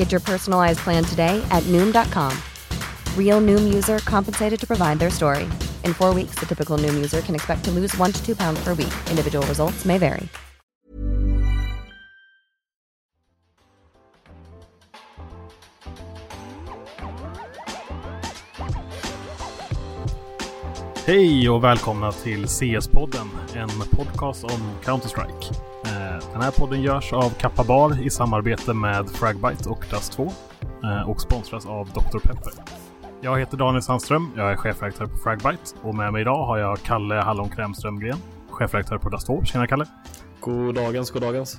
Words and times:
Get 0.00 0.10
your 0.10 0.22
personalized 0.22 0.78
plan 0.78 1.04
today 1.04 1.42
at 1.50 1.62
Noom.com. 1.64 2.32
Real 3.18 3.40
Noom 3.42 3.74
user 3.74 3.98
compensated 3.98 4.58
to 4.60 4.66
provide 4.66 4.98
their 4.98 5.10
story. 5.10 5.44
In 5.84 5.92
four 5.92 6.14
weeks, 6.14 6.40
the 6.40 6.46
typical 6.46 6.78
Noom 6.78 6.94
user 6.94 7.20
can 7.20 7.34
expect 7.34 7.64
to 7.64 7.70
lose 7.70 7.94
one 7.98 8.10
to 8.10 8.24
two 8.24 8.34
pounds 8.34 8.64
per 8.64 8.72
week. 8.72 8.92
Individual 9.10 9.46
results 9.46 9.84
may 9.84 9.98
vary. 9.98 10.28
Hej 21.06 21.48
och 21.48 21.64
välkomna 21.64 22.12
till 22.12 22.48
CS-podden, 22.48 23.28
en 23.54 23.68
podcast 23.96 24.44
om 24.44 24.60
Counter-Strike. 24.84 25.54
Den 26.32 26.42
här 26.42 26.50
podden 26.50 26.82
görs 26.82 27.12
av 27.12 27.30
Kappa 27.30 27.64
Bar 27.64 28.02
i 28.06 28.10
samarbete 28.10 28.74
med 28.74 29.10
Fragbite 29.10 29.68
och 29.68 29.84
Dust 29.90 30.12
2 30.12 30.28
eh, 30.84 31.10
och 31.10 31.20
sponsras 31.20 31.66
av 31.66 31.86
Dr. 31.86 32.18
Pepper. 32.18 32.52
Jag 33.20 33.38
heter 33.38 33.56
Daniel 33.56 33.82
Sandström, 33.82 34.30
jag 34.36 34.52
är 34.52 34.56
chefredaktör 34.56 35.06
på 35.06 35.16
Fragbite 35.16 35.62
och 35.82 35.94
med 35.94 36.12
mig 36.12 36.20
idag 36.22 36.46
har 36.46 36.58
jag 36.58 36.78
Kalle 36.82 37.14
Hallonkräm 37.14 37.74
Strömgren, 37.74 38.18
chefredaktör 38.50 38.98
på 38.98 39.08
Dust 39.08 39.26
2. 39.26 39.44
Tjena 39.44 39.66
Kalle! 39.66 39.86
God 40.40 40.74
dagens, 40.74 41.10
god 41.10 41.22
dagens. 41.22 41.58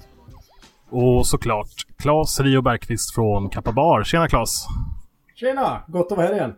Och 0.90 1.28
såklart 1.28 1.68
Claes 1.98 2.40
Rio 2.40 2.62
Bergqvist 2.62 3.16
från 3.16 3.50
Kappa 3.50 3.72
Bar. 3.72 4.04
Tjena 4.04 4.28
Claes! 4.28 4.66
Tjena! 5.36 5.82
Gott 5.88 6.12
att 6.12 6.18
vara 6.18 6.28
här 6.28 6.34
igen. 6.36 6.54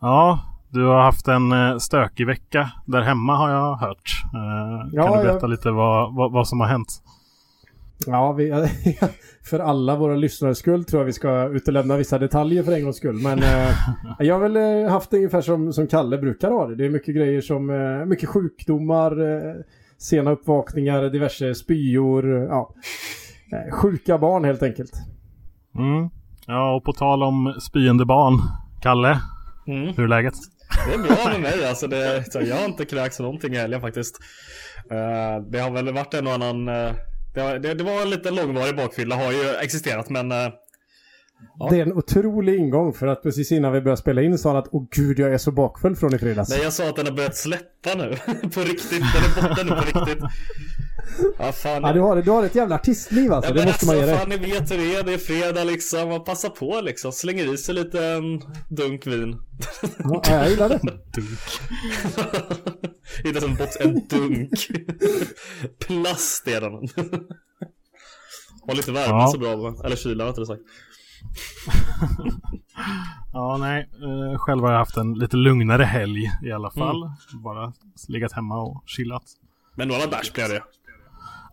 Ja, 0.00 0.38
du 0.68 0.84
har 0.86 1.00
haft 1.02 1.28
en 1.28 1.52
eh, 1.52 1.76
stökig 1.78 2.26
vecka 2.26 2.70
där 2.86 3.00
hemma 3.02 3.36
har 3.36 3.50
jag 3.50 3.76
hört. 3.76 4.22
Eh, 4.34 4.88
Ja, 4.92 5.02
kan 5.06 5.18
du 5.18 5.24
berätta 5.24 5.38
jag- 5.40 5.50
lite 5.50 5.70
vad, 5.70 6.14
vad, 6.14 6.32
vad 6.32 6.48
som 6.48 6.60
har 6.60 6.66
hänt? 6.66 7.02
Ja, 8.06 8.32
vi, 8.32 8.52
för 9.50 9.58
alla 9.58 9.96
våra 9.96 10.14
lyssnares 10.16 10.58
skull 10.58 10.84
tror 10.84 11.00
jag 11.00 11.06
vi 11.06 11.12
ska 11.12 11.48
utelämna 11.48 11.96
vissa 11.96 12.18
detaljer 12.18 12.62
för 12.62 12.72
en 12.72 12.82
gångs 12.84 12.96
skull. 12.96 13.16
Men 13.22 13.38
eh, 13.38 13.70
jag 14.18 14.34
har 14.38 14.48
väl 14.48 14.84
eh, 14.84 14.90
haft 14.92 15.10
det 15.10 15.16
ungefär 15.16 15.40
som, 15.40 15.72
som 15.72 15.86
Kalle 15.86 16.18
brukar 16.18 16.50
ha 16.50 16.66
det. 16.66 16.74
Det 16.76 16.84
är 16.84 16.90
mycket 16.90 17.14
grejer 17.16 17.40
som, 17.40 17.70
eh, 17.70 18.06
mycket 18.06 18.28
sjukdomar, 18.28 19.10
eh, 19.10 19.54
sena 19.98 20.30
uppvakningar, 20.30 21.02
diverse 21.10 21.54
spyor, 21.54 22.26
ja. 22.28 22.74
Eh, 23.52 23.72
Sjuka 23.74 24.18
barn 24.18 24.44
helt 24.44 24.62
enkelt. 24.62 24.92
Mm. 25.78 26.08
Ja, 26.46 26.74
och 26.76 26.84
på 26.84 26.92
tal 26.92 27.22
om 27.22 27.54
spyende 27.60 28.04
barn. 28.04 28.34
Kalle, 28.82 29.20
Mm. 29.68 29.94
hur 29.96 30.04
är 30.04 30.08
läget? 30.08 30.34
Det 30.88 30.94
är 30.94 30.98
bra 30.98 31.32
med 31.32 31.40
mig 31.40 31.68
alltså. 31.68 31.86
Det, 31.86 32.24
jag 32.34 32.56
har 32.56 32.64
inte 32.64 32.84
kräkts 32.84 33.20
någonting 33.20 33.54
i 33.54 33.56
helgen 33.56 33.80
faktiskt. 33.80 34.18
Det 35.50 35.58
har 35.58 35.70
väl 35.70 35.92
varit 35.94 36.14
en 36.14 36.26
och 36.26 36.32
annan... 36.32 36.68
det, 37.36 37.42
var- 37.42 37.58
det, 37.58 37.74
det 37.74 37.84
var 37.84 38.02
en 38.02 38.10
lite 38.10 38.30
långvarig 38.30 38.76
bakfylla 38.76 39.16
har 39.16 39.32
ju 39.32 39.54
existerat 39.62 40.10
men... 40.10 40.32
eh, 40.32 40.48
Ja. 41.58 41.68
Det 41.70 41.76
är 41.78 41.82
en 41.82 41.92
otrolig 41.92 42.58
ingång 42.58 42.92
för 42.92 43.06
att 43.06 43.22
precis 43.22 43.52
innan 43.52 43.72
vi 43.72 43.80
började 43.80 44.00
spela 44.00 44.22
in 44.22 44.38
sa 44.38 44.48
han 44.48 44.56
att 44.58 44.68
åh 44.72 44.84
gud 44.90 45.18
jag 45.18 45.34
är 45.34 45.38
så 45.38 45.50
bakfull 45.50 45.96
från 45.96 46.14
i 46.14 46.18
fredags. 46.18 46.48
nej 46.50 46.60
jag 46.62 46.72
sa 46.72 46.88
att 46.88 46.96
den 46.96 47.06
har 47.06 47.12
börjat 47.12 47.36
släppa 47.36 47.94
nu. 47.96 48.16
på 48.54 48.60
riktigt. 48.60 48.90
Den 49.00 49.44
är 49.44 49.48
borta 49.48 49.62
nu 49.62 49.70
på 49.70 50.00
riktigt. 50.00 50.24
Ja 51.38 51.52
fan. 51.52 51.82
Ja, 51.82 51.92
du, 51.92 52.00
har, 52.00 52.22
du 52.22 52.30
har 52.30 52.44
ett 52.44 52.54
jävla 52.54 52.74
artistliv 52.74 53.32
alltså, 53.32 53.50
Ja, 53.54 53.60
det 53.60 53.66
måste 53.66 53.86
man 53.86 53.96
ge 53.96 54.02
alltså, 54.02 54.16
dig. 54.26 54.38
fan 54.38 54.42
ni 54.46 54.50
vet 54.52 54.70
hur 54.72 54.76
det 54.78 54.94
är, 54.96 55.02
det 55.02 55.12
är 55.14 55.18
fredag 55.18 55.64
liksom. 55.64 56.08
Man 56.08 56.24
passar 56.24 56.48
på 56.48 56.80
liksom. 56.80 57.12
Slänger 57.12 57.54
i 57.54 57.56
sig 57.56 57.74
lite 57.74 58.04
en 58.06 58.40
dunk 58.68 59.06
vin. 59.06 59.36
Ja, 59.98 60.22
jag 60.30 60.50
gillar 60.50 60.68
det. 60.68 60.80
Inte 63.24 63.40
som 63.40 63.54
bort 63.54 63.76
en 63.80 63.94
dunk. 64.08 64.50
Plast 65.86 66.48
är 66.48 66.60
den. 66.60 66.72
Har 68.66 68.74
lite 68.74 68.92
värme 68.92 69.06
Ja. 69.08 69.28
så 69.28 69.38
bra, 69.38 69.56
va? 69.56 69.74
eller 69.84 69.96
kyla 69.96 70.26
rättare 70.26 70.46
sagt. 70.46 70.62
Ja, 73.32 73.56
nej. 73.60 73.80
Eh, 74.02 74.38
själv 74.38 74.62
har 74.62 74.70
jag 74.72 74.78
haft 74.78 74.96
en 74.96 75.14
lite 75.14 75.36
lugnare 75.36 75.82
helg 75.82 76.30
i 76.44 76.52
alla 76.52 76.70
Mm. 76.76 76.86
fall. 76.86 77.10
Bara 77.44 77.72
legat 78.08 78.32
hemma 78.32 78.62
och 78.62 78.82
chillat. 78.86 79.22
Men 79.74 79.88
några 79.88 80.06
bärs 80.06 80.32
blev 80.32 80.48
det. 80.48 80.62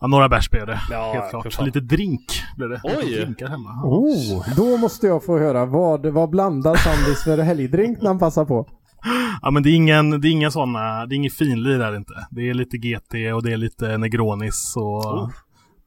Ja, 0.01 0.07
några 0.07 0.29
bärs 0.29 0.49
blev 0.49 0.67
det. 0.67 0.79
Ja, 0.89 1.13
helt 1.13 1.29
klart. 1.29 1.65
Lite 1.65 1.79
drink 1.79 2.41
blev 2.57 2.69
det. 2.69 2.81
Oj. 2.83 3.05
Lite 3.05 3.21
drinkar 3.21 3.47
hemma. 3.47 3.69
Oh, 3.83 4.55
då 4.55 4.77
måste 4.77 5.07
jag 5.07 5.23
få 5.25 5.39
höra. 5.39 5.65
Vad, 5.65 6.05
vad 6.05 6.29
blandar 6.29 6.75
Sandis 6.75 7.23
för 7.23 7.37
helgdrink 7.37 8.01
när 8.01 8.07
han 8.07 8.19
passar 8.19 8.45
på? 8.45 8.67
Ja, 9.41 9.51
men 9.51 9.63
det 9.63 9.69
är 9.69 9.75
ingen, 9.75 10.21
det 10.21 10.27
är 10.27 10.31
inga 10.31 10.51
sådana, 10.51 11.05
det 11.05 11.15
är 11.15 11.17
ingen 11.17 11.31
finlir 11.31 11.79
där 11.79 11.95
inte. 11.95 12.13
Det 12.31 12.49
är 12.49 12.53
lite 12.53 12.77
GT 12.77 13.13
och 13.35 13.43
det 13.43 13.51
är 13.53 13.57
lite 13.57 13.97
Negronis 13.97 14.73
och 14.77 15.31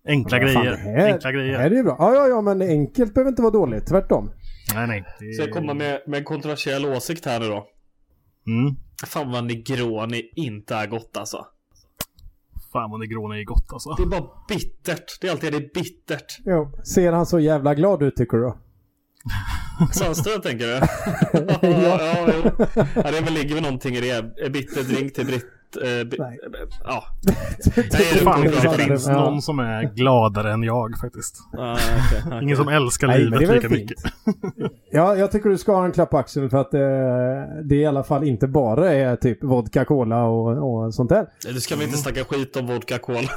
enkla 0.08 0.38
Vad 0.38 0.52
fan, 0.52 0.62
grejer. 0.64 0.76
det 0.76 1.00
här, 1.02 1.12
enkla 1.12 1.30
Det 1.30 1.36
grejer. 1.38 1.58
här 1.58 1.70
är 1.70 1.74
ju 1.74 1.82
bra. 1.82 1.96
Ja, 1.98 2.14
ja, 2.14 2.26
ja, 2.28 2.40
men 2.40 2.62
enkelt 2.62 3.14
behöver 3.14 3.28
inte 3.30 3.42
vara 3.42 3.52
dåligt. 3.52 3.86
Tvärtom. 3.86 4.30
Nej, 4.74 4.86
nej. 4.86 5.04
Det 5.20 5.32
Så 5.32 5.42
jag 5.42 5.50
kommer 5.52 5.74
med, 5.74 6.00
med 6.06 6.18
en 6.18 6.24
kontroversiell 6.24 6.84
åsikt 6.86 7.26
här 7.26 7.40
nu 7.40 7.46
då. 7.48 7.66
Mm. 8.46 8.76
Fan 9.06 9.30
vad 9.30 9.44
Negroni 9.44 10.22
inte 10.36 10.74
är 10.74 10.86
gott 10.86 11.16
alltså. 11.16 11.46
Fan 12.72 12.90
vad 12.90 13.00
Negroni 13.00 13.40
är 13.40 13.44
gott 13.44 13.72
alltså. 13.72 13.94
Det 13.94 14.02
är 14.02 14.06
bara 14.06 14.24
bittert. 14.48 15.20
Det 15.20 15.26
är 15.26 15.32
alltid 15.32 15.52
det 15.52 15.56
är 15.56 15.70
bittert. 15.74 16.38
Jo. 16.44 16.72
Ser 16.84 17.12
han 17.12 17.26
så 17.26 17.38
jävla 17.40 17.74
glad 17.74 18.02
ut 18.02 18.16
tycker 18.16 18.36
du? 18.36 18.52
Sandström 19.92 20.40
tänker 20.40 20.66
du? 20.66 20.72
ja, 21.32 21.58
ja, 21.62 22.28
ja, 22.94 23.02
det 23.10 23.18
är 23.18 23.24
väl 23.24 23.34
ligger 23.34 23.54
väl 23.54 23.62
någonting 23.62 23.94
i 23.96 24.00
det. 24.00 24.10
Är 24.10 24.50
Bitter 24.50 24.82
drink 24.82 25.14
till 25.14 25.26
britt... 25.26 25.44
Eh, 25.84 26.18
Nej. 26.18 26.38
Ja. 26.84 27.04
Jag 27.74 27.90
tror 27.90 28.24
fan 28.24 28.44
inte 28.44 28.56
det 28.60 28.64
Ja. 28.64 28.72
finns 28.72 29.08
någon 29.08 29.42
som 29.42 29.58
är 29.58 29.94
gladare 29.94 30.52
än 30.52 30.62
jag 30.62 30.98
faktiskt. 31.00 31.36
Ah, 31.58 31.72
okej, 31.72 32.22
okej. 32.26 32.38
Ingen 32.42 32.56
som 32.56 32.68
älskar 32.68 33.06
Nej, 33.06 33.20
livet 33.24 33.42
är 33.50 33.54
lika 33.54 33.68
fint. 33.68 33.72
mycket. 33.72 33.98
Ja, 34.90 35.16
jag 35.16 35.32
tycker 35.32 35.48
du 35.50 35.58
ska 35.58 35.72
ha 35.76 35.84
en 35.84 35.92
klapp 35.92 36.10
på 36.10 36.18
axeln 36.18 36.50
för 36.50 36.58
att 36.58 36.74
eh, 36.74 36.80
det 37.64 37.74
i 37.76 37.86
alla 37.86 38.04
fall 38.04 38.24
inte 38.24 38.46
bara 38.48 38.92
är 38.92 39.16
typ 39.16 39.44
vodka, 39.44 39.84
cola 39.84 40.24
och, 40.24 40.84
och 40.86 40.94
sånt 40.94 41.08
där. 41.08 41.26
Du 41.54 41.60
ska 41.60 41.74
väl 41.76 41.84
inte 41.84 41.98
snacka 41.98 42.24
skit 42.24 42.56
om 42.56 42.66
vodka 42.66 42.98
cola? 42.98 43.28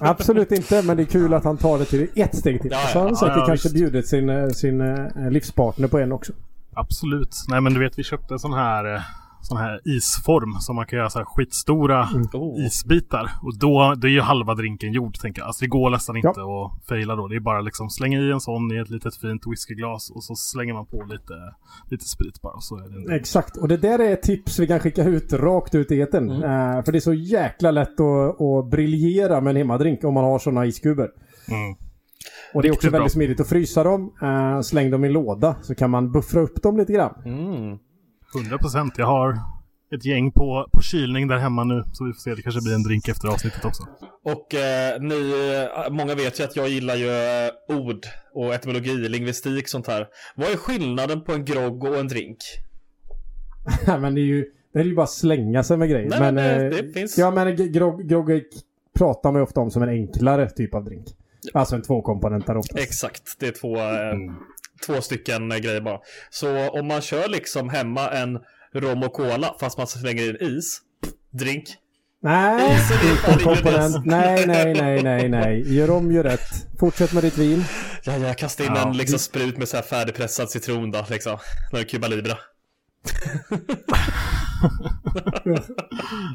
Absolut 0.00 0.52
inte, 0.52 0.82
men 0.82 0.96
det 0.96 1.02
är 1.02 1.06
kul 1.06 1.34
att 1.34 1.44
han 1.44 1.56
tar 1.56 1.78
det 1.78 1.84
till 1.84 2.08
ett 2.14 2.36
steg 2.36 2.62
till. 2.62 2.70
Ja, 2.70 2.78
ja. 2.84 2.88
Så 2.92 2.98
har 2.98 3.06
han 3.06 3.16
säkert 3.16 3.34
Ja, 3.36 3.40
ja, 3.40 3.46
kanske 3.46 3.68
visst. 3.68 3.74
bjudit 3.74 4.08
sin, 4.08 4.28
eh, 4.28 4.48
sin 4.48 4.80
eh, 4.80 5.30
livspartner 5.76 5.88
på 5.88 5.98
en 5.98 6.12
också. 6.12 6.32
Absolut. 6.74 7.44
Nej 7.48 7.60
men 7.60 7.74
du 7.74 7.80
vet 7.80 7.98
vi 7.98 8.02
köpte 8.04 8.38
sån 8.38 8.52
här 8.52 8.94
eh, 8.94 9.00
sån 9.42 9.56
här 9.58 9.80
isform 9.84 10.52
som 10.60 10.76
man 10.76 10.86
kan 10.86 10.96
göra 10.98 11.10
så 11.10 11.18
här 11.18 11.24
skitstora 11.26 12.08
Oh. 12.34 12.66
isbitar. 12.66 13.30
Och 13.42 13.58
då, 13.58 13.94
då 13.96 14.06
är 14.08 14.12
ju 14.12 14.20
halva 14.20 14.54
drinken 14.54 14.92
gjord 14.92 15.18
tänker 15.18 15.40
jag. 15.42 15.46
Alltså 15.46 15.64
det 15.64 15.68
går 15.68 15.90
nästan 15.90 16.16
Ja. 16.22 16.28
inte 16.28 16.40
att 16.40 16.86
faila 16.88 17.16
då. 17.16 17.28
Det 17.28 17.36
är 17.36 17.40
bara 17.40 17.60
liksom 17.60 17.90
slänga 17.90 18.18
i 18.20 18.30
en 18.30 18.40
sån 18.40 18.72
i 18.72 18.76
ett 18.78 18.90
litet 18.90 19.16
fint 19.16 19.42
whiskyglas 19.46 20.10
och 20.10 20.24
så 20.24 20.34
slänger 20.36 20.74
man 20.74 20.86
på 20.86 21.02
lite, 21.02 21.34
lite 21.90 22.04
sprit 22.04 22.42
bara. 22.42 22.60
Så 22.60 22.76
är 22.76 22.88
det 22.88 23.12
en. 23.12 23.20
Exakt, 23.20 23.56
och 23.56 23.68
det 23.68 23.76
där 23.76 23.98
är 23.98 24.12
ett 24.12 24.22
tips 24.22 24.58
vi 24.58 24.66
kan 24.66 24.80
skicka 24.80 25.04
ut 25.04 25.32
rakt 25.32 25.74
ut 25.74 25.90
i 25.92 26.00
etern. 26.00 26.30
Eh, 26.30 26.84
för 26.84 26.92
det 26.92 26.98
är 26.98 27.00
så 27.00 27.14
jäkla 27.14 27.70
lätt 27.70 28.00
att, 28.00 28.40
att 28.40 28.70
briljera 28.70 29.40
med 29.40 29.50
en 29.50 29.56
hemmadrink 29.56 30.04
om 30.04 30.14
man 30.14 30.24
har 30.24 30.38
sådana 30.38 30.66
iskuber. 30.66 31.08
Mm. 31.48 31.76
Och 32.54 32.62
det 32.62 32.68
är 32.68 32.72
också 32.72 32.90
bra. 32.90 32.98
väldigt 32.98 33.12
smidigt 33.12 33.40
att 33.40 33.48
frysa 33.48 33.84
dem. 33.84 34.12
Eh, 34.22 34.60
släng 34.60 34.90
dem 34.90 35.04
i 35.04 35.08
låda 35.08 35.56
så 35.62 35.74
kan 35.74 35.90
man 35.90 36.12
buffra 36.12 36.40
upp 36.40 36.62
dem 36.62 36.76
lite 36.76 36.92
grann. 36.92 37.14
Mm. 37.24 37.78
100 38.42 38.58
procent. 38.58 38.94
Jag 38.98 39.06
har 39.06 39.38
ett 39.94 40.04
gäng 40.04 40.32
på, 40.32 40.66
på 40.72 40.80
kylning 40.82 41.28
där 41.28 41.36
hemma 41.36 41.64
nu. 41.64 41.82
Så 41.92 42.04
vi 42.04 42.12
får 42.12 42.18
se, 42.20 42.34
det 42.34 42.42
kanske 42.42 42.60
blir 42.62 42.74
en 42.74 42.82
drink 42.82 43.08
efter 43.08 43.28
avsnittet 43.28 43.64
också. 43.64 43.82
Och 44.24 44.54
eh, 44.54 45.00
ni, 45.00 45.32
eh, 45.86 45.92
många 45.92 46.14
vet 46.14 46.40
ju 46.40 46.44
att 46.44 46.56
jag 46.56 46.68
gillar 46.68 46.94
ju 46.96 47.08
eh, 47.08 47.76
ord 47.78 48.00
och 48.34 48.54
etymologi, 48.54 49.08
lingvistik 49.08 49.68
sånt 49.68 49.86
här. 49.86 50.06
Vad 50.36 50.48
är 50.50 50.56
skillnaden 50.56 51.20
på 51.24 51.32
en 51.32 51.44
grogg 51.44 51.84
och 51.84 51.96
en 51.96 52.08
drink? 52.08 52.38
men 53.86 54.14
det 54.14 54.20
är 54.20 54.24
ju 54.24 54.44
det 54.72 54.80
är 54.80 54.84
ju 54.84 54.94
bara 54.94 55.06
slänga 55.06 55.62
sig 55.62 55.76
med 55.76 55.90
grejer. 55.90 56.08
Nej, 56.10 56.20
men, 56.20 56.34
men 56.34 56.58
det- 56.58 56.78
eh, 56.78 56.84
det 56.84 56.92
finns- 56.92 57.18
Ja 57.18 57.30
men 57.30 57.72
grogg, 57.72 58.08
grogg 58.08 58.42
pratar 58.98 59.32
man 59.32 59.40
ju 59.40 59.42
ofta 59.44 59.60
om 59.60 59.70
som 59.70 59.82
en 59.82 59.88
enklare 59.88 60.50
typ 60.50 60.74
av 60.74 60.84
drink. 60.84 61.06
Alltså 61.54 61.74
en 61.74 61.82
tvåkomponentare 61.82 62.58
ofta. 62.58 62.78
Exakt, 62.80 63.22
det 63.38 63.46
är 63.46 63.52
två, 63.52 63.76
eh, 63.78 64.14
två 64.86 65.00
stycken 65.00 65.52
eh, 65.52 65.58
grejer 65.58 65.80
bara. 65.80 65.98
Så 66.30 66.68
om 66.68 66.86
man 66.86 67.00
kör 67.00 67.28
liksom 67.28 67.68
hemma 67.68 68.10
en 68.10 68.38
rom 68.74 69.02
och 69.02 69.12
cola 69.12 69.54
fast 69.60 69.78
man 69.78 69.86
slänger 69.86 70.42
in 70.42 70.56
is, 70.58 70.80
drink. 71.30 71.64
Nej, 72.22 72.78
komponent. 73.42 74.06
Nej, 74.06 74.46
nej, 74.46 74.74
nej, 74.74 75.02
nej, 75.02 75.28
nej. 75.28 75.74
Gör 75.74 75.90
om, 75.90 76.12
gör 76.12 76.22
rätt. 76.22 76.48
Fortsätt 76.80 77.12
med 77.12 77.22
ditt 77.22 77.38
vin. 77.38 77.64
Ja, 78.04 78.16
jag 78.16 78.38
kastar 78.38 78.64
in 78.64 78.70
Ja. 78.74 78.88
en 78.88 78.96
liksom 78.96 79.18
sprut 79.18 79.56
med 79.58 79.68
så 79.68 79.76
här 79.76 79.84
färdigpressad 79.84 80.50
citron 80.50 80.90
då, 80.90 81.06
liksom. 81.10 81.38
Några 81.72 81.84
Cuba 81.84 82.08
Libre. 82.08 82.32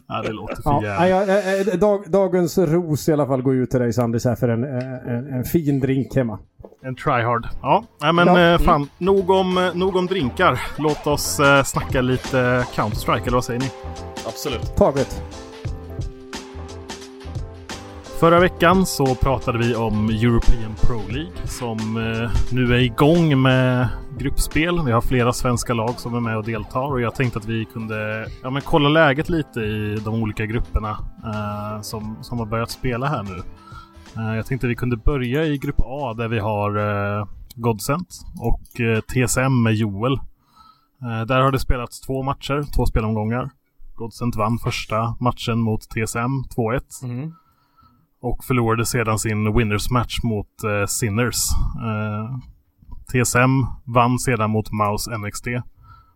Ja, 0.08 0.22
det 0.22 0.32
låter 0.32 0.62
för 0.62 0.84
Ja, 0.86 1.08
ja, 1.08 1.24
eh, 1.24 1.54
eh, 1.62 1.80
dag, 1.80 2.04
dagens 2.08 2.58
ros 2.58 3.10
i 3.10 3.14
alla 3.14 3.28
fall 3.28 3.42
går 3.42 3.56
ut 3.56 3.70
till 3.70 3.80
dig 3.80 3.94
Sandis 3.94 4.26
här 4.26 4.36
för 4.36 4.50
en, 4.50 4.64
eh, 4.64 5.14
en, 5.14 5.34
en 5.34 5.44
fin 5.44 5.80
drink 5.80 6.16
hemma. 6.16 6.40
En 6.84 6.96
tryhard. 6.96 7.48
Ja, 7.62 7.84
nej, 8.02 8.14
men 8.14 8.28
Ja. 8.28 8.60
fan. 8.60 8.90
Nog 8.98 9.30
om, 9.30 9.72
nog 9.74 9.96
om 9.96 10.06
drinkar. 10.06 10.62
Låt 10.78 11.08
oss 11.08 11.40
eh, 11.40 11.64
snacka 11.64 12.02
lite 12.02 12.66
Counter-Strike, 12.76 13.22
eller 13.22 13.32
vad 13.32 13.44
säger 13.46 13.60
ni? 13.60 13.70
Absolut. 14.28 14.76
Taget. 14.76 15.22
Förra 18.20 18.40
veckan 18.40 18.86
så 18.86 19.16
pratade 19.16 19.58
vi 19.58 19.76
om 19.76 20.10
European 20.10 20.76
Pro 20.82 21.02
League 21.10 21.48
som 21.48 21.78
eh, 21.98 22.32
nu 22.52 22.74
är 22.74 22.80
igång 22.80 23.42
med 23.42 23.88
gruppspel. 24.18 24.86
Vi 24.86 24.92
har 24.92 25.02
flera 25.02 25.34
svenska 25.34 25.74
lag 25.74 26.00
som 26.00 26.16
är 26.16 26.20
med 26.20 26.38
och 26.38 26.44
deltar 26.44 26.92
och 26.92 27.02
jag 27.02 27.16
tänkte 27.16 27.40
att 27.40 27.46
vi 27.46 27.66
kunde 27.66 28.28
ja, 28.44 28.50
men 28.50 28.62
kolla 28.62 28.90
läget 28.90 29.30
lite 29.30 29.60
i 29.60 30.02
de 30.06 30.24
olika 30.24 30.46
grupperna 30.46 30.90
eh, 31.26 31.82
som, 31.82 32.18
som 32.22 32.40
har 32.40 32.46
börjat 32.46 32.72
spela 32.72 33.08
här 33.08 33.24
nu. 33.24 33.44
Eh, 34.22 34.36
jag 34.36 34.46
tänkte 34.46 34.68
att 34.68 34.72
vi 34.72 34.76
kunde 34.76 34.98
börja 34.98 35.46
i 35.46 35.58
grupp 35.58 35.80
A 35.86 36.14
där 36.14 36.28
vi 36.28 36.40
har 36.40 36.78
eh, 36.78 37.28
Godsent 37.56 38.22
och 38.40 38.82
eh, 38.82 39.02
TSM 39.02 39.64
med 39.64 39.74
Joel. 39.74 40.14
Eh, 41.02 41.26
där 41.28 41.42
har 41.42 41.52
det 41.52 41.60
spelats 41.60 42.02
två 42.02 42.24
matcher, 42.24 42.64
två 42.76 42.86
spelomgångar. 42.86 43.50
Godsent 43.96 44.36
vann 44.36 44.58
första 44.58 45.16
matchen 45.20 45.60
mot 45.60 45.82
TSM 45.82 46.44
2-1 46.56 47.04
Mm 47.04 47.34
och 48.22 48.44
förlorade 48.44 48.86
sedan 48.86 49.20
sin 49.20 49.58
winners 49.58 49.90
match 49.90 50.20
mot 50.24 50.64
eh, 50.64 50.86
Sinners. 50.88 51.36
Eh, 51.88 52.38
TSM 53.12 53.52
vann 53.86 54.20
sedan 54.20 54.50
mot 54.50 54.72
Mouse 54.72 55.18
NXT 55.18 55.48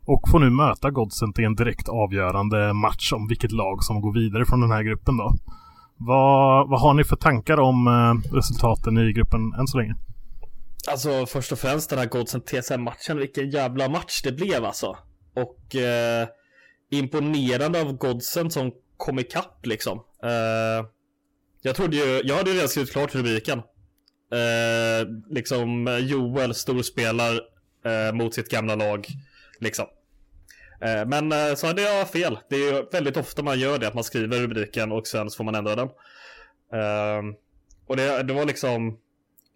och 0.05 0.29
får 0.29 0.39
nu 0.39 0.49
möta 0.49 0.91
Godsent 0.91 1.39
i 1.39 1.43
en 1.43 1.55
direkt 1.55 1.89
avgörande 1.89 2.73
match 2.73 3.13
om 3.13 3.27
vilket 3.27 3.51
lag 3.51 3.83
som 3.83 4.01
går 4.01 4.13
vidare 4.13 4.45
från 4.45 4.61
den 4.61 4.71
här 4.71 4.83
gruppen 4.83 5.17
då. 5.17 5.33
Vad, 5.97 6.69
vad 6.69 6.81
har 6.81 6.93
ni 6.93 7.03
för 7.03 7.15
tankar 7.15 7.59
om 7.59 7.87
eh, 7.87 8.35
resultaten 8.35 8.97
i 8.97 9.13
gruppen 9.13 9.53
än 9.59 9.67
så 9.67 9.77
länge? 9.77 9.95
Alltså 10.91 11.25
först 11.25 11.51
och 11.51 11.59
främst 11.59 11.89
den 11.89 11.99
här 11.99 12.05
Godsent-TSM-matchen, 12.05 13.17
vilken 13.17 13.49
jävla 13.49 13.89
match 13.89 14.21
det 14.23 14.31
blev 14.31 14.65
alltså. 14.65 14.97
Och 15.35 15.75
eh, 15.75 16.27
imponerande 16.91 17.81
av 17.81 17.97
Godsent 17.97 18.53
som 18.53 18.71
kom 18.97 19.19
ikapp 19.19 19.65
liksom. 19.65 19.97
Eh, 20.23 20.85
jag 21.63 21.75
trodde 21.75 21.97
ju, 21.97 22.21
jag 22.23 22.35
hade 22.35 22.49
ju 22.49 22.55
redan 22.55 22.69
skrivit 22.69 22.91
klart 22.91 23.15
rubriken. 23.15 23.59
Eh, 24.33 25.07
liksom 25.29 25.99
Joel 26.01 26.55
storspelar 26.55 27.41
eh, 27.85 28.13
mot 28.13 28.33
sitt 28.33 28.49
gamla 28.49 28.75
lag. 28.75 29.07
Liksom. 29.59 29.85
Eh, 30.81 31.05
men 31.05 31.31
eh, 31.31 31.55
så 31.55 31.67
hade 31.67 31.81
jag 31.81 32.09
fel. 32.09 32.39
Det 32.49 32.55
är 32.55 32.73
ju 32.73 32.85
väldigt 32.91 33.17
ofta 33.17 33.43
man 33.43 33.59
gör 33.59 33.79
det, 33.79 33.87
att 33.87 33.93
man 33.93 34.03
skriver 34.03 34.39
rubriken 34.39 34.91
och 34.91 35.07
sen 35.07 35.29
så 35.29 35.37
får 35.37 35.43
man 35.43 35.55
ändra 35.55 35.75
den. 35.75 35.87
Eh, 36.73 37.35
och 37.87 37.97
det, 37.97 38.23
det 38.23 38.33
var 38.33 38.45
liksom 38.45 38.99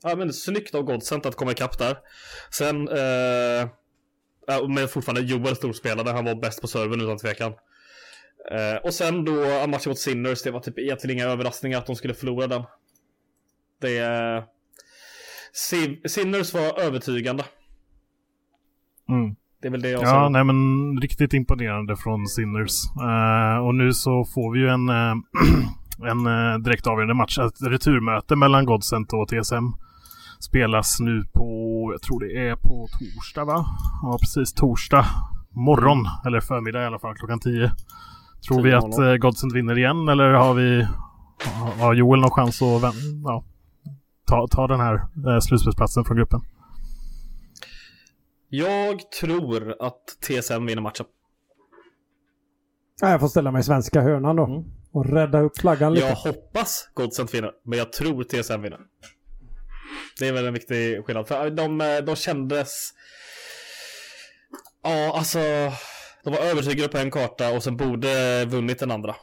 Ja 0.04 0.16
men 0.16 0.34
snyggt 0.34 0.76
av 0.76 0.84
Godsent 0.84 1.26
att 1.26 1.36
komma 1.36 1.52
ikapp 1.52 1.78
där. 1.78 1.98
Sen, 2.52 2.88
eh, 2.88 3.70
men 4.70 4.88
fortfarande 4.88 5.22
Joel 5.22 5.56
storspelade, 5.56 6.12
han 6.12 6.26
var 6.26 6.36
bäst 6.36 6.62
på 6.62 6.68
servern 6.68 7.02
utan 7.02 7.18
tvekan. 7.18 7.54
Eh, 8.52 8.78
och 8.84 8.94
sen 8.94 9.26
då 9.26 9.32
ja, 9.46 9.68
matchen 9.68 9.90
mot 9.90 10.00
Sinners, 10.00 10.44
det 10.44 10.52
var 10.52 10.60
typ 10.60 10.80
egentligen 10.80 11.18
inga 11.18 11.26
överraskningar 11.28 11.78
att 11.78 11.86
de 11.86 11.96
skulle 11.96 12.14
förlora 12.14 12.48
den. 12.48 12.64
Det... 13.82 13.98
Eh, 13.98 14.44
Sin- 15.54 16.02
Sinners 16.10 16.54
var 16.54 16.80
övertygande. 16.82 17.44
Mm. 19.10 19.36
Det 19.62 19.68
är 19.68 19.72
väl 19.72 19.82
det 19.82 19.90
jag 19.90 20.02
Ja, 20.02 20.06
säger. 20.08 20.30
nej 20.30 20.44
men 20.44 20.98
riktigt 21.02 21.34
imponerande 21.34 21.96
från 21.98 22.28
Sinners. 22.28 22.72
Eh, 23.02 23.66
och 23.66 23.76
nu 23.76 23.94
så 23.94 24.26
får 24.26 24.54
vi 24.54 24.60
ju 24.60 24.68
en, 24.70 24.90
eh, 24.90 25.16
en 26.10 26.64
direkt 26.64 26.88
avgörande 26.88 27.14
match. 27.14 27.38
Ett 27.40 27.62
returmöte 27.68 28.36
mellan 28.36 28.66
Godsent 28.66 29.14
och 29.14 29.28
TSM 29.28 29.66
spelas 30.40 31.00
nu 31.00 31.24
på, 31.34 31.50
jag 31.94 32.02
tror 32.02 32.20
det 32.20 32.48
är 32.50 32.56
på 32.56 32.88
torsdag 33.00 33.46
va? 33.46 33.66
Ja, 34.04 34.18
precis. 34.22 34.54
Torsdag 34.54 35.06
morgon, 35.52 36.06
eller 36.26 36.40
förmiddag 36.40 36.84
i 36.84 36.86
alla 36.86 37.00
fall, 37.00 37.16
klockan 37.16 37.40
10. 37.40 37.72
Tror 38.48 38.62
vi 38.64 38.72
10.00. 38.72 38.78
att 38.78 39.00
eh, 39.00 39.16
Godsent 39.16 39.54
vinner 39.56 39.78
igen 39.78 40.08
eller 40.10 40.30
har 40.30 40.54
vi 40.54 40.88
har 41.80 41.94
Joel 41.94 42.20
någon 42.20 42.32
chans 42.32 42.62
att 42.62 42.84
vän- 42.84 43.22
ja, 43.26 43.44
ta, 44.26 44.48
ta 44.48 44.68
den 44.68 44.80
här 44.80 44.96
eh, 44.96 45.40
slutspelsplatsen 45.40 46.06
från 46.06 46.18
gruppen? 46.18 46.42
Jag 48.50 49.12
tror 49.12 49.76
att 49.80 50.06
TSM 50.28 50.66
vinner 50.66 50.82
matchen. 50.82 51.06
Ja, 53.02 53.10
jag 53.10 53.20
får 53.20 53.28
ställa 53.28 53.52
mig 53.52 53.60
i 53.60 53.64
svenska 53.64 54.02
hörnan 54.02 54.36
då. 54.36 54.46
Mm. 54.46 54.64
Och 54.92 55.06
rädda 55.06 55.40
upp 55.40 55.58
flaggan 55.58 55.94
lite. 55.94 56.08
Jag 56.08 56.16
hoppas 56.16 56.90
Godsent 56.94 57.34
vinner, 57.34 57.52
men 57.66 57.80
jag 57.80 57.94
tror 57.94 58.24
TSM 58.24 58.62
vinner. 58.62 58.80
Det 60.20 60.28
är 60.28 60.34
väl 60.34 60.46
en 60.46 60.54
viktig 60.54 61.06
skillnad. 61.06 61.28
För 61.28 61.50
de, 61.50 61.78
de 62.06 62.16
kändes... 62.16 62.94
Ja, 64.84 65.18
alltså... 65.18 65.40
De 66.28 66.34
var 66.34 66.42
övertygade 66.52 66.90
på 66.90 66.98
en 66.98 67.12
karta 67.12 67.56
och 67.56 67.64
sen 67.64 67.78
borde 67.78 68.46
vunnit 68.46 68.80
den 68.80 68.92
andra. 68.92 69.16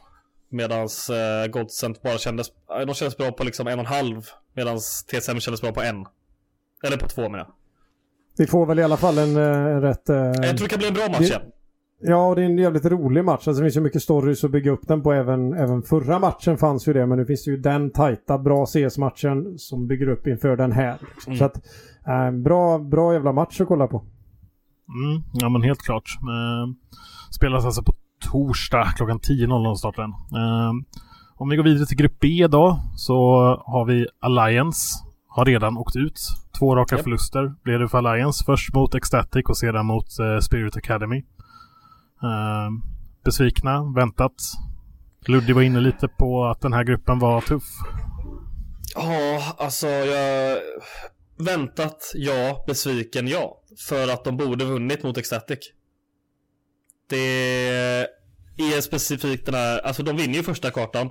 Medans 0.48 1.10
eh, 1.10 1.46
Godsent 1.46 2.02
bara 2.02 2.18
kändes... 2.18 2.46
De 2.86 2.94
kändes 2.94 3.16
bra 3.16 3.32
på 3.32 3.44
liksom 3.44 3.66
en 3.66 3.72
och 3.78 3.84
en 3.84 3.86
halv. 3.92 4.22
Medans 4.56 5.04
TSM 5.04 5.38
kändes 5.40 5.62
bra 5.62 5.72
på 5.72 5.82
en. 5.82 6.06
Eller 6.86 6.96
på 6.96 7.08
två 7.08 7.22
menar 7.22 7.38
jag. 7.38 7.46
Vi 8.38 8.46
får 8.46 8.66
väl 8.66 8.78
i 8.78 8.82
alla 8.82 8.96
fall 8.96 9.18
en, 9.18 9.36
eh, 9.36 9.42
en 9.74 9.80
rätt... 9.80 10.08
eh, 10.08 10.16
Jag 10.16 10.34
tror 10.34 10.58
det 10.58 10.68
kan 10.68 10.78
bli 10.78 10.88
en 10.88 10.94
bra 10.94 11.08
match 11.08 11.18
det- 11.18 11.24
igen. 11.24 11.42
Ja, 12.00 12.28
och 12.28 12.36
det 12.36 12.42
är 12.42 12.46
en 12.46 12.58
jävligt 12.58 12.84
rolig 12.84 13.24
match. 13.24 13.48
Alltså, 13.48 13.52
det 13.62 13.66
finns 13.66 13.76
ju 13.76 13.80
mycket 13.80 14.02
stories 14.02 14.44
att 14.44 14.50
bygga 14.50 14.70
upp 14.70 14.88
den 14.88 15.02
på. 15.02 15.12
Även, 15.12 15.52
även 15.54 15.82
förra 15.82 16.18
matchen 16.18 16.58
fanns 16.58 16.88
ju 16.88 16.92
det. 16.92 17.06
Men 17.06 17.18
nu 17.18 17.26
finns 17.26 17.44
det 17.44 17.50
ju 17.50 17.56
den 17.56 17.90
tajta, 17.90 18.38
bra 18.38 18.66
CS-matchen 18.66 19.58
som 19.58 19.86
bygger 19.86 20.08
upp 20.08 20.26
inför 20.26 20.56
den 20.56 20.72
här. 20.72 20.96
Liksom. 21.14 21.32
Mm. 21.32 21.38
Så 21.38 21.44
att, 21.44 21.56
eh, 22.06 22.30
bra, 22.30 22.78
bra 22.78 23.12
jävla 23.12 23.32
match 23.32 23.60
att 23.60 23.68
kolla 23.68 23.86
på. 23.86 24.04
Mm, 24.88 25.22
ja 25.32 25.48
men 25.48 25.62
helt 25.62 25.82
klart. 25.82 26.10
Eh, 26.22 26.74
spelas 27.30 27.64
alltså 27.64 27.82
på 27.82 27.94
torsdag 28.30 28.92
klockan 28.96 29.20
10.00 29.20 29.74
startar 29.74 30.02
den. 30.02 30.10
Eh, 30.10 30.72
om 31.36 31.48
vi 31.48 31.56
går 31.56 31.64
vidare 31.64 31.86
till 31.86 31.96
grupp 31.96 32.20
B 32.20 32.46
då 32.50 32.80
så 32.96 33.14
har 33.66 33.84
vi 33.84 34.06
Alliance. 34.20 35.04
Har 35.28 35.44
redan 35.44 35.76
åkt 35.76 35.96
ut. 35.96 36.20
Två 36.58 36.76
raka 36.76 36.94
Japp. 36.94 37.04
förluster 37.04 37.54
blev 37.62 37.80
det 37.80 37.88
för 37.88 37.98
Alliance. 37.98 38.44
Först 38.44 38.74
mot 38.74 38.94
Ecstatic 38.94 39.44
och 39.48 39.56
sedan 39.56 39.86
mot 39.86 40.18
eh, 40.18 40.38
Spirit 40.38 40.76
Academy. 40.76 41.16
Eh, 42.22 42.70
besvikna, 43.24 43.92
väntat. 43.96 44.32
Luddig 45.26 45.54
var 45.54 45.62
inne 45.62 45.80
lite 45.80 46.08
på 46.08 46.44
att 46.44 46.60
den 46.60 46.72
här 46.72 46.84
gruppen 46.84 47.18
var 47.18 47.40
tuff. 47.40 47.64
Ja, 48.94 49.42
alltså 49.58 49.86
jag... 49.86 50.58
Väntat, 51.36 52.12
ja. 52.14 52.64
Besviken, 52.66 53.28
ja. 53.28 53.62
För 53.88 54.08
att 54.08 54.24
de 54.24 54.36
borde 54.36 54.64
vunnit 54.64 55.02
mot 55.02 55.18
Ecstatic. 55.18 55.72
det 58.56 58.74
är 58.74 58.80
specifikt 58.80 59.46
den 59.46 59.54
här, 59.54 59.78
alltså 59.78 60.02
de 60.02 60.16
vinner 60.16 60.34
ju 60.34 60.42
första 60.42 60.70
kartan. 60.70 61.10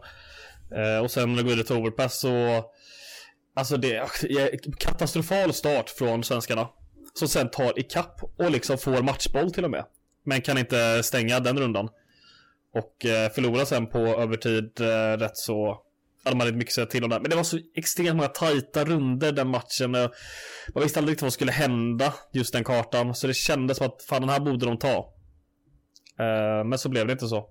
Eh, 0.75 1.03
och 1.03 1.12
sen 1.12 1.36
går 1.36 1.56
det 1.56 1.63
till 1.63 1.75
overpass 1.75 2.20
så 2.20 2.63
Alltså 3.56 3.77
det 3.77 3.96
är 3.96 4.74
katastrofal 4.77 5.53
start 5.53 5.89
från 5.89 6.24
svenskarna. 6.24 6.70
Som 7.13 7.27
sen 7.27 7.50
tar 7.50 7.80
ikapp 7.80 8.22
och 8.38 8.51
liksom 8.51 8.77
får 8.77 9.01
matchboll 9.01 9.51
till 9.51 9.65
och 9.65 9.72
med. 9.72 9.86
Men 10.25 10.42
kan 10.42 10.58
inte 10.58 11.03
stänga 11.03 11.39
den 11.39 11.60
rundan. 11.60 11.89
Och 12.74 13.06
eh, 13.06 13.32
förlorar 13.32 13.65
sen 13.65 13.88
på 13.88 14.00
övertid 14.00 14.82
eh, 14.82 15.18
rätt 15.18 15.38
så 15.38 15.82
hade 16.24 16.38
man 16.38 16.48
inte 16.48 16.58
mycket 16.58 16.72
att 16.72 16.75
säga 16.75 16.86
till 16.86 17.03
om 17.03 17.10
där. 17.10 17.20
Men 17.20 17.30
det 17.30 17.36
var 17.36 17.44
så 17.44 17.60
extremt 17.75 18.15
många 18.15 18.27
tajta 18.27 18.84
runder 18.84 19.32
den 19.32 19.48
matchen. 19.48 19.92
Man 19.92 20.84
visste 20.84 21.00
aldrig 21.00 21.12
riktigt 21.12 21.22
vad 21.22 21.32
som 21.32 21.36
skulle 21.36 21.51
hända 21.51 22.13
just 22.34 22.53
den 22.53 22.63
kartan. 22.63 23.15
Så 23.15 23.27
det 23.27 23.34
kändes 23.34 23.77
som 23.77 23.88
att 23.88 24.01
fan 24.10 24.22
den 24.22 24.30
här 24.30 24.39
borde 24.39 24.65
de 24.65 24.77
ta. 24.77 25.13
Uh, 26.20 26.63
men 26.65 26.77
så 26.77 26.89
blev 26.89 27.08
det 27.08 27.13
inte 27.13 27.27
så. 27.27 27.50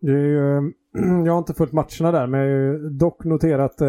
Det 0.00 0.12
är 0.12 0.16
ju, 0.16 0.72
jag 1.26 1.32
har 1.32 1.38
inte 1.38 1.54
följt 1.54 1.72
matcherna 1.72 2.12
där 2.12 2.26
men 2.26 2.40
jag 2.40 2.46
har 2.46 2.54
ju 2.54 2.90
dock 2.90 3.24
noterat 3.24 3.80
eh, 3.80 3.88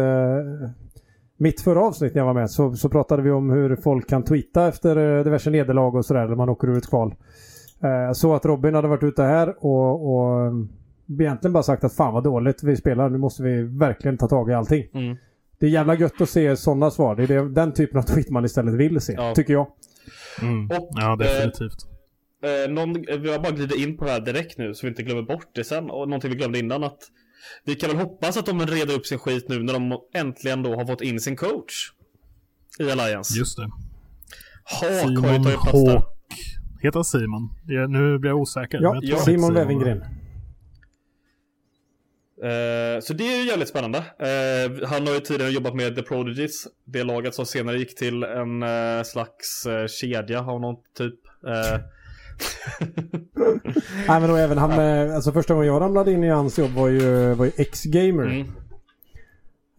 mitt 1.36 1.60
förra 1.60 1.80
avsnitt 1.80 2.14
när 2.14 2.20
jag 2.20 2.26
var 2.26 2.34
med 2.34 2.50
så, 2.50 2.74
så 2.74 2.88
pratade 2.88 3.22
vi 3.22 3.30
om 3.30 3.50
hur 3.50 3.76
folk 3.76 4.08
kan 4.08 4.24
tweeta 4.24 4.68
efter 4.68 4.96
eh, 5.18 5.24
diverse 5.24 5.50
nederlag 5.50 5.94
och 5.94 6.04
sådär 6.04 6.28
när 6.28 6.36
man 6.36 6.48
åker 6.48 6.68
ur 6.68 6.78
ett 6.78 6.88
kval. 6.88 7.14
Eh, 7.82 8.12
så 8.12 8.34
att 8.34 8.44
Robin 8.44 8.74
hade 8.74 8.88
varit 8.88 9.02
ute 9.02 9.22
här 9.22 9.64
och, 9.64 10.14
och 10.14 10.52
egentligen 11.20 11.52
bara 11.52 11.62
sagt 11.62 11.84
att 11.84 11.94
fan 11.94 12.14
vad 12.14 12.24
dåligt 12.24 12.62
vi 12.62 12.76
spelar. 12.76 13.10
Nu 13.10 13.18
måste 13.18 13.42
vi 13.42 13.62
verkligen 13.62 14.18
ta 14.18 14.28
tag 14.28 14.50
i 14.50 14.54
allting. 14.54 14.86
Mm. 14.94 15.16
Det 15.58 15.66
är 15.66 15.70
jävla 15.70 15.94
gött 15.94 16.20
att 16.20 16.30
se 16.30 16.56
sådana 16.56 16.90
svar. 16.90 17.16
Det 17.16 17.34
är 17.34 17.42
den 17.42 17.72
typen 17.72 17.98
av 17.98 18.02
tweet 18.02 18.30
man 18.30 18.44
istället 18.44 18.74
vill 18.74 19.00
se, 19.00 19.12
ja. 19.12 19.34
tycker 19.34 19.52
jag. 19.52 19.66
Mm. 20.42 20.66
Och, 20.66 20.90
ja, 20.90 21.16
definitivt. 21.16 21.86
Eh, 22.44 22.50
eh, 22.50 22.70
någon, 22.70 22.92
vi 22.92 23.32
har 23.32 23.38
bara 23.38 23.52
glider 23.52 23.82
in 23.82 23.96
på 23.96 24.04
det 24.04 24.10
här 24.10 24.20
direkt 24.20 24.58
nu 24.58 24.74
så 24.74 24.86
vi 24.86 24.88
inte 24.88 25.02
glömmer 25.02 25.22
bort 25.22 25.48
det 25.54 25.64
sen. 25.64 25.90
Och 25.90 26.08
någonting 26.08 26.30
vi 26.30 26.36
glömde 26.36 26.58
innan 26.58 26.84
att 26.84 26.98
vi 27.64 27.74
kan 27.74 27.90
väl 27.90 27.98
hoppas 27.98 28.36
att 28.36 28.46
de 28.46 28.60
reder 28.60 28.94
upp 28.94 29.06
sin 29.06 29.18
skit 29.18 29.48
nu 29.48 29.62
när 29.62 29.72
de 29.72 29.98
äntligen 30.14 30.62
då 30.62 30.74
har 30.74 30.86
fått 30.86 31.00
in 31.00 31.20
sin 31.20 31.36
coach 31.36 31.92
i 32.78 32.90
Alliance. 32.90 33.38
Just 33.38 33.56
det. 33.56 33.70
Hak 34.64 34.90
Simon 34.90 35.24
har 35.24 35.32
ju 35.32 35.56
tagit 35.56 35.86
där. 35.86 36.02
Heter 36.82 37.02
Simon? 37.02 37.50
nu 37.88 38.18
blir 38.18 38.30
jag 38.30 38.40
osäker. 38.40 38.78
Ja, 38.82 38.98
jag 39.02 39.20
Simon, 39.20 39.40
Simon 39.40 39.54
Wevengren. 39.54 40.04
Uh, 42.44 43.00
så 43.00 43.12
det 43.12 43.24
är 43.24 43.40
ju 43.40 43.48
jävligt 43.48 43.68
spännande. 43.68 43.98
Uh, 43.98 44.86
han 44.86 45.06
har 45.06 45.14
ju 45.14 45.20
tidigare 45.20 45.50
jobbat 45.50 45.74
med 45.74 45.96
The 45.96 46.02
Prodigies, 46.02 46.66
det 46.84 47.04
laget 47.04 47.34
som 47.34 47.46
senare 47.46 47.78
gick 47.78 47.96
till 47.96 48.22
en 48.22 48.62
uh, 48.62 49.02
slags 49.02 49.66
kedja 49.88 50.40
av 50.40 50.60
någon 50.60 50.76
typ. 50.96 51.14
Nej 54.08 54.20
men 54.20 54.28
då 54.28 54.36
även 54.36 54.58
han, 54.58 54.70
alltså 55.10 55.32
första 55.32 55.54
gången 55.54 55.68
jag 55.68 55.82
ramlade 55.82 56.12
in 56.12 56.24
i 56.24 56.28
hans 56.28 56.58
jobb 56.58 56.70
var 56.70 56.88
ju, 56.88 57.34
var 57.34 57.44
ju 57.44 57.52
X-Gamer. 57.56 58.24
Mm. 58.24 58.46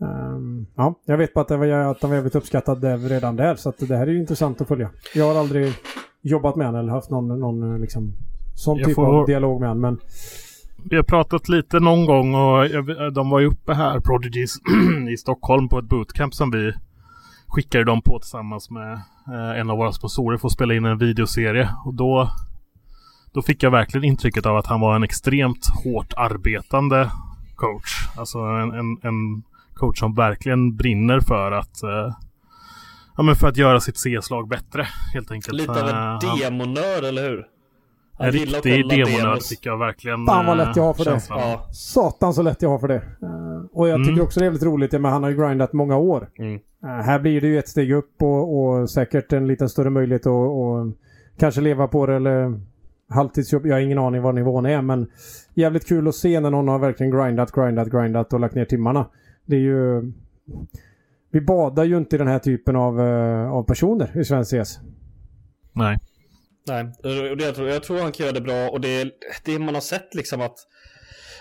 Um, 0.02 0.68
ja, 0.76 1.00
jag 1.06 1.18
vet 1.18 1.34
bara 1.34 1.42
att, 1.42 1.48
det 1.48 1.58
var, 1.58 1.68
att 1.68 2.02
han 2.02 2.10
var 2.10 2.16
jävligt 2.18 2.36
uppskattad 2.36 2.84
redan 3.10 3.36
där 3.36 3.56
så 3.56 3.70
att 3.70 3.78
det 3.78 3.96
här 3.98 4.08
är 4.08 4.12
ju 4.12 4.20
intressant 4.20 4.62
att 4.62 4.68
följa. 4.68 4.90
Jag 5.16 5.26
har 5.34 5.40
aldrig 5.40 5.74
jobbat 6.22 6.56
med 6.56 6.66
honom 6.66 6.82
eller 6.82 6.92
haft 6.92 7.10
någon, 7.10 7.40
någon 7.40 7.82
liksom, 7.82 8.14
sån 8.56 8.78
jag 8.78 8.88
typ 8.88 8.96
får... 8.96 9.20
av 9.20 9.26
dialog 9.26 9.60
med 9.60 9.70
honom 9.70 9.82
men 9.82 10.00
vi 10.84 10.96
har 10.96 11.04
pratat 11.04 11.50
lite 11.50 11.80
någon 11.80 12.06
gång 12.06 12.36
och 12.36 12.70
de 13.14 13.30
var 13.30 13.40
ju 13.40 13.48
uppe 13.48 13.74
här, 13.74 14.00
Prodigies, 14.00 14.58
i 15.14 15.18
Stockholm 15.18 15.70
på 15.70 15.80
ett 15.80 15.86
bootcamp 15.86 16.34
som 16.34 16.52
vi 16.52 16.74
skickade 17.48 17.84
dem 17.84 18.02
på 18.02 18.20
tillsammans 18.20 18.70
med 18.70 18.94
eh, 19.28 19.60
en 19.60 19.70
av 19.70 19.78
våra 19.78 19.92
sponsorer 19.92 20.38
för 20.38 20.48
att 20.48 20.54
spela 20.54 20.74
in 20.74 20.86
en 20.86 20.98
videoserie. 20.98 21.70
Och 21.86 21.94
då, 21.94 22.30
då 23.34 23.42
fick 23.42 23.64
jag 23.64 23.72
verkligen 23.72 24.04
intrycket 24.04 24.46
av 24.46 24.58
att 24.58 24.68
han 24.68 24.80
var 24.80 24.96
en 24.96 25.04
extremt 25.04 25.68
hårt 25.84 26.14
arbetande 26.18 27.12
coach. 27.56 28.08
Alltså 28.18 28.40
en, 28.40 28.72
en, 28.72 28.98
en 29.02 29.44
coach 29.74 30.00
som 30.00 30.16
verkligen 30.16 30.76
brinner 30.76 31.20
för 31.20 31.52
att 31.52 31.82
uh, 31.84 32.14
Ja 33.18 33.24
men 33.24 33.36
för 33.36 33.48
att 33.48 33.58
göra 33.58 33.80
sitt 33.80 33.98
CS-lag 33.98 34.48
bättre 34.48 34.88
helt 35.14 35.32
enkelt. 35.32 35.58
Lite 35.58 35.72
av 35.72 35.90
en 35.90 36.40
demonör 36.40 37.04
eller 37.04 37.30
hur? 37.30 37.46
En 38.22 38.32
riktig 38.32 38.90
demonörd 38.90 39.44
fick 39.44 39.66
jag 39.66 39.78
verkligen 39.78 40.26
Fan 40.26 40.46
vad 40.46 40.58
lätt 40.58 40.76
jag 40.76 40.84
har 40.84 40.94
för 40.94 41.06
det. 41.06 41.22
Ja. 41.30 41.68
Satan 41.72 42.34
så 42.34 42.42
lätt 42.42 42.62
jag 42.62 42.70
har 42.70 42.80
för 42.80 42.88
det. 42.88 43.02
Uh, 43.24 43.66
och 43.72 43.88
jag 43.88 43.98
tycker 43.98 44.12
mm. 44.12 44.24
också 44.24 44.40
det 44.40 44.46
är 44.46 44.50
väldigt 44.50 44.68
roligt. 44.68 44.92
Men 44.92 45.06
han 45.06 45.24
har 45.24 45.30
ju 45.30 45.38
grindat 45.38 45.74
många 45.74 45.98
år. 45.98 46.30
Mm. 46.40 46.54
Uh, 46.54 46.90
här 46.90 47.20
blir 47.20 47.42
det 47.42 47.48
ju 47.48 47.60
ett 47.60 47.70
steg 47.70 47.92
upp 47.92 48.22
och, 48.22 48.60
och 48.60 48.90
säkert 48.90 49.34
en 49.34 49.48
lite 49.48 49.70
större 49.70 49.90
möjlighet 49.90 50.22
att 50.22 50.28
och 50.28 50.94
kanske 51.38 51.62
leva 51.62 51.88
på 51.88 52.06
det 52.06 52.16
eller 52.16 52.60
halvtidsjobb. 53.10 53.66
Jag 53.66 53.76
har 53.76 53.80
ingen 53.80 53.98
aning 53.98 54.22
vad 54.22 54.36
nivån 54.36 54.66
är 54.66 54.82
men 54.82 55.08
jävligt 55.54 55.88
kul 55.88 56.08
att 56.08 56.16
se 56.16 56.40
när 56.40 56.50
någon 56.50 56.68
har 56.68 56.80
verkligen 56.80 57.12
grindat, 57.12 57.52
grindat, 57.52 57.88
grindat 57.88 58.34
och 58.34 58.40
lagt 58.40 58.56
ner 58.56 58.66
timmarna. 58.66 59.06
Det 59.46 59.56
är 59.56 59.60
ju... 59.60 60.12
Vi 61.32 61.42
badar 61.42 61.84
ju 61.84 61.98
inte 61.98 62.16
i 62.16 62.20
den 62.20 62.28
här 62.28 62.40
typen 62.40 62.76
av, 62.76 63.00
uh, 63.00 63.52
av 63.52 63.64
personer 63.64 64.20
i 64.20 64.26
svensk 64.26 64.52
CS. 64.52 64.80
Nej. 65.74 66.00
Nej, 66.64 66.86
jag 67.40 67.56
tror, 67.56 67.70
jag 67.70 67.84
tror 67.84 68.00
han 68.00 68.12
kan 68.12 68.24
göra 68.26 68.34
det 68.34 68.42
bra 68.42 68.70
och 68.70 68.82
det, 68.82 69.12
det 69.46 69.60
man 69.60 69.74
har 69.74 69.82
sett 69.82 70.16
liksom 70.16 70.42
att 70.42 70.58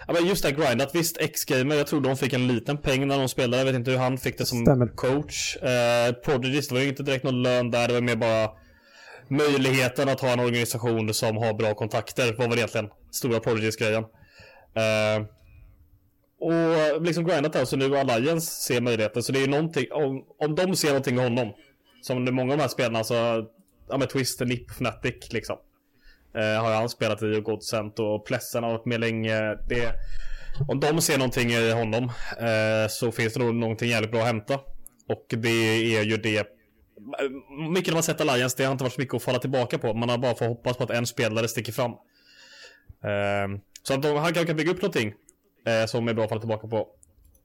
Ja, 0.09 0.19
just 0.21 0.43
det 0.43 0.53
grindat, 0.53 0.95
visst 0.95 1.17
X-Gamer, 1.21 1.77
jag 1.77 1.87
tror 1.87 2.01
de 2.01 2.17
fick 2.17 2.33
en 2.33 2.49
liten 2.49 2.79
peng 2.79 3.09
när 3.09 3.19
de 3.19 3.29
spelade. 3.29 3.57
Jag 3.57 3.65
vet 3.65 3.75
inte 3.75 3.91
hur 3.91 3.99
han 3.99 4.19
fick 4.19 4.39
det 4.39 4.47
som 4.47 4.59
Stämmer. 4.59 4.87
coach. 4.87 5.57
Eh, 5.57 6.13
Prodigies, 6.13 6.69
det 6.69 6.75
var 6.75 6.83
ju 6.83 6.89
inte 6.89 7.03
direkt 7.03 7.25
någon 7.25 7.43
lön 7.43 7.71
där, 7.71 7.89
det 7.89 7.95
var 7.95 8.01
mer 8.01 8.17
bara 8.17 8.51
möjligheten 9.29 10.09
att 10.09 10.21
ha 10.21 10.33
en 10.33 10.41
organisation 10.41 11.15
som 11.15 11.37
har 11.37 11.55
bra 11.55 11.75
kontakter 11.75 12.33
var 12.33 12.49
väl 12.49 12.59
egentligen 12.59 12.89
stora 13.11 13.41
Prodigies-grejen. 13.41 14.05
Eh, 14.75 15.27
och 16.41 17.03
liksom 17.03 17.27
grindat 17.27 17.53
där, 17.53 17.65
så 17.65 17.77
nu 17.77 17.97
Alliance 17.97 18.47
ser 18.47 18.81
möjligheten. 18.81 19.23
Så 19.23 19.33
det 19.33 19.39
är 19.39 19.41
ju 19.41 19.51
någonting, 19.51 19.87
om, 19.93 20.25
om 20.39 20.55
de 20.55 20.77
ser 20.77 20.89
någonting 20.89 21.17
i 21.17 21.23
honom, 21.23 21.53
som 22.03 22.35
många 22.35 22.53
av 22.53 22.59
de 22.59 22.63
här 22.63 22.69
spelarna, 22.69 23.05
så 23.05 23.45
ja 23.91 23.99
men 23.99 24.09
Twister, 24.09 24.47
Nip, 24.47 24.71
Fnatic 24.71 25.33
liksom. 25.33 25.57
Eh, 26.35 26.63
har 26.63 26.75
han 26.75 26.89
spelat 26.89 27.23
i 27.23 27.39
och 27.39 27.45
Godsent 27.45 27.99
och 27.99 28.27
Plessen 28.27 28.63
har 28.65 28.71
varit 28.71 28.87
med 28.87 29.01
länge. 29.01 29.55
Det, 29.69 29.95
om 30.69 30.81
de 30.81 31.01
ser 31.01 31.19
någonting 31.19 31.51
i 31.51 31.73
honom 31.73 32.05
eh, 32.39 32.89
så 32.89 33.13
finns 33.13 33.35
det 33.35 33.41
nog 33.41 33.55
någonting 33.55 33.89
jävligt 33.89 34.11
bra 34.11 34.21
att 34.21 34.27
hämta. 34.27 34.55
Och 35.09 35.27
det 35.29 35.97
är 35.97 36.03
ju 36.03 36.17
det. 36.17 36.47
Mycket 37.71 37.87
när 37.87 37.95
man 37.95 38.03
sett 38.03 38.21
Alliance, 38.21 38.57
det 38.59 38.65
har 38.65 38.73
inte 38.73 38.85
varit 38.85 38.93
så 38.93 39.01
mycket 39.01 39.15
att 39.15 39.23
falla 39.23 39.39
tillbaka 39.39 39.79
på. 39.79 39.95
Man 39.95 40.09
har 40.09 40.19
bara 40.19 40.35
fått 40.35 40.49
hoppas 40.49 40.77
på 40.77 40.85
att 40.85 40.91
en 40.91 41.07
spelare 41.07 41.49
sticker 41.49 41.73
fram. 41.73 41.91
Eh, 43.03 43.61
så 43.83 43.95
att 43.95 44.03
de, 44.03 44.17
han 44.17 44.33
kan 44.33 44.57
bygga 44.57 44.71
upp 44.71 44.83
någonting 44.83 45.15
eh, 45.67 45.87
som 45.87 46.09
är 46.09 46.15
bra 46.15 46.25
att 46.25 46.29
falla 46.29 46.41
tillbaka 46.41 46.69
på. 46.69 46.89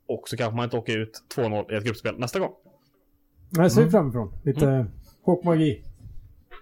Och 0.07 0.29
så 0.29 0.37
kanske 0.37 0.55
man 0.55 0.63
inte 0.63 0.77
åker 0.77 0.97
ut 0.97 1.23
2-0 1.35 1.73
i 1.73 1.75
ett 1.75 1.83
gruppspel 1.83 2.19
nästa 2.19 2.39
gång. 2.39 2.51
Jag 3.49 3.71
ser 3.71 3.89
fram 3.89 4.11
emot 4.11 4.45
lite 4.45 4.65
mm. 4.65 4.87
hoppmagi. 5.23 5.83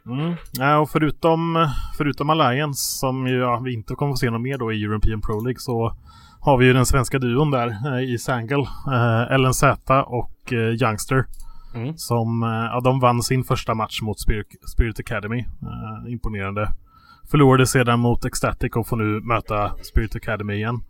Mm. 0.05 0.35
Ja, 0.51 0.77
och 0.77 0.89
förutom, 0.89 1.69
förutom 1.97 2.29
Alliance 2.29 2.99
som 2.99 3.27
ju, 3.27 3.37
ja, 3.37 3.59
vi 3.59 3.73
inte 3.73 3.95
kommer 3.95 4.11
få 4.11 4.17
se 4.17 4.29
något 4.29 4.41
mer 4.41 4.57
då 4.57 4.73
i 4.73 4.83
European 4.83 5.21
Pro 5.21 5.43
League 5.43 5.59
så 5.59 5.95
har 6.39 6.57
vi 6.57 6.65
ju 6.65 6.73
den 6.73 6.85
svenska 6.85 7.19
duon 7.19 7.51
där 7.51 7.67
eh, 7.67 8.13
i 8.13 8.17
Sangle. 8.17 8.67
Eh, 8.91 9.37
LNZ 9.37 9.63
och 10.05 10.53
eh, 10.53 10.57
Youngster. 10.57 11.25
Mm. 11.75 11.97
Som, 11.97 12.43
eh, 12.43 12.49
ja, 12.49 12.81
de 12.83 12.99
vann 12.99 13.23
sin 13.23 13.43
första 13.43 13.73
match 13.73 14.01
mot 14.01 14.19
Spirit, 14.19 14.47
Spirit 14.73 14.99
Academy. 14.99 15.39
Eh, 15.39 16.11
imponerande. 16.11 16.69
Förlorade 17.31 17.67
sedan 17.67 17.99
mot 17.99 18.25
Ecstatic 18.25 18.75
och 18.75 18.87
får 18.87 18.97
nu 18.97 19.21
möta 19.21 19.71
Spirit 19.83 20.15
Academy 20.15 20.53
igen. 20.53 20.83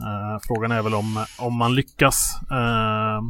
Uh, 0.00 0.38
frågan 0.42 0.70
är 0.70 0.82
väl 0.82 0.94
om, 0.94 1.24
om 1.38 1.54
man 1.54 1.74
lyckas, 1.74 2.40
uh, 2.50 3.22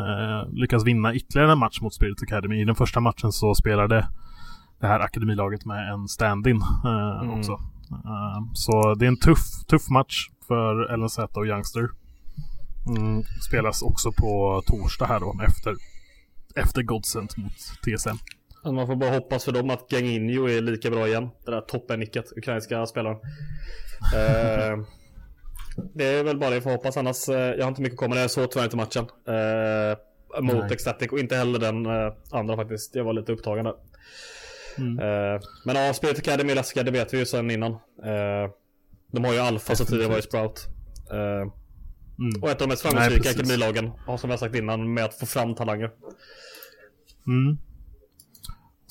uh, 0.00 0.52
lyckas 0.52 0.84
vinna 0.84 1.14
ytterligare 1.14 1.52
en 1.52 1.58
match 1.58 1.80
mot 1.80 1.94
Spirit 1.94 2.22
Academy. 2.22 2.60
I 2.60 2.64
den 2.64 2.74
första 2.74 3.00
matchen 3.00 3.32
så 3.32 3.54
spelade 3.54 4.08
det 4.82 4.88
här 4.88 5.00
akademilaget 5.00 5.64
med 5.64 5.92
en 5.92 6.08
stand-in 6.08 6.62
eh, 6.84 7.20
mm. 7.22 7.38
också. 7.38 7.52
Eh, 7.92 8.40
så 8.54 8.94
det 8.94 9.04
är 9.04 9.08
en 9.08 9.20
tuff, 9.20 9.66
tuff 9.68 9.88
match 9.90 10.28
för 10.48 10.96
LNZ 10.96 11.18
och 11.18 11.46
Youngster. 11.46 11.88
Mm, 12.88 13.22
spelas 13.48 13.82
också 13.82 14.12
på 14.12 14.62
torsdag 14.66 15.06
här 15.06 15.20
då 15.20 15.34
efter, 15.48 15.74
efter 16.56 16.82
Godsent 16.82 17.36
mot 17.36 17.52
TSM. 17.52 18.16
man 18.64 18.86
får 18.86 18.96
bara 18.96 19.10
hoppas 19.10 19.44
för 19.44 19.52
dem 19.52 19.70
att 19.70 19.88
Ganginho 19.88 20.48
är 20.48 20.60
lika 20.60 20.90
bra 20.90 21.08
igen. 21.08 21.30
Det 21.44 21.50
där 21.50 21.60
toppen-nicket, 21.60 22.32
ukrainska 22.36 22.86
spelaren. 22.86 23.16
eh, 24.14 24.84
det 25.94 26.04
är 26.04 26.24
väl 26.24 26.38
bara 26.38 26.50
det 26.50 26.56
vi 26.56 26.62
får 26.62 26.70
hoppas 26.70 26.96
annars. 26.96 27.28
Eh, 27.28 27.36
jag 27.36 27.64
har 27.64 27.68
inte 27.68 27.82
mycket 27.82 27.94
att 27.94 28.00
komma. 28.00 28.16
Jag 28.16 28.30
såg 28.30 28.50
tyvärr 28.50 28.64
inte 28.64 28.76
matchen. 28.76 29.04
Eh, 29.28 29.98
mot 30.42 30.64
Nej. 30.64 30.72
Ecstatic 30.72 31.12
och 31.12 31.18
inte 31.18 31.36
heller 31.36 31.58
den 31.58 31.86
eh, 31.86 32.12
andra 32.30 32.56
faktiskt. 32.56 32.94
Jag 32.94 33.04
var 33.04 33.12
lite 33.12 33.32
upptagen 33.32 33.64
där. 33.64 33.74
Mm. 34.78 34.98
Uh, 34.98 35.40
men 35.64 35.76
ja, 35.76 35.92
Spirit 35.94 36.18
Academy 36.18 36.54
läskiga, 36.54 36.82
det 36.82 36.90
vet 36.90 37.14
vi 37.14 37.18
ju 37.18 37.26
sedan 37.26 37.50
innan. 37.50 37.72
Uh, 37.72 38.50
de 39.12 39.24
har 39.24 39.32
ju 39.32 39.38
Alfa 39.38 39.74
så 39.74 39.84
tidigare 39.84 40.08
var 40.08 40.16
ju 40.16 40.22
Sprout. 40.22 40.66
Uh, 41.12 41.52
mm. 42.18 42.42
Och 42.42 42.48
ett 42.48 42.62
av 42.62 42.68
de 42.68 42.72
mest 42.72 42.82
framgångsrika 42.82 43.30
akademilagen, 43.30 43.90
som 44.18 44.30
jag 44.30 44.38
sagt 44.38 44.54
innan, 44.54 44.94
med 44.94 45.04
att 45.04 45.14
få 45.14 45.26
fram 45.26 45.54
talanger. 45.54 45.90
Mm. 47.26 47.58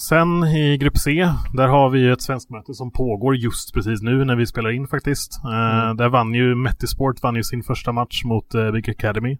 Sen 0.09 0.43
i 0.43 0.77
grupp 0.77 0.97
C, 0.97 1.27
där 1.53 1.67
har 1.67 1.89
vi 1.89 2.09
ett 2.09 2.21
svenskmöte 2.21 2.73
som 2.73 2.91
pågår 2.91 3.35
just 3.35 3.73
precis 3.73 4.01
nu 4.01 4.25
när 4.25 4.35
vi 4.35 4.45
spelar 4.45 4.69
in 4.69 4.87
faktiskt. 4.87 5.39
Eh, 5.43 5.83
mm. 5.83 5.97
där 5.97 6.09
vann 6.09 6.33
ju 6.33 6.55
Metisport 6.55 7.23
vann 7.23 7.35
ju 7.35 7.43
sin 7.43 7.63
första 7.63 7.91
match 7.91 8.23
mot 8.23 8.55
uh, 8.55 8.71
Big 8.71 8.89
Academy. 8.89 9.37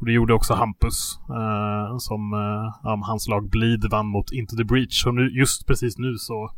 Och 0.00 0.06
det 0.06 0.12
gjorde 0.12 0.34
också 0.34 0.54
Hampus, 0.54 1.18
uh, 1.30 1.98
som 1.98 2.32
uh, 2.32 3.04
hans 3.04 3.28
lag 3.28 3.50
Bleed 3.50 3.84
vann 3.90 4.06
mot 4.06 4.32
Into 4.32 4.56
the 4.56 4.64
Breach. 4.64 5.02
Så 5.02 5.12
nu, 5.12 5.30
just 5.38 5.66
precis 5.66 5.98
nu 5.98 6.14
så 6.18 6.50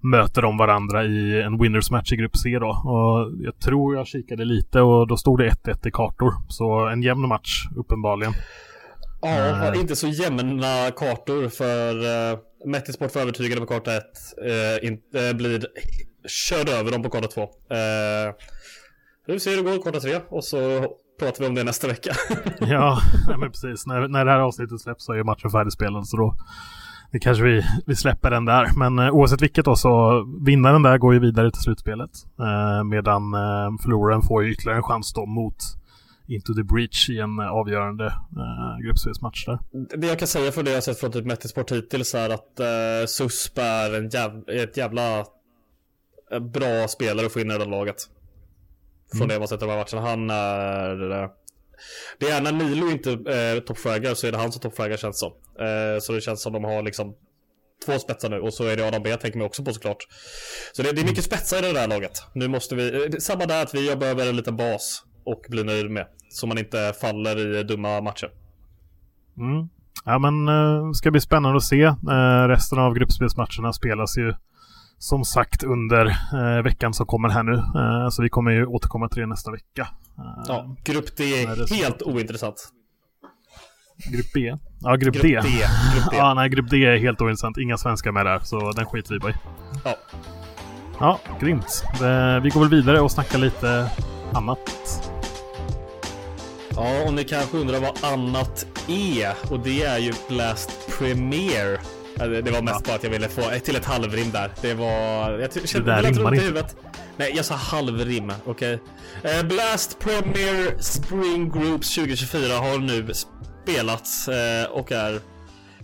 möter 0.00 0.42
de 0.42 0.56
varandra 0.56 1.04
i 1.04 1.42
en 1.42 1.58
winners 1.58 1.90
match 1.90 2.12
i 2.12 2.16
grupp 2.16 2.36
C 2.36 2.58
då. 2.58 2.68
Och 2.68 3.44
jag 3.44 3.58
tror 3.58 3.96
jag 3.96 4.06
kikade 4.06 4.44
lite 4.44 4.80
och 4.80 5.06
då 5.06 5.16
stod 5.16 5.38
det 5.38 5.50
1-1 5.50 5.88
i 5.88 5.90
kartor. 5.90 6.34
Så 6.48 6.86
en 6.86 7.02
jämn 7.02 7.28
match 7.28 7.66
uppenbarligen. 7.76 8.32
Ja, 9.22 9.70
uh, 9.72 9.80
inte 9.80 9.96
så 9.96 10.08
jämna 10.08 10.90
kartor 10.96 11.48
för 11.48 11.94
uh, 11.94 12.38
Metisport 12.64 13.14
var 13.14 13.22
övertygade 13.22 13.60
på 13.60 13.66
karta 13.66 13.96
1. 13.96 14.04
Uh, 14.44 14.92
uh, 15.22 15.32
blir 15.36 15.66
körd 16.28 16.68
över 16.68 16.92
dem 16.92 17.02
på 17.02 17.10
karta 17.10 17.28
2. 17.28 17.42
Uh, 17.42 17.48
vi 19.26 19.40
ser 19.40 19.50
hur 19.50 19.56
det 19.56 19.70
går 19.70 19.82
karta 19.82 20.00
3 20.00 20.20
och 20.28 20.44
så 20.44 20.88
pratar 21.22 21.40
vi 21.40 21.48
om 21.48 21.54
det 21.54 21.64
nästa 21.64 21.88
vecka. 21.88 22.12
ja, 22.60 23.00
men 23.38 23.50
precis. 23.50 23.86
När, 23.86 24.08
när 24.08 24.24
det 24.24 24.30
här 24.30 24.38
avsnittet 24.38 24.80
släpps 24.80 25.04
så 25.04 25.12
är 25.12 25.24
matchen 25.24 25.50
färdigspelad 25.50 26.08
så 26.08 26.16
då 26.16 26.36
det 27.12 27.18
kanske 27.18 27.44
vi, 27.44 27.62
vi 27.86 27.96
släpper 27.96 28.30
den 28.30 28.44
där. 28.44 28.66
Men 28.76 28.98
eh, 28.98 29.14
oavsett 29.14 29.42
vilket 29.42 29.64
då 29.64 29.76
så 29.76 30.24
vinnaren 30.46 30.82
där 30.82 30.98
går 30.98 31.14
ju 31.14 31.20
vidare 31.20 31.50
till 31.50 31.62
slutspelet. 31.62 32.10
Eh, 32.38 32.84
medan 32.84 33.34
eh, 33.34 33.82
förloraren 33.82 34.22
får 34.22 34.44
ju 34.44 34.52
ytterligare 34.52 34.76
en 34.76 34.82
chans 34.82 35.12
då 35.12 35.26
mot 35.26 35.56
Into 36.28 36.54
the 36.54 36.62
Breach 36.62 37.10
i 37.10 37.18
en 37.18 37.40
avgörande 37.40 38.06
eh, 38.06 38.84
gruppspelsmatch 38.84 39.46
där. 39.46 39.58
Det 39.96 40.06
jag 40.06 40.18
kan 40.18 40.28
säga 40.28 40.52
för 40.52 40.62
det 40.62 40.72
jag 40.72 40.82
sett 40.82 41.00
från 41.00 41.12
typ 41.12 41.26
Metisport 41.26 41.72
hittills 41.72 42.14
är 42.14 42.30
att 42.30 42.60
eh, 42.60 43.06
SUSP 43.06 43.58
är 43.58 43.94
en 43.94 44.08
jäv, 44.08 44.48
ett 44.48 44.76
jävla 44.76 45.18
eh, 46.32 46.40
bra 46.40 46.88
spelare 46.88 47.26
att 47.26 47.32
få 47.32 47.40
in 47.40 47.50
i 47.50 47.58
det 47.58 47.64
laget. 47.64 47.96
Från 49.12 49.22
mm. 49.22 49.28
det 49.28 49.38
man 49.38 49.48
sett 49.48 49.60
här 49.60 49.68
matcherna. 49.68 50.08
Han 50.08 50.30
är... 50.30 51.22
Eh, 51.22 51.30
det 52.18 52.30
är 52.30 52.40
när 52.40 52.52
Nilo 52.52 52.90
inte 52.90 53.10
eh, 53.12 53.60
toppfraggar 53.60 54.14
så 54.14 54.26
är 54.26 54.32
det 54.32 54.38
han 54.38 54.52
som 54.52 54.60
toppfraggar 54.60 54.96
känns 54.96 55.18
som. 55.18 55.32
Eh, 55.58 56.00
så 56.00 56.12
det 56.12 56.20
känns 56.20 56.42
som 56.42 56.52
de 56.52 56.64
har 56.64 56.82
liksom 56.82 57.14
två 57.86 57.98
spetsar 57.98 58.30
nu 58.30 58.40
och 58.40 58.54
så 58.54 58.64
är 58.64 58.76
det 58.76 58.88
Adam 58.88 59.02
B 59.02 59.16
tänker 59.16 59.38
mig 59.38 59.46
också 59.46 59.64
på 59.64 59.72
såklart. 59.72 60.06
Så 60.72 60.82
det, 60.82 60.92
det 60.92 61.00
är 61.00 61.04
mycket 61.04 61.24
spetsar 61.24 61.58
i 61.58 61.60
det 61.60 61.72
där 61.72 61.88
laget. 61.88 62.12
Nu 62.34 62.48
måste 62.48 62.74
vi, 62.74 63.04
eh, 63.04 63.10
samma 63.18 63.46
där 63.46 63.62
att 63.62 63.74
vi 63.74 63.96
behöver 63.96 64.28
en 64.28 64.36
liten 64.36 64.56
bas 64.56 65.04
och 65.24 65.44
bli 65.48 65.64
nöjd 65.64 65.90
med. 65.90 66.06
Så 66.30 66.46
man 66.46 66.58
inte 66.58 66.92
faller 67.00 67.56
i 67.60 67.62
dumma 67.62 68.00
matcher. 68.00 68.30
Mm. 69.36 69.68
Ja 70.04 70.18
men 70.18 70.94
ska 70.94 71.10
bli 71.10 71.20
spännande 71.20 71.56
att 71.56 71.64
se. 71.64 71.94
Resten 72.48 72.78
av 72.78 72.94
gruppspelsmatcherna 72.94 73.72
spelas 73.72 74.18
ju 74.18 74.34
som 75.02 75.24
sagt 75.24 75.62
under 75.62 76.06
uh, 76.06 76.62
veckan 76.64 76.94
som 76.94 77.06
kommer 77.06 77.28
här 77.28 77.42
nu. 77.42 77.52
Uh, 77.52 78.08
så 78.10 78.22
vi 78.22 78.28
kommer 78.28 78.50
ju 78.50 78.66
återkomma 78.66 79.08
till 79.08 79.20
det 79.20 79.26
nästa 79.26 79.50
vecka. 79.50 79.88
ja, 80.48 80.76
grupp 80.84 81.16
D 81.16 81.24
är 81.42 81.74
helt 81.74 82.02
ointressant. 82.02 82.68
Grupp 84.12 84.32
B? 84.34 84.56
Ja, 84.80 84.96
grupp, 84.96 85.14
grupp 85.14 85.22
D. 85.22 85.40
D. 85.42 85.48
Grupp 85.94 86.10
D. 86.10 86.16
ja, 86.16 86.34
nej, 86.34 86.48
grupp 86.48 86.70
D 86.70 86.84
är 86.84 86.98
helt 86.98 87.20
ointressant. 87.20 87.58
Inga 87.58 87.76
svenskar 87.76 88.12
med 88.12 88.26
där, 88.26 88.38
så 88.38 88.72
den 88.72 88.86
skiter 88.86 89.14
vi 89.14 89.20
på. 89.20 89.30
Ja. 89.84 89.96
Ja, 91.00 91.20
grymt. 91.40 91.84
Vi 92.42 92.48
går 92.48 92.60
väl 92.60 92.70
vidare 92.70 93.00
och 93.00 93.12
snackar 93.12 93.38
lite 93.38 93.90
annat. 94.32 94.70
Ja, 96.76 97.04
och 97.06 97.14
ni 97.14 97.24
kanske 97.24 97.56
undrar 97.56 97.80
vad 97.80 98.12
annat 98.12 98.66
är. 98.88 99.52
Och 99.52 99.60
det 99.60 99.82
är 99.82 99.98
ju 99.98 100.12
Blast 100.28 100.98
Premiere. 100.98 101.78
Det 102.16 102.50
var 102.50 102.62
mest 102.62 102.80
ja. 102.80 102.82
bara 102.86 102.96
att 102.96 103.02
jag 103.02 103.10
ville 103.10 103.28
få 103.28 103.42
till 103.64 103.76
ett 103.76 103.84
halvrim 103.84 104.30
där. 104.30 104.50
Det 104.60 104.74
var... 104.74 105.38
Jag 105.38 105.68
kände 105.68 105.94
det 105.94 106.02
där 106.02 106.12
rimmar 106.12 106.34
inte. 106.34 106.44
Huvudet. 106.44 106.76
Nej, 107.16 107.32
jag 107.36 107.44
sa 107.44 107.54
halvrim. 107.54 108.32
Okej. 108.46 108.78
Okay. 109.22 109.38
Eh, 109.38 109.42
Blast 109.42 109.98
Premiere 109.98 110.82
Spring 110.82 111.50
Groups 111.50 111.94
2024 111.94 112.56
har 112.56 112.78
nu 112.78 113.12
spelats 113.14 114.28
eh, 114.28 114.64
och 114.70 114.92
är 114.92 115.20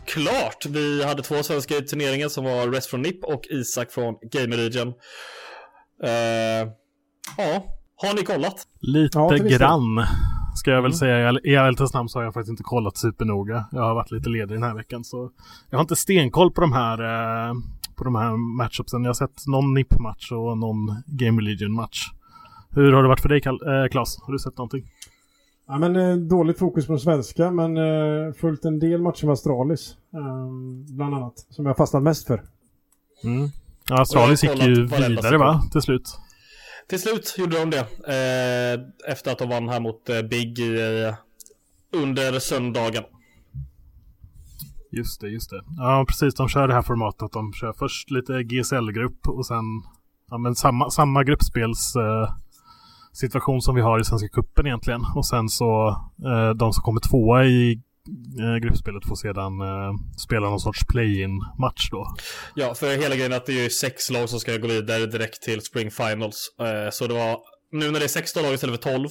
klart. 0.07 0.67
Vi 0.67 1.05
hade 1.05 1.23
två 1.23 1.43
svenska 1.43 1.77
i 1.77 1.83
turneringen 1.83 2.31
som 2.31 2.45
var 2.45 2.69
Rest 2.69 2.91
från 2.91 3.03
NIP 3.03 3.25
och 3.25 3.43
Isak 3.51 3.93
från 3.93 4.15
Gamer 4.33 4.57
Region. 4.57 4.89
Uh, 6.05 6.71
ja, 7.37 7.65
har 7.97 8.15
ni 8.15 8.23
kollat? 8.23 8.67
Lite 8.81 9.19
ja, 9.19 9.29
grann. 9.29 10.07
Ska 10.59 10.71
jag 10.71 10.83
väl 10.83 10.91
mm. 10.91 10.99
säga. 10.99 11.41
I 11.45 11.55
ärlighetens 11.55 11.95
namn 11.95 12.09
så 12.09 12.19
har 12.19 12.25
jag 12.25 12.35
faktiskt 12.35 12.51
inte 12.51 12.63
kollat 12.63 12.97
supernoga. 12.97 13.65
Jag 13.73 13.83
har 13.83 13.95
varit 13.95 14.11
lite 14.11 14.29
ledig 14.29 14.57
den 14.57 14.63
här 14.63 14.75
veckan 14.75 15.05
så 15.05 15.31
jag 15.71 15.79
har 15.79 15.83
inte 15.83 15.97
stenkoll 15.97 16.51
på 16.53 16.61
de 16.61 16.73
här 16.73 16.99
eh, 17.49 17.55
på 17.97 18.05
de 18.05 18.15
här 18.15 18.37
matchupsen. 18.37 19.03
Jag 19.03 19.09
har 19.09 19.15
sett 19.15 19.47
någon 19.47 19.75
NIP-match 19.75 20.33
och 20.33 20.59
någon 20.59 21.03
Game 21.07 21.43
Legion-match. 21.43 22.11
Hur 22.71 22.93
har 22.93 23.03
det 23.03 23.09
varit 23.09 23.21
för 23.21 23.29
dig 23.29 23.43
eh, 23.47 23.89
Klas? 23.91 24.19
Har 24.23 24.33
du 24.33 24.39
sett 24.39 24.59
någonting? 24.59 24.85
Ja, 25.69 25.79
men, 25.79 25.97
eh, 25.97 26.17
dåligt 26.17 26.59
fokus 26.59 26.87
på 26.87 26.93
de 26.93 26.99
svenska 26.99 27.51
men 27.51 27.77
eh, 27.77 28.33
följt 28.33 28.65
en 28.65 28.79
del 28.79 29.03
matcher 29.03 29.27
med 29.27 29.33
Astralis. 29.33 29.97
Eh, 30.15 30.51
bland 30.97 31.15
annat. 31.15 31.47
Som 31.51 31.67
jag 31.67 31.77
fastnat 31.77 32.03
mest 32.03 32.27
för. 32.27 32.43
Mm. 33.25 33.49
Ja, 33.89 34.01
Astralis 34.01 34.45
gick 34.45 34.63
ju 34.63 34.87
vidare 34.87 35.39
va? 35.39 35.63
Till 35.73 35.83
slut. 35.83 36.19
Till 36.89 37.01
slut 37.01 37.35
gjorde 37.39 37.59
de 37.59 37.71
det. 37.71 37.81
Eh, 37.81 39.11
efter 39.13 39.33
att 39.33 39.39
de 39.39 39.49
vann 39.49 39.69
här 39.69 39.81
mot 39.81 40.09
eh, 40.09 40.23
Big 40.23 40.59
eh, 40.59 41.15
under 41.93 42.39
söndagen. 42.39 43.05
Just 44.91 45.21
det, 45.21 45.29
just 45.29 45.51
det. 45.51 45.63
Ja, 45.77 46.05
precis. 46.09 46.35
De 46.35 46.49
kör 46.49 46.69
det 46.69 46.75
här 46.75 46.83
formatet 46.83 47.33
de 47.33 47.53
kör 47.53 47.73
först 47.73 48.11
lite 48.11 48.43
GSL-grupp 48.43 49.29
och 49.29 49.47
sen 49.47 49.65
ja, 50.31 50.39
men 50.39 50.55
samma, 50.55 50.91
samma 50.91 51.25
gruppspels 51.25 51.97
eh, 51.97 52.35
situation 53.13 53.63
som 53.63 53.75
vi 53.75 53.81
har 53.81 54.01
i 54.01 54.05
Svenska 54.05 54.29
Kuppen 54.29 54.67
egentligen. 54.67 55.01
Och 55.15 55.27
sen 55.27 55.49
så 55.49 55.89
eh, 56.25 56.51
de 56.51 56.73
som 56.73 56.83
kommer 56.83 57.01
tvåa 57.01 57.45
i 57.45 57.83
eh, 58.41 58.57
gruppspelet 58.63 59.07
får 59.09 59.17
sedan 59.17 59.61
eh, 59.61 59.93
spela 60.17 60.51
någon 60.51 60.61
sorts 60.61 60.87
play-in 60.87 61.41
match 61.59 61.89
då. 61.91 62.15
Ja, 62.55 62.75
för 62.75 63.03
hela 63.03 63.15
grejen 63.15 63.33
är 63.33 63.37
att 63.37 63.47
det 63.47 63.53
är 63.53 63.63
ju 63.63 63.71
sex 63.71 64.11
lag 64.11 64.29
som 64.29 64.41
ska 64.41 64.57
gå 64.57 64.69
vidare 64.69 65.07
direkt 65.07 65.43
till 65.43 65.61
Spring 65.61 65.91
Finals. 65.91 66.55
Eh, 66.61 66.91
så 66.91 67.07
det 67.07 67.15
var, 67.15 67.39
nu 67.73 67.91
när 67.91 67.99
det 67.99 68.07
är 68.07 68.09
16 68.09 68.43
lag 68.43 68.55
istället 68.55 68.83
för 68.83 68.93
12, 68.93 69.09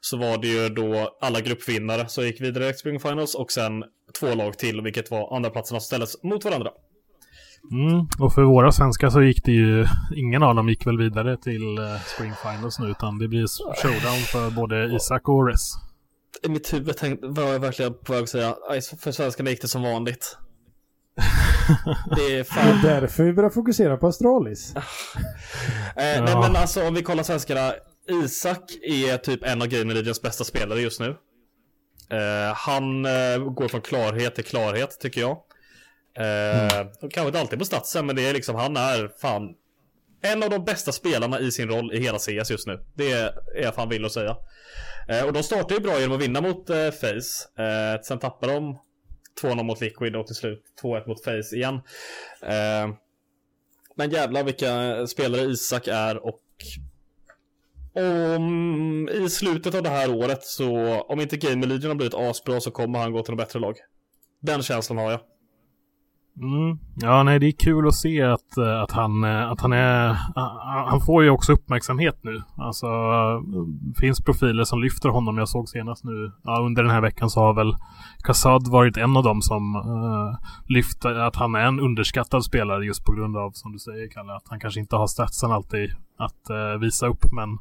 så 0.00 0.16
var 0.16 0.38
det 0.38 0.48
ju 0.48 0.68
då 0.68 1.18
alla 1.20 1.40
gruppvinnare 1.40 2.08
som 2.08 2.24
gick 2.24 2.40
vidare 2.40 2.70
till 2.72 2.78
Spring 2.78 3.00
Finals 3.00 3.34
och 3.34 3.52
sen 3.52 3.84
två 4.20 4.34
lag 4.34 4.58
till, 4.58 4.80
vilket 4.80 5.10
var 5.10 5.36
andra 5.36 5.50
platserna 5.50 5.80
som 5.80 5.86
ställdes 5.86 6.22
mot 6.22 6.44
varandra. 6.44 6.70
Mm, 7.70 8.06
och 8.18 8.32
för 8.32 8.42
våra 8.42 8.72
svenskar 8.72 9.10
så 9.10 9.22
gick 9.22 9.44
det 9.44 9.52
ju, 9.52 9.86
ingen 10.16 10.42
av 10.42 10.54
dem 10.54 10.68
gick 10.68 10.86
väl 10.86 10.98
vidare 10.98 11.36
till 11.36 11.78
uh, 11.78 12.00
Spring 12.14 12.32
Finals 12.42 12.78
nu 12.78 12.86
utan 12.86 13.18
det 13.18 13.28
blir 13.28 13.46
showdown 13.82 14.18
för 14.32 14.50
både 14.50 14.84
Isak 14.96 15.28
och 15.28 15.46
Res. 15.46 15.85
I 16.42 16.48
mitt 16.48 16.74
huvud 16.74 16.96
tänkte, 16.96 17.26
var 17.26 17.52
jag 17.52 17.60
verkligen 17.60 17.94
på 17.94 18.12
väg 18.12 18.22
att 18.22 18.28
säga, 18.28 18.56
för 18.98 19.12
svenskarna 19.12 19.50
gick 19.50 19.62
det 19.62 19.68
som 19.68 19.82
vanligt. 19.82 20.36
det 22.16 22.38
är 22.38 22.44
fan... 22.44 22.66
Det 22.82 22.88
är 22.88 23.00
därför 23.00 23.24
vi 23.24 23.32
börjar 23.32 23.50
fokusera 23.50 23.96
på 23.96 24.06
Astralis. 24.06 24.74
eh, 25.96 26.04
ja. 26.04 26.24
Nej 26.24 26.34
men 26.34 26.56
alltså 26.56 26.88
om 26.88 26.94
vi 26.94 27.02
kollar 27.02 27.22
svenskarna, 27.22 27.72
Isak 28.08 28.70
är 28.82 29.16
typ 29.16 29.44
en 29.44 29.62
av 29.62 29.68
Game 29.68 29.94
Legions 29.94 30.22
bästa 30.22 30.44
spelare 30.44 30.80
just 30.80 31.00
nu. 31.00 31.16
Eh, 32.10 32.54
han 32.54 33.04
eh, 33.04 33.38
går 33.38 33.68
från 33.68 33.80
klarhet 33.80 34.34
till 34.34 34.44
klarhet 34.44 35.00
tycker 35.00 35.20
jag. 35.20 35.36
Eh, 36.16 36.76
mm. 36.76 36.88
Kanske 37.00 37.26
inte 37.26 37.40
alltid 37.40 37.58
på 37.58 37.64
statsen, 37.64 38.06
men 38.06 38.16
det 38.16 38.26
är 38.26 38.34
liksom, 38.34 38.56
han 38.56 38.76
är 38.76 39.10
fan 39.20 39.54
en 40.22 40.42
av 40.42 40.50
de 40.50 40.64
bästa 40.64 40.92
spelarna 40.92 41.40
i 41.40 41.52
sin 41.52 41.68
roll 41.68 41.92
i 41.92 42.00
hela 42.00 42.18
CS 42.18 42.50
just 42.50 42.66
nu. 42.66 42.80
Det 42.94 43.12
är 43.12 43.32
jag 43.62 43.74
fan 43.74 43.88
vill 43.88 44.04
att 44.04 44.12
säga. 44.12 44.36
Eh, 45.08 45.26
och 45.26 45.32
de 45.32 45.42
startar 45.42 45.74
ju 45.74 45.80
bra 45.80 46.00
genom 46.00 46.16
att 46.16 46.22
vinna 46.22 46.40
mot 46.40 46.70
eh, 46.70 46.90
Face. 46.90 47.62
Eh, 47.62 48.02
sen 48.02 48.18
tappar 48.18 48.48
de 48.48 48.78
2-0 49.42 49.62
mot 49.62 49.80
Liquid 49.80 50.16
och 50.16 50.26
till 50.26 50.36
slut 50.36 50.62
2-1 50.82 51.08
mot 51.08 51.24
Face 51.24 51.56
igen. 51.56 51.74
Eh, 52.42 52.94
men 53.94 54.10
jävlar 54.10 54.44
vilka 54.44 55.06
spelare 55.06 55.42
Isak 55.42 55.88
är 55.88 56.26
och 56.26 56.40
om 58.36 59.08
i 59.08 59.30
slutet 59.30 59.74
av 59.74 59.82
det 59.82 59.88
här 59.88 60.14
året 60.14 60.44
så 60.44 61.00
om 61.00 61.20
inte 61.20 61.36
Gamer 61.36 61.66
Legion 61.66 61.88
har 61.88 61.94
blivit 61.94 62.14
asbra 62.14 62.60
så 62.60 62.70
kommer 62.70 62.98
han 62.98 63.12
gå 63.12 63.22
till 63.22 63.32
en 63.32 63.36
bättre 63.36 63.58
lag. 63.58 63.76
Den 64.40 64.62
känslan 64.62 64.98
har 64.98 65.10
jag. 65.10 65.20
Mm. 66.42 66.78
Ja, 66.94 67.22
nej, 67.22 67.38
det 67.38 67.46
är 67.46 67.52
kul 67.52 67.88
att 67.88 67.94
se 67.94 68.22
att, 68.22 68.56
eh, 68.56 68.82
att, 68.82 68.92
han, 68.92 69.24
eh, 69.24 69.50
att 69.50 69.60
han 69.60 69.72
är... 69.72 70.16
Han 70.90 71.00
får 71.00 71.24
ju 71.24 71.30
också 71.30 71.52
uppmärksamhet 71.52 72.18
nu. 72.22 72.42
Alltså, 72.56 72.86
det 73.80 74.00
finns 74.00 74.20
profiler 74.20 74.64
som 74.64 74.82
lyfter 74.82 75.08
honom. 75.08 75.38
Jag 75.38 75.48
såg 75.48 75.68
senast 75.68 76.04
nu, 76.04 76.32
ja, 76.44 76.60
under 76.60 76.82
den 76.82 76.92
här 76.92 77.00
veckan 77.00 77.30
så 77.30 77.40
har 77.40 77.54
väl 77.54 77.76
Kassad 78.24 78.68
varit 78.68 78.96
en 78.96 79.16
av 79.16 79.22
dem 79.22 79.42
som 79.42 79.76
uh, 79.76 80.36
lyfter 80.68 81.14
att 81.14 81.36
han 81.36 81.54
är 81.54 81.66
en 81.66 81.80
underskattad 81.80 82.44
spelare 82.44 82.84
just 82.84 83.04
på 83.04 83.12
grund 83.12 83.36
av, 83.36 83.50
som 83.50 83.72
du 83.72 83.78
säger 83.78 84.08
Kalle, 84.08 84.32
att 84.32 84.48
han 84.48 84.60
kanske 84.60 84.80
inte 84.80 84.96
har 84.96 85.06
statsen 85.06 85.52
alltid 85.52 85.90
att 86.18 86.50
uh, 86.50 86.80
visa 86.80 87.06
upp, 87.06 87.32
men 87.32 87.58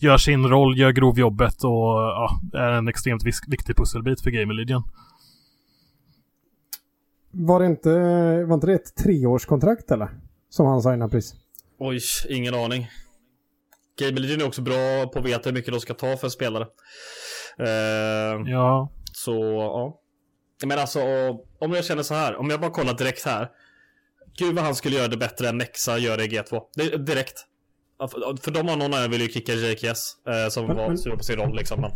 gör 0.00 0.16
sin 0.16 0.48
roll, 0.48 0.78
gör 0.78 0.90
grovjobbet 0.90 1.64
och 1.64 1.98
uh, 1.98 2.60
är 2.62 2.72
en 2.72 2.88
extremt 2.88 3.24
viktig 3.24 3.76
pusselbit 3.76 4.20
för 4.20 4.30
Gamer 4.30 4.54
Legion. 4.54 4.82
Var 7.32 7.60
det 7.60 7.66
inte, 7.66 7.90
var 8.44 8.54
inte 8.54 8.66
det 8.66 8.74
ett 8.74 8.96
treårskontrakt 8.96 9.90
eller? 9.90 10.08
Som 10.48 10.66
han 10.66 10.82
signade 10.82 11.10
precis. 11.10 11.34
Oj, 11.78 12.00
ingen 12.28 12.54
aning. 12.54 12.88
Legion 14.00 14.40
är 14.40 14.46
också 14.46 14.62
bra 14.62 15.06
på 15.12 15.18
att 15.18 15.24
veta 15.24 15.48
hur 15.48 15.52
mycket 15.54 15.72
de 15.72 15.80
ska 15.80 15.94
ta 15.94 16.16
för 16.16 16.26
en 16.26 16.30
spelare. 16.30 16.66
Uh, 17.60 18.50
ja. 18.50 18.92
Så, 19.12 19.34
ja. 19.54 20.00
Men 20.66 20.78
alltså, 20.78 21.00
om 21.58 21.72
jag 21.72 21.84
känner 21.84 22.02
så 22.02 22.14
här, 22.14 22.36
om 22.36 22.50
jag 22.50 22.60
bara 22.60 22.70
kollar 22.70 22.94
direkt 22.94 23.24
här. 23.24 23.48
Gud 24.38 24.54
vad 24.54 24.64
han 24.64 24.74
skulle 24.74 24.96
göra 24.96 25.08
det 25.08 25.16
bättre 25.16 25.48
än 25.48 25.58
Nexa 25.58 25.98
gör 25.98 26.16
det 26.16 26.24
i 26.24 26.28
G2. 26.28 26.60
Det, 26.74 26.96
direkt. 26.96 27.46
För 28.42 28.50
de 28.50 28.68
har 28.68 28.76
någon 28.76 29.10
vill 29.10 29.20
ju 29.20 29.28
kicka 29.28 29.52
JKS 29.52 30.16
eh, 30.28 30.48
som 30.48 30.66
men, 30.66 30.76
var 30.76 30.96
sur 30.96 31.16
på 31.16 31.22
sin 31.22 31.36
roll 31.36 31.56
liksom. 31.56 31.80
Men... 31.80 31.90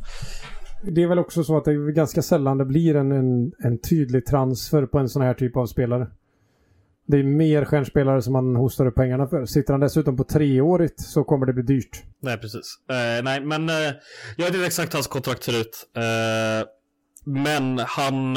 Det 0.82 1.02
är 1.02 1.06
väl 1.06 1.18
också 1.18 1.44
så 1.44 1.56
att 1.56 1.64
det 1.64 1.70
är 1.70 1.92
ganska 1.92 2.22
sällan 2.22 2.58
det 2.58 2.64
blir 2.64 2.96
en, 2.96 3.12
en, 3.12 3.52
en 3.58 3.78
tydlig 3.78 4.26
transfer 4.26 4.86
på 4.86 4.98
en 4.98 5.08
sån 5.08 5.22
här 5.22 5.34
typ 5.34 5.56
av 5.56 5.66
spelare. 5.66 6.06
Det 7.06 7.18
är 7.18 7.22
mer 7.22 7.64
stjärnspelare 7.64 8.22
som 8.22 8.32
man 8.32 8.56
hostar 8.56 8.86
upp 8.86 8.94
pengarna 8.94 9.26
för. 9.26 9.44
Sitter 9.44 9.72
han 9.74 9.80
dessutom 9.80 10.16
på 10.16 10.24
treårigt 10.24 11.00
så 11.00 11.24
kommer 11.24 11.46
det 11.46 11.52
bli 11.52 11.62
dyrt. 11.62 12.02
Nej, 12.20 12.38
precis. 12.38 12.78
Uh, 12.90 13.24
nej, 13.24 13.40
men 13.44 13.70
uh, 13.70 13.76
jag 14.36 14.44
vet 14.46 14.54
inte 14.54 14.66
exakt 14.66 14.92
hans 14.92 15.06
kontrakt 15.06 15.42
ser 15.42 15.60
ut. 15.60 15.88
Uh, 15.96 16.68
men 17.24 17.78
han... 17.78 18.36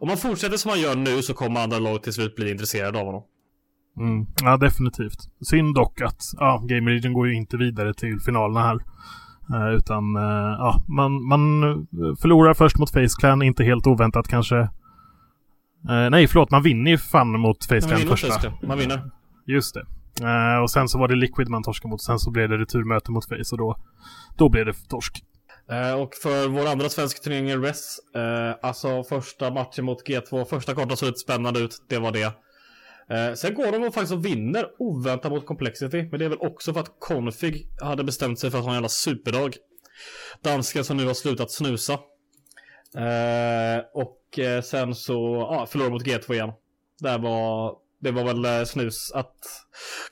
om 0.00 0.08
han 0.08 0.18
fortsätter 0.18 0.56
som 0.56 0.70
han 0.70 0.80
gör 0.80 0.94
nu 0.94 1.22
så 1.22 1.34
kommer 1.34 1.60
andra 1.60 1.78
lag 1.78 2.02
till 2.02 2.12
slut 2.12 2.36
bli 2.36 2.50
intresserade 2.50 2.98
av 2.98 3.06
honom. 3.06 3.22
Mm. 3.98 4.26
Ja, 4.42 4.56
definitivt. 4.56 5.18
Synd 5.40 5.74
dock 5.74 6.00
att 6.00 6.20
ja, 6.36 6.62
Game 6.66 6.90
Region 6.90 7.12
går 7.12 7.28
ju 7.28 7.34
inte 7.34 7.56
vidare 7.56 7.94
till 7.94 8.20
finalerna 8.20 8.62
här. 8.62 8.78
Uh, 9.50 9.74
utan 9.74 10.16
uh, 10.16 10.56
ja, 10.58 10.82
man, 10.88 11.28
man 11.28 11.40
förlorar 12.20 12.54
först 12.54 12.78
mot 12.78 12.90
Face 12.90 13.20
Clan, 13.20 13.42
inte 13.42 13.64
helt 13.64 13.86
oväntat 13.86 14.28
kanske. 14.28 14.56
Uh, 14.56 16.10
nej, 16.10 16.26
förlåt, 16.26 16.50
man 16.50 16.62
vinner 16.62 16.90
ju 16.90 16.98
fan 16.98 17.40
mot 17.40 17.64
Face 17.64 17.80
Clan 17.80 18.00
första. 18.00 18.52
Man 18.62 18.78
vinner. 18.78 19.10
Just 19.46 19.74
det. 19.74 20.60
och 20.62 20.70
sen 20.70 20.88
så 20.88 20.98
var 20.98 21.08
det 21.08 21.14
Liquid 21.14 21.48
man 21.48 21.62
torskade 21.62 21.90
mot, 21.90 22.02
sen 22.02 22.18
så 22.18 22.30
blev 22.30 22.48
det 22.48 22.58
returmöte 22.58 23.10
mot 23.10 23.24
Face 23.24 23.52
och 23.52 23.58
då, 23.58 23.76
då 24.36 24.48
blev 24.48 24.66
det 24.66 24.74
torsk. 24.88 25.22
och 25.98 26.14
för 26.22 26.48
vår 26.48 26.66
andra 26.66 26.88
svenska 26.88 27.20
turnering, 27.22 27.62
RES, 27.62 27.96
alltså 28.62 29.02
första 29.02 29.50
matchen 29.50 29.84
mot 29.84 30.08
G2, 30.08 30.44
första 30.44 30.74
kartan 30.74 30.96
såg 30.96 31.06
lite 31.06 31.18
spännande 31.18 31.60
ut, 31.60 31.76
det 31.88 31.98
var 31.98 32.12
det. 32.12 32.32
Eh, 33.10 33.34
sen 33.34 33.54
går 33.54 33.72
de 33.72 33.84
och 33.84 33.94
faktiskt 33.94 34.12
och 34.12 34.24
vinner 34.24 34.66
oväntat 34.78 35.32
mot 35.32 35.46
Complexity. 35.46 36.02
Men 36.02 36.18
det 36.18 36.24
är 36.24 36.28
väl 36.28 36.38
också 36.38 36.72
för 36.72 36.80
att 36.80 37.00
Config 37.00 37.68
hade 37.80 38.04
bestämt 38.04 38.38
sig 38.38 38.50
för 38.50 38.58
att 38.58 38.64
ha 38.64 38.70
en 38.70 38.76
jävla 38.76 38.88
superdag. 38.88 39.56
Dansken 40.42 40.84
som 40.84 40.96
nu 40.96 41.06
har 41.06 41.14
slutat 41.14 41.50
snusa. 41.50 41.92
Eh, 42.96 43.84
och 43.94 44.38
eh, 44.38 44.62
sen 44.62 44.94
så 44.94 45.48
ja, 45.50 45.66
förlorade 45.66 45.92
mot 45.92 46.06
G2 46.06 46.32
igen. 46.32 46.52
Där 47.00 47.18
var, 47.18 47.76
det 48.00 48.10
var 48.10 48.24
väl 48.24 48.44
eh, 48.44 48.64
snus 48.64 49.12
att... 49.14 49.34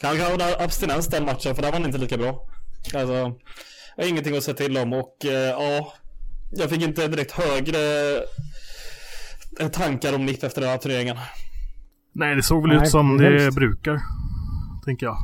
Kanske 0.01 0.25
hade 0.25 0.65
abstinens 0.65 1.07
den 1.07 1.25
matchen 1.25 1.55
för 1.55 1.63
där 1.63 1.73
var 1.73 1.79
han 1.79 1.87
inte 1.87 1.99
lika 1.99 2.19
bra. 2.19 2.49
Alltså, 2.95 3.15
jag 3.97 4.05
har 4.05 4.09
ingenting 4.09 4.37
att 4.37 4.45
säga 4.45 4.57
till 4.57 4.79
om 4.79 4.93
och 4.93 5.25
eh, 5.25 5.33
ja, 5.33 5.95
jag 6.51 6.71
fick 6.71 6.83
inte 6.83 7.09
direkt 7.09 7.33
högre 7.33 8.17
eh, 9.61 9.69
tankar 9.69 10.13
om 10.13 10.27
NIF 10.27 10.45
efter 10.45 10.61
den 10.61 10.71
här 10.71 10.79
turneringen. 10.79 11.17
Nej, 12.13 12.35
det 12.35 12.43
såg 12.43 12.63
väl 12.63 12.77
Nej, 12.77 12.83
ut 12.83 12.91
som 12.91 13.17
det, 13.17 13.45
det 13.45 13.53
brukar. 13.53 14.01
Tänker 14.85 15.07
jag. 15.07 15.17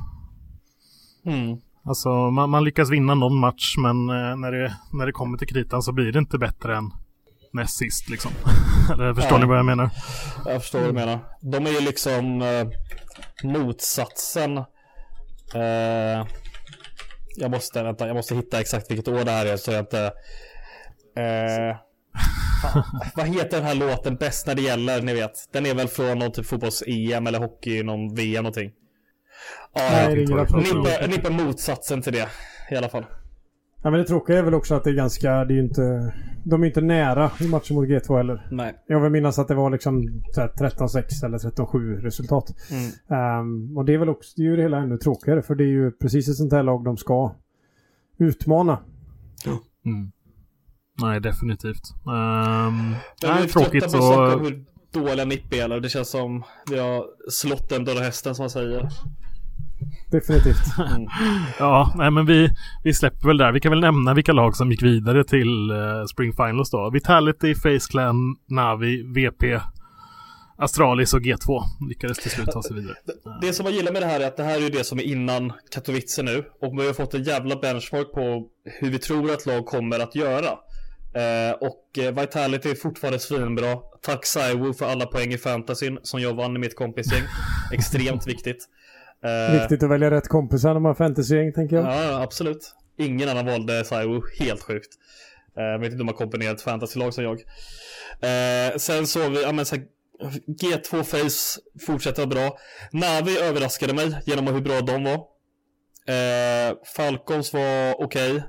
Mm. 1.27 1.59
Alltså, 1.85 2.09
man, 2.09 2.51
man, 2.51 2.64
lyckas 2.64 2.90
vinna 2.90 3.14
någon 3.14 3.38
match, 3.38 3.74
men 3.79 4.09
eh, 4.09 4.37
när, 4.37 4.53
det, 4.53 4.77
när 4.92 5.07
det 5.07 5.12
kommer 5.12 5.38
till 5.38 5.48
kritan 5.48 5.83
så 5.83 5.92
blir 5.92 6.12
det 6.12 6.18
inte 6.18 6.38
bättre 6.38 6.77
än 6.77 6.90
näst 7.53 7.79
sist 7.79 8.09
liksom. 8.09 8.31
Eller 8.92 9.14
förstår 9.14 9.31
Nej. 9.31 9.40
ni 9.40 9.46
vad 9.46 9.59
jag 9.59 9.66
menar? 9.66 9.90
Jag 10.46 10.62
förstår 10.62 10.79
vad 10.79 10.88
du 10.88 10.92
menar. 10.92 11.18
De 11.42 11.66
är 11.66 11.70
ju 11.70 11.81
liksom 11.81 12.42
eh, 12.42 12.68
motsatsen. 13.44 14.59
Eh, 15.55 16.27
jag 17.37 17.51
måste, 17.51 17.83
vänta, 17.83 18.07
jag 18.07 18.16
måste 18.16 18.35
hitta 18.35 18.61
exakt 18.61 18.90
vilket 18.90 19.09
år 19.09 19.24
det 19.24 19.31
här 19.31 19.46
är 19.46 19.57
så 19.57 19.70
jag 19.70 19.81
inte... 19.81 20.05
Eh, 21.16 21.77
vad 23.16 23.27
heter 23.27 23.57
den 23.57 23.66
här 23.66 23.75
låten 23.75 24.16
bäst 24.16 24.47
när 24.47 24.55
det 24.55 24.62
gäller, 24.62 25.03
ni 25.03 25.14
vet? 25.14 25.49
Den 25.53 25.66
är 25.66 25.75
väl 25.75 25.88
från 25.88 26.18
någon 26.18 26.33
typ 26.33 26.47
fotbolls-EM 26.47 27.27
eller 27.27 27.38
hockey, 27.38 27.83
någon 27.83 28.14
VM 28.14 28.42
någonting. 28.42 28.73
Ja, 29.75 30.09
Nippa, 31.09 31.31
motsatsen 31.31 32.03
till 32.03 32.12
det 32.12 32.29
i 32.71 32.77
alla 32.77 32.88
fall. 32.88 33.05
Ja 33.83 33.90
men 33.90 34.01
det 34.01 34.07
tråkiga 34.07 34.38
är 34.38 34.42
väl 34.42 34.55
också 34.55 34.75
att 34.75 34.85
det 34.85 34.90
är 34.90 34.94
ganska, 34.94 35.44
det 35.44 35.55
är 35.55 35.57
ju 35.57 35.62
inte... 35.62 36.14
De 36.44 36.62
är 36.62 36.66
inte 36.66 36.81
nära 36.81 37.31
i 37.40 37.49
matchen 37.49 37.77
mot 37.77 37.88
G2 37.88 38.16
heller. 38.16 38.49
Nej. 38.51 38.75
Jag 38.87 39.01
vill 39.01 39.12
minnas 39.12 39.38
att 39.38 39.49
det 39.49 39.55
var 39.55 39.71
liksom 39.71 40.23
13-6 40.37 41.25
eller 41.25 41.38
13-7 41.38 42.01
resultat. 42.01 42.55
Mm. 42.71 43.40
Um, 43.40 43.77
och 43.77 43.85
det 43.85 43.94
är 43.94 43.99
väl 43.99 44.09
också, 44.09 44.33
det 44.37 44.42
är 44.42 44.44
ju 44.44 44.57
det 44.57 44.62
hela 44.62 44.79
ännu 44.79 44.99
tråkigare 44.99 45.42
för 45.42 45.55
det 45.55 45.64
är 45.64 45.68
ju 45.68 45.90
precis 45.90 46.29
ett 46.29 46.37
sånt 46.37 46.53
här 46.53 46.62
lag 46.62 46.85
de 46.85 46.97
ska 46.97 47.35
utmana. 48.18 48.79
Mm. 49.85 50.12
Nej, 50.99 51.21
definitivt. 51.21 51.95
Um, 52.05 52.97
nej, 53.23 53.49
tråkigt 53.49 53.91
så... 53.91 53.99
På 53.99 54.45
hur 54.45 54.65
dåliga 54.93 55.25
Nipp 55.25 55.55
är. 55.55 55.81
Det 55.81 55.89
känns 55.89 56.11
som 56.11 56.45
vi 56.71 56.79
har 56.79 57.05
slått 57.31 57.69
den 57.69 57.85
döda 57.85 58.01
hästen 58.01 58.35
som 58.35 58.43
man 58.43 58.51
säger. 58.51 58.89
Definitivt. 60.11 60.57
Mm. 60.79 61.09
ja, 61.59 61.95
nej 61.97 62.11
men 62.11 62.27
vi, 62.27 62.51
vi 62.85 62.95
släpper 62.95 63.29
väl 63.29 63.39
där. 63.39 63.53
Vi 63.53 63.61
kan 63.61 63.71
väl 63.71 63.81
nämna 63.81 64.15
vilka 64.15 64.33
lag 64.33 64.57
som 64.57 64.71
gick 64.71 64.83
vidare 64.83 65.25
till 65.25 65.71
uh, 65.71 66.05
Spring 66.05 66.33
Finals 66.33 66.71
då. 66.71 66.91
Vitality, 66.91 67.55
Face 67.55 67.91
Clan, 67.91 68.37
Navi, 68.49 69.03
VP, 69.03 69.61
Astralis 70.59 71.15
och 71.15 71.21
G2 71.21 71.63
lyckades 71.89 72.19
till 72.19 72.31
slut 72.31 72.51
ta 72.51 72.63
sig 72.63 72.77
vidare. 72.77 72.95
Det, 73.05 73.47
det 73.47 73.53
som 73.53 73.67
jag 73.67 73.75
gillar 73.75 73.93
med 73.93 74.03
det 74.03 74.07
här 74.07 74.21
är 74.21 74.27
att 74.27 74.37
det 74.37 74.43
här 74.43 74.57
är 74.57 74.61
ju 74.61 74.69
det 74.69 74.85
som 74.85 74.99
är 74.99 75.03
innan 75.03 75.53
Katowice 75.71 76.23
nu. 76.23 76.45
Och 76.61 76.79
vi 76.79 76.87
har 76.87 76.93
fått 76.93 77.15
en 77.15 77.23
jävla 77.23 77.57
benchmark 77.57 78.13
på 78.13 78.47
hur 78.65 78.91
vi 78.91 78.99
tror 78.99 79.33
att 79.33 79.47
lag 79.47 79.67
kommer 79.67 79.99
att 79.99 80.15
göra. 80.15 80.59
Eh, 81.14 81.53
och 81.53 81.99
eh, 81.99 82.21
Vitality 82.21 82.71
är 82.71 82.75
fortfarande 82.75 83.18
svinbra. 83.18 83.77
Tack 84.03 84.27
Saiwu 84.27 84.75
för 84.75 84.87
alla 84.87 85.07
poäng 85.07 85.33
i 85.33 85.38
fantasyn 85.38 85.99
som 86.03 86.21
jag 86.21 86.35
vann 86.35 86.57
i 86.57 86.59
mitt 86.59 86.77
kompisgäng. 86.77 87.23
Extremt 87.73 88.27
viktigt. 88.27 88.68
Eh, 89.25 89.61
Viktigt 89.61 89.83
att 89.83 89.90
välja 89.90 90.11
rätt 90.11 90.29
kompisar 90.29 90.73
när 90.73 90.81
man 90.81 90.90
har 90.90 90.94
fantasygäng 90.94 91.53
tänker 91.53 91.77
jag. 91.77 91.85
Ja, 91.85 92.23
absolut. 92.23 92.75
Ingen 92.99 93.29
annan 93.29 93.47
valde 93.47 93.85
Saiwu. 93.85 94.21
Helt 94.40 94.62
sjukt. 94.62 94.88
Jag 95.55 95.79
vet 95.79 95.92
inte 95.92 96.01
om 96.01 96.07
man 96.07 96.14
kombinerat 96.14 96.62
fantasylag 96.62 97.14
som 97.14 97.25
jag. 97.25 97.40
sen 98.81 99.07
så 99.07 99.29
vi, 99.29 99.42
ja 99.42 99.53
men 99.53 99.66
så 99.66 99.77
här, 99.77 99.85
G2 100.47 101.03
Face 101.03 101.61
fortsätter 101.87 102.27
vara 102.27 102.35
bra. 102.35 102.59
Navi 102.92 103.38
överraskade 103.38 103.94
mig 103.94 104.21
genom 104.25 104.47
hur 104.47 104.61
bra 104.61 104.81
de 104.81 105.05
var. 105.05 105.21
Falcons 106.97 107.53
var 107.53 108.03
okej. 108.03 108.42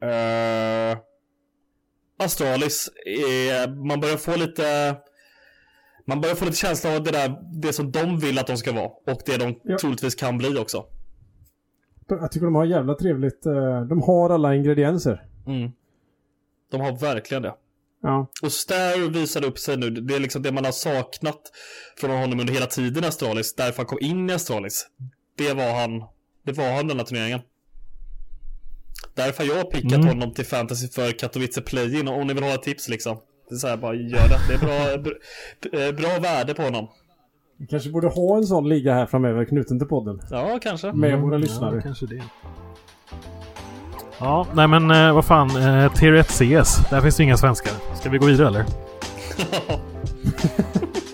Okay. 0.00 0.98
Astralis, 2.18 2.90
är, 3.06 3.88
man 3.88 4.00
börjar 4.00 4.16
få 4.16 4.36
lite 4.36 4.96
man 6.06 6.20
börjar 6.20 6.34
få 6.34 6.44
lite 6.44 6.56
känsla 6.56 6.96
av 6.96 7.02
det 7.02 7.10
där, 7.10 7.38
det 7.62 7.72
som 7.72 7.92
de 7.92 8.18
vill 8.18 8.38
att 8.38 8.46
de 8.46 8.56
ska 8.56 8.72
vara 8.72 8.86
och 8.86 9.22
det 9.26 9.36
de 9.36 9.60
ja. 9.64 9.78
troligtvis 9.78 10.14
kan 10.14 10.38
bli 10.38 10.58
också. 10.58 10.84
Jag 12.08 12.32
tycker 12.32 12.44
de 12.44 12.54
har 12.54 12.64
jävla 12.64 12.94
trevligt. 12.94 13.46
Eh, 13.46 13.80
de 13.80 14.02
har 14.02 14.30
alla 14.30 14.54
ingredienser. 14.54 15.24
Mm. 15.46 15.70
De 16.70 16.80
har 16.80 17.00
verkligen 17.00 17.42
det. 17.42 17.54
Ja. 18.02 18.26
Och 18.42 18.52
Stair 18.52 19.10
visade 19.10 19.46
upp 19.46 19.58
sig 19.58 19.76
nu. 19.76 19.90
Det 19.90 20.14
är 20.14 20.20
liksom 20.20 20.42
det 20.42 20.52
man 20.52 20.64
har 20.64 20.72
saknat 20.72 21.40
från 21.96 22.10
honom 22.10 22.40
under 22.40 22.54
hela 22.54 22.66
tiden 22.66 23.04
i 23.04 23.06
Astralis. 23.06 23.54
Därför 23.54 23.76
han 23.76 23.86
kom 23.86 23.98
in 24.00 24.30
i 24.30 24.32
Astralis. 24.32 24.86
Det 25.36 25.52
var 25.52 25.80
han. 25.80 26.04
Det 26.42 26.52
var 26.52 26.72
han 26.72 26.88
den 26.88 26.98
här 26.98 27.04
turneringen. 27.04 27.40
Därför 29.14 29.46
har 29.46 29.56
jag 29.56 29.70
pickat 29.70 29.92
mm. 29.92 30.08
honom 30.08 30.34
till 30.34 30.44
fantasy 30.44 30.88
för 30.88 31.18
Katowice 31.18 31.60
Play-in 31.60 32.08
om 32.08 32.26
ni 32.26 32.34
vill 32.34 32.44
ha 32.44 32.56
tips 32.56 32.88
liksom. 32.88 33.18
Det 33.48 33.54
är 33.54 33.58
så 33.58 33.66
här, 33.66 33.76
bara 33.76 33.94
gör 33.94 34.28
det. 34.28 34.38
Det 34.48 34.54
är 34.54 34.58
bra, 34.58 35.02
bra, 35.92 35.92
bra 35.92 36.20
värde 36.20 36.54
på 36.54 36.62
honom. 36.62 36.88
Vi 37.58 37.66
kanske 37.66 37.90
borde 37.90 38.08
ha 38.08 38.36
en 38.36 38.46
sån 38.46 38.68
liga 38.68 38.94
här 38.94 39.06
framöver 39.06 39.44
knuten 39.44 39.78
till 39.78 39.88
podden. 39.88 40.20
Ja, 40.30 40.58
kanske. 40.62 40.92
Med 40.92 41.10
mm, 41.10 41.22
våra 41.22 41.38
lyssnare. 41.38 41.76
Ja, 41.76 41.82
kanske 41.82 42.06
det. 42.06 42.22
Ja, 44.18 44.46
nej 44.54 44.68
men 44.68 44.90
eh, 44.90 45.14
vad 45.14 45.24
fan. 45.24 45.56
Eh, 45.56 45.92
Tier 45.94 46.12
1 46.12 46.26
CS. 46.26 46.90
Där 46.90 47.00
finns 47.00 47.16
det 47.16 47.22
inga 47.22 47.36
svenskar. 47.36 47.72
Ska 47.94 48.10
vi 48.10 48.18
gå 48.18 48.26
vidare 48.26 48.48
eller? 48.48 48.64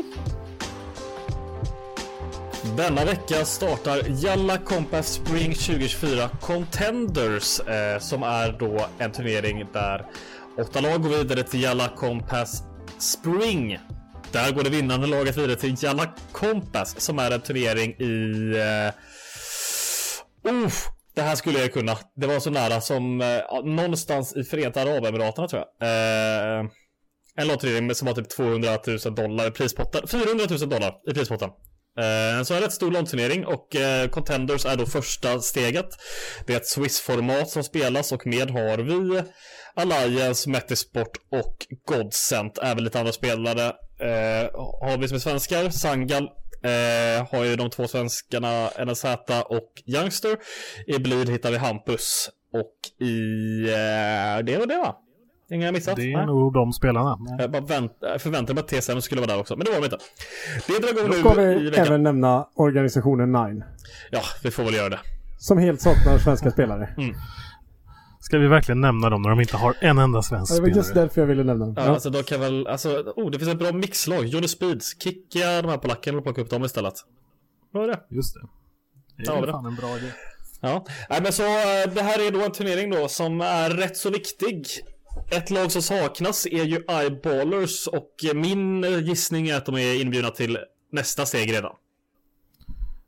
Denna 2.76 3.04
vecka 3.04 3.44
startar 3.44 4.02
Jalla 4.24 4.58
Compass 4.58 5.12
Spring 5.12 5.54
2024 5.54 6.28
Contenders 6.40 7.60
eh, 7.60 7.98
som 7.98 8.22
är 8.22 8.52
då 8.52 8.86
en 8.98 9.12
turnering 9.12 9.66
där 9.72 10.06
åtta 10.58 10.80
lag 10.80 11.02
går 11.02 11.08
vidare 11.08 11.42
till 11.42 11.62
Jalla 11.62 11.88
Compass 11.88 12.62
Spring. 12.98 13.78
Där 14.32 14.52
går 14.52 14.62
det 14.62 14.70
vinnande 14.70 15.06
laget 15.06 15.36
vidare 15.36 15.56
till 15.56 15.82
Jalla 15.82 16.14
Compass 16.32 17.00
som 17.00 17.18
är 17.18 17.30
en 17.30 17.40
turnering 17.40 17.90
i... 17.90 18.52
Eh, 18.56 20.52
uh, 20.52 20.68
det 21.14 21.22
här 21.22 21.34
skulle 21.34 21.58
jag 21.58 21.72
kunna. 21.72 21.98
Det 22.16 22.26
var 22.26 22.40
så 22.40 22.50
nära 22.50 22.80
som 22.80 23.20
eh, 23.20 23.64
någonstans 23.64 24.36
i 24.36 24.44
Förenta 24.44 24.82
Arabemiraten 24.82 25.48
tror 25.48 25.64
jag. 25.78 25.88
Eh, 25.88 26.64
En 27.36 27.48
lottning 27.48 27.94
som 27.94 28.06
var 28.06 28.14
typ 28.14 28.28
200 28.28 28.78
000 28.86 29.14
dollar 29.14 29.46
i 29.46 29.50
prispotten. 29.50 30.08
400 30.08 30.44
000 30.50 30.68
dollar 30.68 30.94
i 31.10 31.14
prispotten. 31.14 31.50
Eh, 31.98 32.42
så 32.42 32.54
en 32.54 32.60
rätt 32.60 32.72
stor 32.72 32.90
långturnering 32.90 33.46
och 33.46 33.76
eh, 33.76 34.08
Contenders 34.08 34.66
är 34.66 34.76
då 34.76 34.86
första 34.86 35.40
steget. 35.40 35.88
Det 36.46 36.52
är 36.52 36.56
ett 36.56 36.66
Swiss-format 36.66 37.48
som 37.48 37.64
spelas 37.64 38.12
och 38.12 38.26
med 38.26 38.50
har 38.50 38.78
vi 38.78 39.22
Alliance, 39.74 40.50
Metisport 40.50 41.16
och 41.30 41.66
Godsent. 41.84 42.58
Även 42.58 42.84
lite 42.84 42.98
andra 42.98 43.12
spelare. 43.12 43.66
Eh, 44.00 44.50
har 44.80 44.98
vi 44.98 45.08
som 45.08 45.14
är 45.14 45.20
svenskar, 45.20 45.70
Sangal 45.70 46.24
eh, 46.62 47.26
har 47.30 47.44
ju 47.44 47.56
de 47.56 47.70
två 47.70 47.88
svenskarna 47.88 48.70
NSZ 48.86 49.04
och 49.44 49.72
Youngster. 49.86 50.36
I 50.86 50.98
blid 50.98 51.28
hittar 51.30 51.50
vi 51.50 51.56
Hampus. 51.56 52.30
Och 52.52 53.04
i... 53.06 53.60
Eh, 53.62 54.44
det 54.44 54.58
var 54.58 54.66
det 54.66 54.76
va? 54.76 55.03
Inga 55.50 55.64
jag 55.66 55.72
missat? 55.74 55.96
Det 55.96 56.12
är 56.12 56.16
Nej. 56.16 56.26
nog 56.26 56.52
de 56.52 56.72
spelarna. 56.72 57.18
Jag 57.38 57.50
bara 57.50 57.62
vänt, 57.62 57.92
jag 58.00 58.20
förväntade 58.22 58.54
mig 58.54 58.60
att 58.60 58.82
TSM 58.82 59.00
skulle 59.00 59.20
vara 59.20 59.30
där 59.32 59.40
också, 59.40 59.56
men 59.56 59.64
det 59.64 59.70
var 59.70 59.78
de 59.78 59.84
inte. 59.84 59.98
Det 60.66 60.78
drar 60.78 61.04
igång 61.04 61.12
ska 61.32 61.34
nu 61.42 61.66
i 61.66 61.70
vi 61.70 61.76
även 61.76 62.02
nämna 62.02 62.48
organisationen 62.54 63.32
Nine. 63.32 63.64
Ja, 64.10 64.20
vi 64.42 64.50
får 64.50 64.64
väl 64.64 64.74
göra 64.74 64.88
det. 64.88 65.00
Som 65.38 65.58
helt 65.58 65.80
saknar 65.80 66.18
svenska 66.18 66.50
spelare. 66.50 66.94
Ska 68.20 68.38
vi 68.38 68.46
verkligen 68.48 68.80
nämna 68.80 69.10
dem 69.10 69.22
när 69.22 69.30
de 69.30 69.40
inte 69.40 69.56
har 69.56 69.74
en 69.80 69.98
enda 69.98 70.22
svensk 70.22 70.52
Ja, 70.52 70.56
det 70.56 70.60
var 70.60 70.68
just 70.68 70.88
spelare? 70.88 71.04
därför 71.06 71.20
jag 71.20 71.28
ville 71.28 71.44
nämna 71.44 71.64
dem. 71.66 71.74
Ja, 71.76 71.84
Ja. 71.84 71.90
Alltså 71.92 72.10
då 72.10 72.22
kan 72.22 72.40
väl, 72.40 72.66
alltså, 72.66 72.88
oh, 73.16 73.30
det 73.30 73.38
finns 73.38 73.50
ett 73.50 73.58
bra 73.58 73.72
mixlag. 73.72 74.24
Johnny 74.26 74.48
Speeds, 74.48 75.02
kicka 75.02 75.62
de 75.62 75.68
här 75.68 75.78
polackerna 75.78 76.18
och 76.18 76.24
plocka 76.24 76.40
upp 76.40 76.50
dem 76.50 76.64
istället. 76.64 76.94
Vad 77.72 77.84
är 77.84 77.88
det? 77.88 78.00
Just 78.10 78.34
det. 78.34 78.40
Det 79.16 79.22
Ja, 79.26 79.36
är 79.38 79.46
det. 79.46 79.52
fan 79.52 79.66
en 79.66 79.74
bra 79.74 79.96
idé. 79.96 80.06
Ja, 80.60 80.84
Nej, 81.10 81.20
men 81.22 81.32
så 81.32 81.42
eh, 81.42 81.94
det 81.94 82.02
här 82.02 82.26
är 82.26 82.30
då 82.30 82.44
en 82.44 82.52
turnering 82.52 82.90
då 82.90 83.08
som 83.08 83.40
är 83.40 83.70
rätt 83.70 83.96
så 83.96 84.10
viktig. 84.10 84.66
Ett 85.30 85.50
lag 85.50 85.72
som 85.72 85.82
saknas 85.82 86.46
är 86.46 86.64
ju 86.64 86.84
Eyeballers 86.88 87.86
och 87.86 88.10
min 88.34 88.84
eh, 88.84 88.98
gissning 88.98 89.48
är 89.48 89.56
att 89.56 89.66
de 89.66 89.74
är 89.74 90.00
inbjudna 90.02 90.30
till 90.30 90.58
nästa 90.92 91.26
steg 91.26 91.52
redan. 91.52 91.72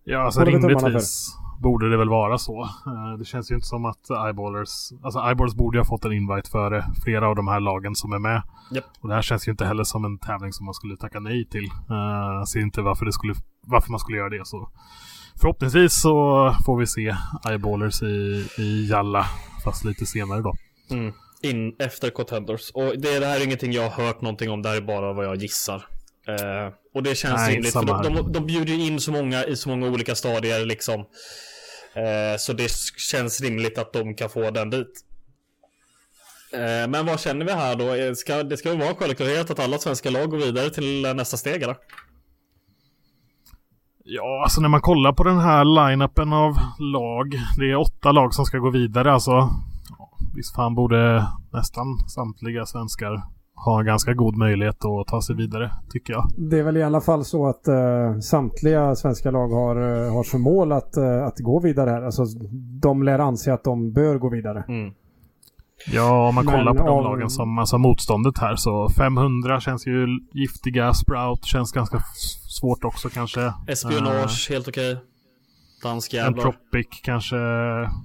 Ja, 0.05 0.25
alltså 0.25 0.45
tummarna 0.45 0.69
rimligtvis 0.69 1.37
borde 1.63 1.91
det 1.91 1.97
väl 1.97 2.09
vara 2.09 2.39
så. 2.39 2.63
Eh, 2.63 3.19
Det 3.19 3.25
känns 3.25 3.51
ju 3.51 3.55
inte 3.55 3.67
som 3.67 3.85
att 3.85 4.11
Eyeballers... 4.27 4.93
Alltså 5.03 5.21
Eyeballers 5.21 5.55
borde 5.55 5.77
ju 5.77 5.81
ha 5.81 5.85
fått 5.85 6.05
en 6.05 6.13
invite 6.13 6.51
före 6.51 6.85
flera 7.05 7.29
av 7.29 7.37
de 7.37 7.49
här 7.49 7.61
lagen 7.61 7.95
som 7.95 8.13
är 8.13 8.19
med. 8.19 8.43
Japp. 8.71 8.85
Och 9.01 9.09
det 9.09 9.15
här 9.15 9.23
känns 9.23 9.49
ju 9.49 9.51
inte 9.53 9.65
heller 9.65 9.85
som 9.85 10.05
en 10.05 10.19
tävling 10.19 10.53
som 10.53 10.65
man 10.65 10.75
skulle 10.75 10.97
tacka 10.97 11.21
nej 11.21 11.49
till. 11.49 11.65
Uh, 11.91 11.97
jag 12.39 12.49
ser 12.49 12.61
inte 12.61 12.83
varför, 12.83 13.05
det 13.05 13.13
skulle, 13.13 13.35
varför 13.67 13.91
man 13.91 14.01
skulle 14.01 14.19
göra 14.19 14.31
det. 14.31 14.47
Så 14.47 14.71
förhoppningsvis 15.41 16.01
så 16.01 16.55
får 16.67 16.79
vi 16.79 16.87
se 16.87 17.17
Eyeballers 17.49 18.03
i, 18.03 18.47
i 18.59 18.89
Jalla. 18.91 19.27
Fast 19.65 19.85
lite 19.85 20.07
senare 20.07 20.41
då. 20.41 20.55
Mm. 20.91 21.13
In 21.43 21.77
efter 21.79 22.11
Contenders. 22.11 22.71
Och 22.71 22.99
det, 22.99 23.19
det 23.19 23.27
här 23.27 23.41
är 23.41 23.45
ingenting 23.45 23.73
jag 23.73 23.91
har 23.91 24.05
hört 24.07 24.21
någonting 24.21 24.51
om, 24.51 24.63
det 24.63 24.69
här 24.69 24.77
är 24.77 24.81
bara 24.81 25.13
vad 25.13 25.25
jag 25.25 25.37
gissar. 25.37 25.85
Eh, 26.29 26.73
och 26.95 27.03
det 27.03 27.15
känns 27.15 27.35
Nej, 27.35 27.55
rimligt, 27.55 27.73
för 27.73 27.83
de, 27.83 28.03
de, 28.03 28.33
de 28.33 28.47
bjuder 28.47 28.73
ju 28.73 28.87
in 28.87 29.01
så 29.01 29.13
många 29.13 29.45
i 29.45 29.57
så 29.57 29.69
många 29.69 29.87
olika 29.87 30.15
stadier 30.15 30.67
liksom. 30.67 31.01
Eh, 31.95 32.37
så 32.39 32.53
det 32.53 32.71
känns 32.97 33.41
rimligt 33.41 33.79
att 33.79 33.93
de 33.93 34.15
kan 34.15 34.31
få 34.31 34.51
den 34.51 34.71
dit. 34.71 35.05
Eh, 36.53 36.89
men 36.89 37.07
vad 37.07 37.21
känner 37.21 37.47
vi 37.47 37.53
här 37.53 37.77
då? 37.77 37.95
Eh, 37.95 38.13
Ska, 38.13 38.43
det 38.43 38.57
ska 38.57 38.71
väl 38.71 38.79
vara 38.79 38.95
självklarhet 38.95 39.51
att 39.51 39.59
alla 39.59 39.79
svenska 39.79 40.11
lag 40.11 40.31
går 40.31 40.39
vidare 40.39 40.71
till 40.71 41.05
eh, 41.05 41.15
nästa 41.15 41.37
steg 41.37 41.63
eller? 41.63 41.77
Ja, 44.05 44.43
alltså 44.43 44.61
när 44.61 44.69
man 44.69 44.81
kollar 44.81 45.13
på 45.13 45.25
den 45.25 45.39
här 45.39 45.65
line-upen 45.65 46.33
av 46.33 46.57
lag. 46.79 47.35
Det 47.59 47.71
är 47.71 47.77
åtta 47.77 48.13
lag 48.13 48.35
som 48.35 48.45
ska 48.45 48.59
gå 48.59 48.71
vidare 48.71 49.13
alltså. 49.13 49.51
Visst 50.37 50.55
fan 50.55 50.75
borde 50.75 51.27
nästan 51.53 51.87
samtliga 52.09 52.67
svenskar 52.67 53.23
ha 53.65 53.81
en 53.81 53.87
ganska 53.87 54.15
god 54.15 54.37
möjlighet 54.37 54.85
att 54.85 55.07
ta 55.07 55.23
sig 55.23 55.37
vidare, 55.37 55.71
tycker 55.91 56.13
jag. 56.13 56.27
Det 56.37 56.59
är 56.59 56.63
väl 56.63 56.77
i 56.77 56.83
alla 56.83 57.01
fall 57.01 57.25
så 57.25 57.47
att 57.47 57.69
eh, 57.69 58.19
samtliga 58.23 58.95
svenska 58.97 59.31
lag 59.31 59.49
har, 59.49 59.77
eh, 60.07 60.13
har 60.13 60.23
som 60.23 60.43
mål 60.43 60.73
att, 60.73 60.97
eh, 60.97 61.25
att 61.25 61.39
gå 61.39 61.61
vidare 61.61 61.91
här. 61.91 62.03
Alltså, 62.03 62.25
de 62.83 63.03
lär 63.03 63.19
anse 63.19 63.53
att 63.53 63.65
de 63.65 63.93
bör 63.93 64.19
gå 64.19 64.29
vidare. 64.31 64.65
Mm. 64.69 64.93
Ja, 65.93 66.29
om 66.29 66.35
man 66.35 66.45
Men 66.45 66.55
kollar 66.55 66.75
på 66.75 66.85
de 66.87 66.89
av- 66.89 67.05
lagen 67.05 67.31
som 67.31 67.59
alltså 67.59 67.79
motståndet 67.79 68.39
här 68.39 68.57
så 68.57 68.89
500 68.89 69.61
känns 69.61 69.87
ju 69.87 70.07
giftiga. 70.33 70.93
Sprout 70.93 71.45
känns 71.45 71.73
ganska 71.73 72.01
svårt 72.61 72.85
också 72.85 73.09
kanske. 73.09 73.53
Espionage, 73.69 74.47
helt 74.51 74.69
okej. 74.69 74.97
Dansk 75.83 76.13
jävlar. 76.13 76.29
Entropic 76.47 76.87
kanske 77.03 77.37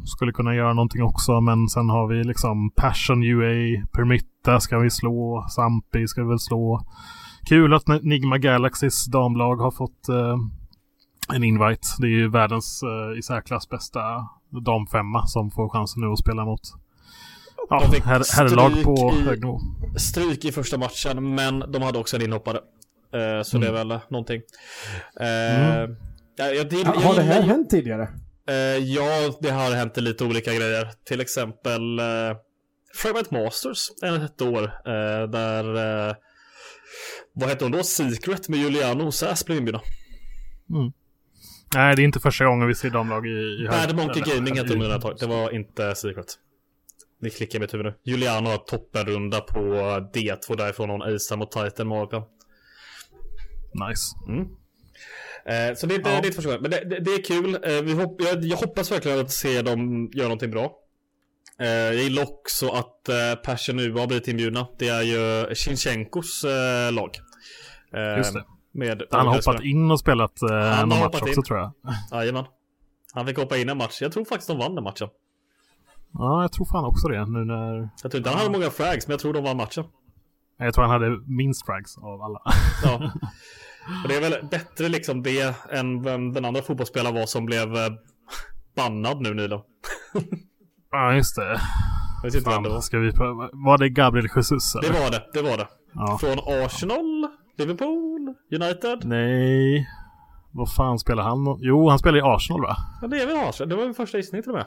skulle 0.05 0.31
kunna 0.31 0.55
göra 0.55 0.73
någonting 0.73 1.03
också. 1.03 1.41
Men 1.41 1.67
sen 1.69 1.89
har 1.89 2.07
vi 2.07 2.23
liksom 2.23 2.71
Passion 2.71 3.23
UA, 3.23 3.85
Permitta 3.91 4.59
ska 4.59 4.79
vi 4.79 4.89
slå, 4.89 5.45
Sampi 5.55 6.07
ska 6.07 6.21
vi 6.23 6.27
väl 6.29 6.39
slå. 6.39 6.85
Kul 7.45 7.73
att 7.73 7.87
Nigma 7.87 8.37
Galaxys 8.37 9.05
damlag 9.05 9.55
har 9.55 9.71
fått 9.71 10.09
eh, 10.09 10.37
en 11.35 11.43
invite. 11.43 11.87
Det 11.99 12.07
är 12.07 12.09
ju 12.09 12.29
världens 12.29 12.81
eh, 12.83 13.19
i 13.19 13.21
särklass 13.21 13.69
bästa 13.69 13.99
damfemma 14.65 15.25
som 15.27 15.51
får 15.51 15.69
chansen 15.69 16.01
nu 16.01 16.07
att 16.11 16.19
spela 16.19 16.45
mot 16.45 16.61
ja, 17.69 17.83
herr, 18.05 18.37
herrlag 18.37 18.83
på 18.83 19.13
i- 19.21 19.23
hög 19.25 19.41
nivå. 19.41 19.59
stryk 19.97 20.45
i 20.45 20.51
första 20.51 20.77
matchen, 20.77 21.35
men 21.35 21.59
de 21.71 21.81
hade 21.81 21.99
också 21.99 22.15
en 22.15 22.21
inhoppare. 22.23 22.57
Eh, 23.13 23.43
så 23.43 23.57
det 23.57 23.67
är 23.67 23.71
väl 23.73 23.99
någonting. 24.09 24.41
Eh, 25.19 25.27
ja, 25.27 25.87
jag, 26.45 26.55
jag, 26.55 26.73
jag, 26.73 26.85
Har 26.85 27.15
det 27.15 27.21
här 27.21 27.41
hänt 27.41 27.69
tidigare? 27.69 28.09
Eh, 28.49 28.55
ja, 28.77 29.37
det 29.41 29.49
har 29.49 29.71
hänt 29.71 29.97
lite 29.97 30.23
olika 30.25 30.53
grejer. 30.53 30.87
Till 31.05 31.21
exempel 31.21 31.99
eh, 31.99 32.05
Fragment 32.95 33.31
Masters, 33.31 33.87
en 34.01 34.13
ett 34.21 34.41
år. 34.41 34.63
Eh, 34.63 35.29
där, 35.29 35.75
eh, 36.09 36.15
vad 37.33 37.49
hette 37.49 37.65
hon 37.65 37.71
då? 37.71 37.83
Secret 37.83 38.49
med 38.49 38.59
Juliano 38.59 39.05
och 39.05 39.13
Sass 39.13 39.45
blev 39.45 39.57
inbjudna. 39.57 39.81
Nej, 41.75 41.95
det 41.95 42.01
är 42.01 42.03
inte 42.03 42.19
första 42.19 42.45
gången 42.45 42.67
vi 42.67 42.75
ser 42.75 42.89
damlag 42.89 43.27
i, 43.27 43.29
i 43.29 43.67
Bad 43.69 43.95
Monkey 43.95 44.21
eller- 44.21 44.35
Gaming 44.35 44.55
hette 44.57 44.73
i- 44.73 44.75
de 44.75 44.83
under 44.83 44.95
ett 44.95 45.01
tag. 45.01 45.15
Det 45.19 45.27
var 45.27 45.51
inte 45.55 45.95
Secret. 45.95 46.35
Ni 47.21 47.29
klickar 47.29 47.57
i 47.57 47.59
mitt 47.59 47.73
huvud 47.73 47.85
nu. 47.85 47.93
Juliano 48.03 48.49
har 48.49 48.57
toppenrunda 48.57 49.39
på 49.41 49.59
D2 50.13 50.57
därifrån 50.57 50.89
hon 50.89 51.01
acear 51.01 51.37
mot 51.37 51.51
Titan 51.51 51.91
AWP. 51.91 52.15
Nice. 53.87 54.15
Eh, 55.45 55.75
så 55.75 55.87
det, 55.87 55.93
är 55.93 55.97
inte- 55.97 56.09
är 56.09 56.17
inte 56.17 56.31
första 56.31 56.49
gången. 56.49 56.61
Men 56.61 56.71
det, 56.71 56.83
det, 56.89 56.99
det 56.99 57.11
är 57.11 57.23
kul. 57.23 57.55
Eh, 57.63 57.81
vi 57.81 57.93
hopp, 57.93 58.21
jag, 58.21 58.43
jag 58.43 58.57
hoppas 58.57 58.91
verkligen 58.91 59.19
att 59.19 59.31
se 59.31 59.61
dem 59.61 60.09
göra 60.13 60.27
någonting 60.27 60.51
bra. 60.51 60.71
Eh, 61.59 61.67
jag 61.67 61.95
gillar 61.95 62.23
också 62.23 62.69
att 62.69 63.09
eh, 63.09 63.35
Passion 63.43 63.75
nu 63.75 63.91
har 63.93 64.07
blivit 64.07 64.27
inbjudna. 64.27 64.67
Det 64.79 64.87
är 64.87 65.01
ju 65.01 65.55
Shinchenkos 65.55 66.43
eh, 66.43 66.91
lag. 66.93 67.09
Just 68.17 68.33
det. 68.33 68.43
Med 68.73 69.03
Han 69.11 69.27
har 69.27 69.35
hoppat 69.35 69.63
in 69.63 69.91
och 69.91 69.99
spelat 69.99 70.41
eh, 70.41 70.79
någon 70.85 70.99
match 70.99 71.05
också 71.21 71.27
in. 71.27 71.43
tror 71.43 71.59
jag. 71.59 71.71
Jajamän. 72.11 72.45
Han 73.13 73.25
fick 73.27 73.37
hoppa 73.37 73.57
in 73.57 73.69
en 73.69 73.77
match. 73.77 74.01
Jag 74.01 74.11
tror 74.11 74.25
faktiskt 74.25 74.47
de 74.47 74.57
vann 74.57 74.75
den 74.75 74.83
matchen. 74.83 75.07
Ja, 76.13 76.41
jag 76.41 76.51
tror 76.51 76.65
fan 76.65 76.85
också 76.85 77.07
det 77.07 77.25
nu 77.25 77.45
när... 77.45 77.89
Jag 78.03 78.11
tror 78.11 78.17
inte 78.17 78.29
han 78.29 78.39
hade 78.39 78.51
många 78.51 78.69
frags, 78.69 79.07
men 79.07 79.11
jag 79.13 79.19
tror 79.19 79.33
de 79.33 79.43
vann 79.43 79.57
matchen. 79.57 79.83
Jag 80.57 80.73
tror 80.73 80.83
han 80.83 80.91
hade 81.01 81.17
minst 81.27 81.65
frags 81.65 81.97
av 81.97 82.21
alla. 82.21 82.41
Ja. 82.83 83.11
Och 84.03 84.09
det 84.09 84.15
är 84.15 84.21
väl 84.21 84.47
bättre 84.51 84.89
liksom 84.89 85.23
det 85.23 85.55
än 85.71 86.03
vem 86.03 86.33
den 86.33 86.45
andra 86.45 86.61
fotbollsspelaren 86.61 87.15
var 87.15 87.25
som 87.25 87.45
blev 87.45 87.75
eh, 87.75 87.89
bannad 88.75 89.21
nu 89.21 89.33
nyligen. 89.33 89.59
Ja, 90.91 91.13
just 91.13 91.35
det. 91.35 91.59
Jag 92.23 92.29
vet 92.29 92.35
inte 92.35 92.49
vem 92.49 92.63
det 92.63 92.69
var. 92.69 92.75
Fan, 92.75 92.81
ska 92.81 92.97
vi 92.97 93.11
pröva? 93.11 93.49
Var 93.53 93.77
det 93.77 93.89
Gabriel 93.89 94.27
Jesus? 94.35 94.73
Det 94.73 94.87
Eller? 94.87 94.99
var 94.99 95.11
det, 95.11 95.23
det 95.33 95.41
var 95.41 95.57
det. 95.57 95.67
Ja. 95.93 96.17
Från 96.21 96.63
Arsenal, 96.65 97.27
Liverpool, 97.57 98.33
United. 98.51 99.05
Nej. 99.05 99.87
Vad 100.51 100.73
fan 100.73 100.99
spelar 100.99 101.23
han? 101.23 101.57
Jo, 101.59 101.89
han 101.89 101.99
spelar 101.99 102.17
i 102.17 102.21
Arsenal 102.21 102.61
va? 102.61 102.75
Ja, 103.01 103.07
det 103.07 103.21
är 103.21 103.27
väl 103.27 103.37
Arsenal. 103.49 103.69
Det 103.69 103.75
var 103.75 103.83
min 103.85 103.93
första 103.93 104.17
gissning 104.17 104.41
till 104.41 104.51
och 104.51 104.57
med. 104.57 104.65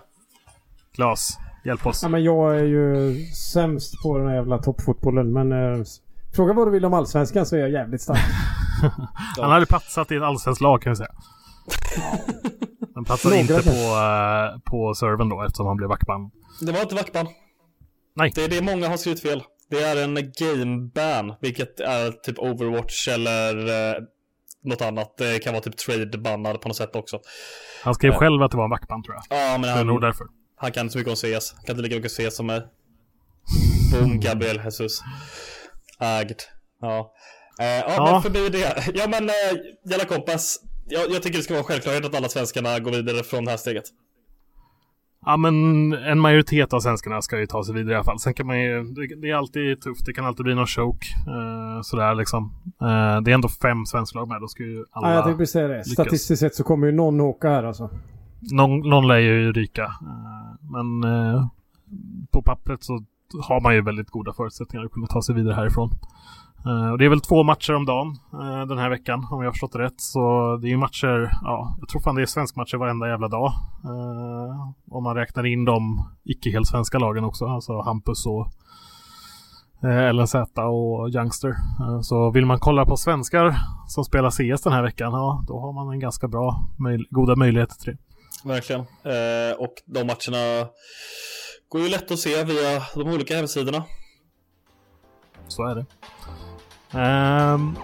Klas, 0.94 1.38
hjälp 1.64 1.86
oss. 1.86 2.02
Ja, 2.02 2.08
men 2.08 2.24
jag 2.24 2.56
är 2.58 2.64
ju 2.64 3.14
sämst 3.52 4.02
på 4.02 4.18
den 4.18 4.28
här 4.28 4.34
jävla 4.34 4.58
toppfotbollen. 4.58 5.32
Men 5.32 5.52
eh, 5.52 5.82
fråga 6.36 6.52
vad 6.52 6.66
du 6.66 6.70
vill 6.70 6.84
om 6.84 6.94
allsvenskan 6.94 7.46
så 7.46 7.56
är 7.56 7.60
jag 7.60 7.70
jävligt 7.70 8.02
stark. 8.02 8.18
Han 9.40 9.50
hade 9.50 9.66
platsat 9.66 10.12
i 10.12 10.16
ett 10.16 10.22
allsvenskt 10.22 10.60
lag 10.60 10.82
kan 10.82 10.92
vi 10.92 10.96
säga. 10.96 11.14
Han 12.94 13.04
platsade 13.04 13.38
inte 13.38 13.62
på, 13.62 13.70
uh, 13.70 14.60
på 14.64 14.94
servern 14.94 15.28
då 15.28 15.42
eftersom 15.42 15.66
han 15.66 15.76
blev 15.76 15.88
backband. 15.88 16.30
Det 16.60 16.72
var 16.72 16.80
inte 16.80 16.94
Wackban. 16.94 17.26
Nej. 18.16 18.32
Det 18.34 18.44
är 18.44 18.48
det 18.48 18.62
många 18.62 18.88
har 18.88 18.96
skrivit 18.96 19.22
fel. 19.22 19.42
Det 19.70 19.82
är 19.82 20.04
en 20.04 20.14
game 20.14 20.90
ban, 20.94 21.34
vilket 21.40 21.80
är 21.80 22.10
typ 22.12 22.38
Overwatch 22.38 23.08
eller 23.08 23.56
eh, 23.68 24.02
något 24.64 24.80
annat. 24.82 25.16
Det 25.16 25.38
kan 25.38 25.52
vara 25.52 25.62
typ 25.62 25.76
trade 25.76 26.18
bannad 26.18 26.60
på 26.60 26.68
något 26.68 26.76
sätt 26.76 26.96
också. 26.96 27.20
Han 27.84 27.94
skrev 27.94 28.12
själv 28.12 28.42
att 28.42 28.50
det 28.50 28.56
var 28.56 28.64
en 28.64 28.70
backband 28.70 29.04
tror 29.04 29.16
jag. 29.16 29.38
Ja, 29.38 29.58
men 29.58 29.62
Det 29.62 29.68
är 29.80 29.84
nog 29.84 29.94
han, 29.94 30.02
därför. 30.02 30.26
han 30.56 30.72
kan 30.72 30.80
inte 30.80 30.92
så 30.92 30.98
mycket 30.98 31.10
om 31.10 31.16
CS. 31.16 31.52
Han 31.56 31.64
kan 31.64 31.76
inte 31.76 31.82
lika 31.82 31.96
mycket 31.96 32.12
CS 32.12 32.36
som 32.36 32.46
mig. 32.46 32.62
Boom, 33.92 34.20
Gabriel 34.24 34.60
Jesus. 34.64 35.00
Ägd. 36.00 36.40
Ja. 36.80 37.12
Eh, 37.60 37.66
ja, 37.66 37.84
Ja. 37.96 38.12
men 38.12 38.22
förbi 38.22 38.48
det. 38.48 38.84
Ja, 38.94 39.06
men 39.08 39.28
eh, 39.28 39.34
Jalla 39.90 40.04
Kompass. 40.04 40.56
Jag, 40.88 41.10
jag 41.10 41.22
tycker 41.22 41.38
det 41.38 41.42
ska 41.44 41.54
vara 41.54 41.60
en 41.62 41.66
självklarhet 41.66 42.04
att 42.04 42.14
alla 42.14 42.28
svenskarna 42.28 42.78
går 42.80 42.90
vidare 42.90 43.22
från 43.24 43.44
det 43.44 43.50
här 43.50 43.58
steget. 43.58 43.84
Ja 45.26 45.36
men 45.36 45.54
en 45.92 46.18
majoritet 46.18 46.72
av 46.72 46.80
svenskarna 46.80 47.22
ska 47.22 47.38
ju 47.38 47.46
ta 47.46 47.64
sig 47.64 47.74
vidare 47.74 47.92
i 47.92 47.94
alla 47.96 48.04
fall. 48.04 48.18
Sen 48.18 48.34
kan 48.34 48.46
man 48.46 48.60
ju, 48.60 48.82
det, 48.84 49.20
det 49.20 49.30
är 49.30 49.34
alltid 49.34 49.80
tufft, 49.80 50.06
det 50.06 50.12
kan 50.12 50.24
alltid 50.26 50.44
bli 50.44 50.54
någon 50.54 50.66
choke. 50.66 51.06
Eh, 51.26 51.82
sådär 51.82 52.14
liksom. 52.14 52.52
Eh, 52.80 53.20
det 53.22 53.30
är 53.30 53.34
ändå 53.34 53.48
fem 53.48 53.86
svensklag 53.86 54.28
med, 54.28 54.40
då 54.40 54.48
ska 54.48 54.62
ju 54.62 54.84
alla 54.90 55.08
Ja, 55.08 55.14
jag 55.14 55.24
tänkte 55.24 55.46
säga 55.46 55.68
det. 55.68 55.76
lyckas. 55.76 55.92
Statistiskt 55.92 56.40
sett 56.40 56.54
så 56.54 56.64
kommer 56.64 56.86
ju 56.86 56.92
någon 56.92 57.20
åka 57.20 57.48
här 57.48 57.64
alltså. 57.64 57.90
Någon, 58.52 58.80
någon 58.80 59.08
lär 59.08 59.18
ju 59.18 59.52
ryka. 59.52 59.82
Eh, 59.82 60.70
men 60.70 61.04
eh, 61.34 61.46
på 62.30 62.42
pappret 62.42 62.84
så 62.84 63.04
har 63.42 63.60
man 63.60 63.74
ju 63.74 63.82
väldigt 63.82 64.10
goda 64.10 64.32
förutsättningar 64.32 64.84
att 64.86 64.92
kunna 64.92 65.06
ta 65.06 65.22
sig 65.22 65.34
vidare 65.34 65.54
härifrån. 65.54 65.90
Eh, 66.66 66.90
och 66.92 66.98
det 66.98 67.04
är 67.04 67.08
väl 67.08 67.20
två 67.20 67.42
matcher 67.42 67.74
om 67.74 67.84
dagen 67.86 68.16
eh, 68.32 68.66
den 68.66 68.78
här 68.78 68.90
veckan 68.90 69.26
om 69.30 69.40
jag 69.42 69.46
har 69.48 69.52
förstått 69.52 69.72
det 69.72 69.78
rätt. 69.78 70.00
Så 70.00 70.56
det 70.62 70.66
är 70.66 70.70
ju 70.70 70.76
matcher, 70.76 71.30
ja, 71.42 71.76
jag 71.80 71.88
tror 71.88 72.00
fan 72.00 72.14
det 72.14 72.22
är 72.22 72.26
svenskmatcher 72.26 72.76
varenda 72.76 73.08
jävla 73.08 73.28
dag. 73.28 73.52
Eh, 73.84 74.70
om 74.90 75.04
man 75.04 75.16
räknar 75.16 75.46
in 75.46 75.64
de 75.64 76.08
icke 76.24 76.50
helt 76.50 76.66
svenska 76.66 76.98
lagen 76.98 77.24
också, 77.24 77.46
alltså 77.46 77.80
Hampus 77.80 78.26
och 78.26 78.48
LNZ 80.12 80.34
och 80.56 81.08
Youngster. 81.14 81.54
Så 82.02 82.30
vill 82.30 82.46
man 82.46 82.58
kolla 82.58 82.84
på 82.86 82.96
svenskar 82.96 83.54
som 83.88 84.04
spelar 84.04 84.30
CS 84.30 84.62
den 84.62 84.72
här 84.72 84.82
veckan, 84.82 85.12
ja 85.12 85.44
då 85.48 85.60
har 85.60 85.72
man 85.72 85.92
en 85.92 86.00
ganska 86.00 86.28
bra, 86.28 86.66
möj- 86.78 87.06
goda 87.10 87.36
möjligheter 87.36 87.74
till 87.76 87.92
det. 87.92 88.48
Verkligen. 88.48 88.80
Och 89.58 89.74
de 89.84 90.00
matcherna 90.04 90.68
går 91.68 91.80
ju 91.82 91.88
lätt 91.88 92.10
att 92.10 92.18
se 92.18 92.44
via 92.44 92.82
de 92.94 93.02
olika 93.14 93.36
hemsidorna. 93.36 93.84
Så 95.48 95.66
är 95.66 95.74
det. 95.74 95.86
Um, 96.94 97.76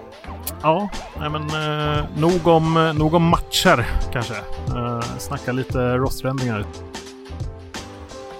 ja, 0.61 0.89
nej 1.19 1.29
men 1.29 1.41
uh, 1.41 2.03
nog, 2.17 2.47
om, 2.47 2.93
nog 2.97 3.13
om 3.13 3.23
matcher 3.23 3.85
kanske. 4.13 4.33
Uh, 4.69 5.01
snacka 5.17 5.51
lite 5.51 5.97
rostförändringar. 5.97 6.65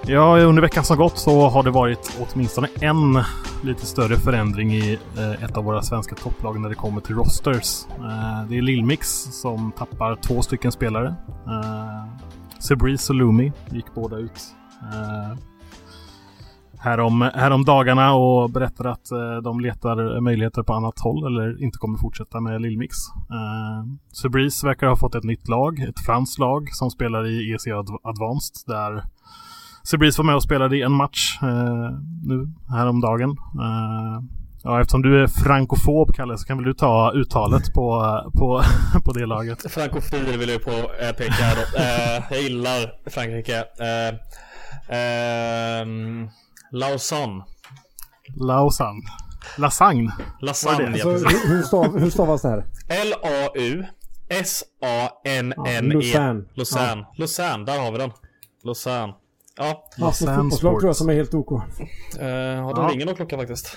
Ja, 0.06 0.38
under 0.38 0.62
veckan 0.62 0.84
som 0.84 0.96
gått 0.96 1.18
så 1.18 1.48
har 1.48 1.62
det 1.62 1.70
varit 1.70 2.18
åtminstone 2.20 2.68
en 2.80 3.24
lite 3.62 3.86
större 3.86 4.16
förändring 4.16 4.72
i 4.72 4.98
eh, 5.18 5.44
ett 5.44 5.56
av 5.56 5.64
våra 5.64 5.82
svenska 5.82 6.14
topplag 6.14 6.60
när 6.60 6.68
det 6.68 6.74
kommer 6.74 7.00
till 7.00 7.14
rosters. 7.14 7.86
Eh, 7.90 8.48
det 8.48 8.58
är 8.58 8.62
Lillmix 8.62 9.08
som 9.32 9.72
tappar 9.72 10.16
två 10.16 10.42
stycken 10.42 10.72
spelare. 10.72 11.14
Eh, 11.46 11.52
uh, 11.52 12.04
Sebreeze 12.58 13.12
och 13.12 13.18
Lumi 13.18 13.52
gick 13.70 13.94
båda 13.94 14.16
ut. 14.16 14.40
Eh, 14.82 15.38
härom, 16.84 17.20
härom 17.34 17.64
dagarna 17.64 18.14
och 18.14 18.50
berättar 18.50 18.84
att 18.84 19.10
eh, 19.12 19.36
de 19.44 19.60
letar 19.60 20.20
möjligheter 20.20 20.62
på 20.62 20.72
annat 20.74 21.00
håll 21.00 21.26
eller 21.26 21.62
inte 21.62 21.78
kommer 21.78 21.98
fortsätta 21.98 22.40
med 22.40 22.60
Lillmix. 22.60 22.94
Eh, 23.30 23.86
Subreeze 24.12 24.66
verkar 24.66 24.86
ha 24.86 24.96
fått 24.96 25.14
ett 25.14 25.24
nytt 25.24 25.48
lag, 25.48 25.78
ett 25.80 26.00
franskt 26.06 26.38
lag 26.38 26.68
som 26.72 26.90
spelar 26.90 27.26
i 27.26 27.52
EC 27.54 27.66
Ad- 27.66 27.98
Advanced 28.04 28.56
där 28.66 29.02
Subreeze 29.84 30.18
var 30.22 30.26
med 30.26 30.34
och 30.34 30.42
spelade 30.42 30.76
i 30.76 30.82
en 30.82 30.92
match 30.92 31.38
eh, 31.42 31.90
nu 32.24 32.48
häromdagen. 32.76 33.30
Eh, 33.60 34.24
ja, 34.64 34.80
eftersom 34.80 35.02
du 35.02 35.22
är 35.22 35.26
frankofob 35.26 36.14
Kalle 36.14 36.38
så 36.38 36.46
kan 36.46 36.56
väl 36.56 36.66
du 36.66 36.74
ta 36.74 37.12
uttalet 37.14 37.72
på, 37.74 38.20
på, 38.38 38.62
på 39.04 39.12
det 39.12 39.26
laget. 39.26 39.72
Frankofil 39.72 40.38
vill 40.38 40.48
jag 40.48 40.64
på 40.64 40.70
eh, 40.70 41.12
peka 41.18 41.32
här 41.32 41.56
då. 41.56 41.78
Eh, 41.82 42.24
jag 42.30 42.42
gillar 42.42 43.10
Frankrike. 43.10 43.56
Eh, 43.58 44.08
eh, 44.98 45.86
Lausanne. 46.72 47.44
Lausanne. 48.36 49.02
Lasagne. 49.58 50.12
Lasagne. 50.40 50.90
Det? 50.90 50.98
ja, 50.98 51.10
Alltså, 51.12 51.26
precis. 51.28 51.50
hur, 51.50 51.62
stav, 51.62 51.98
hur 51.98 52.10
stavas 52.10 52.42
det 52.42 52.48
här? 52.48 52.64
L-A-U 52.88 53.84
S-A-N-N-E. 54.28 55.66
Ja, 55.66 55.80
Lausanne. 55.82 56.44
Lausanne. 56.54 57.06
Lausanne, 57.16 57.64
där 57.64 57.78
har 57.78 57.92
vi 57.92 57.98
den. 57.98 58.10
Lausanne. 58.64 59.12
Ja, 59.56 59.64
Ja, 59.96 60.04
Lausanne 60.04 60.34
fotbollslag 60.36 60.80
tror 60.80 60.88
jag 60.88 60.96
som 60.96 61.08
är 61.08 61.14
helt 61.14 61.34
OK. 61.34 61.52
eh, 61.52 62.26
ja 62.26 62.72
den 62.74 62.84
Ja. 62.84 62.88
ringer 62.92 63.06
nog 63.06 63.16
klockan 63.16 63.38
faktiskt. 63.38 63.76